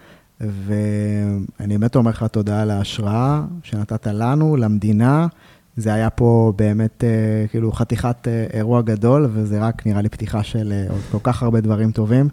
ואני 0.41 1.77
באמת 1.77 1.95
אומר 1.95 2.11
לך 2.11 2.23
תודה 2.23 2.61
על 2.61 2.71
ההשראה 2.71 3.41
שנתת 3.63 4.07
לנו, 4.07 4.55
למדינה. 4.55 5.27
זה 5.77 5.93
היה 5.93 6.09
פה 6.09 6.53
באמת 6.55 7.03
אה, 7.03 7.47
כאילו 7.47 7.71
חתיכת 7.71 8.27
אה, 8.27 8.45
אירוע 8.53 8.81
גדול, 8.81 9.29
וזה 9.33 9.59
רק 9.59 9.85
נראה 9.85 10.01
לי 10.01 10.09
פתיחה 10.09 10.43
של 10.43 10.71
אה, 10.71 10.85
עוד 10.89 11.01
כל 11.11 11.17
כך 11.23 11.43
הרבה 11.43 11.61
דברים 11.61 11.91
טובים. 11.91 12.29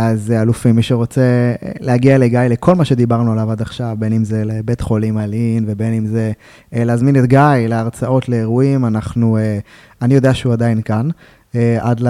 אז 0.00 0.30
אלופים, 0.30 0.76
מי 0.76 0.82
שרוצה 0.82 1.54
להגיע 1.80 2.18
לגיא 2.18 2.40
לכל 2.40 2.74
מה 2.74 2.84
שדיברנו 2.84 3.32
עליו 3.32 3.50
עד 3.50 3.62
עכשיו, 3.62 3.96
בין 3.98 4.12
אם 4.12 4.24
זה 4.24 4.44
לבית 4.44 4.80
חולים 4.80 5.18
אלין 5.18 5.64
ובין 5.66 5.92
אם 5.92 6.06
זה 6.06 6.32
להזמין 6.72 7.16
את 7.16 7.24
גיא 7.24 7.68
להרצאות, 7.68 8.28
לאירועים, 8.28 8.84
אנחנו, 8.84 9.38
אני 10.02 10.14
יודע 10.14 10.34
שהוא 10.34 10.52
עדיין 10.52 10.82
כאן, 10.82 11.08
עד 11.80 12.00
ל... 12.00 12.08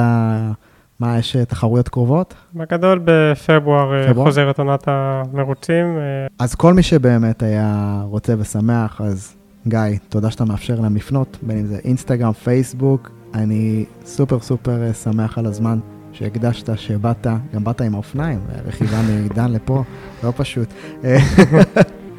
מה, 1.01 1.19
יש 1.19 1.37
אה, 1.37 1.45
תחרויות 1.45 1.89
קרובות? 1.89 2.35
בגדול 2.55 3.01
בפברואר 3.05 3.95
אה, 3.95 4.09
פברואר? 4.09 4.27
חוזרת 4.27 4.59
עונת 4.59 4.85
המרוצים. 4.87 5.87
אה. 5.87 6.27
אז 6.39 6.55
כל 6.55 6.75
מי 6.75 6.83
שבאמת 6.83 7.43
היה 7.43 8.01
רוצה 8.05 8.35
ושמח, 8.39 9.01
אז 9.01 9.37
גיא, 9.69 9.81
תודה 10.09 10.31
שאתה 10.31 10.45
מאפשר 10.45 10.81
להם 10.81 10.97
לפנות, 10.97 11.39
בין 11.43 11.59
אם 11.59 11.67
זה 11.67 11.79
אינסטגרם, 11.85 12.33
פייסבוק. 12.33 13.11
אני 13.35 13.85
סופר 14.05 14.41
סופר 14.41 14.93
שמח 14.93 15.39
על 15.39 15.47
הזמן 15.47 15.79
שהקדשת, 16.19 16.79
שבאת, 16.79 17.27
גם 17.55 17.65
באת 17.65 17.81
עם 17.81 17.95
האופניים, 17.95 18.41
רכיבה 18.67 19.03
מעידן 19.03 19.53
לפה, 19.53 19.85
לא 20.25 20.33
פשוט. 20.37 20.69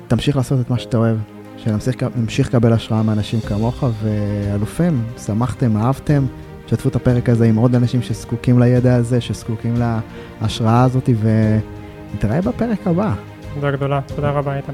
תמשיך 0.08 0.38
לעשות 0.38 0.60
את 0.60 0.70
מה 0.70 0.80
שאתה 0.80 0.98
אוהב, 0.98 1.18
שנמשיך 1.58 2.48
לקבל 2.48 2.74
השראה 2.74 3.04
מאנשים 3.04 3.40
כמוך, 3.42 3.84
ואלופים, 4.04 5.04
שמחתם, 5.26 5.78
אהבתם. 5.78 6.26
שתפו 6.68 6.90
את 6.90 6.96
הפרק 6.96 7.30
הזה 7.30 7.46
עם 7.46 7.56
עוד 7.56 7.76
אנשים 7.76 8.02
שזקוקים 8.02 8.60
לידע 8.60 8.96
הזה, 8.96 9.22
שזקוקים 9.22 9.76
להשראה 10.42 10.84
הזאת, 10.84 11.10
ונתראה 11.20 12.42
בפרק 12.42 12.88
הבא. 12.88 13.14
תודה 13.54 13.72
גדולה, 13.72 14.00
תודה 14.16 14.30
רבה 14.30 14.58
איתן. 14.58 14.74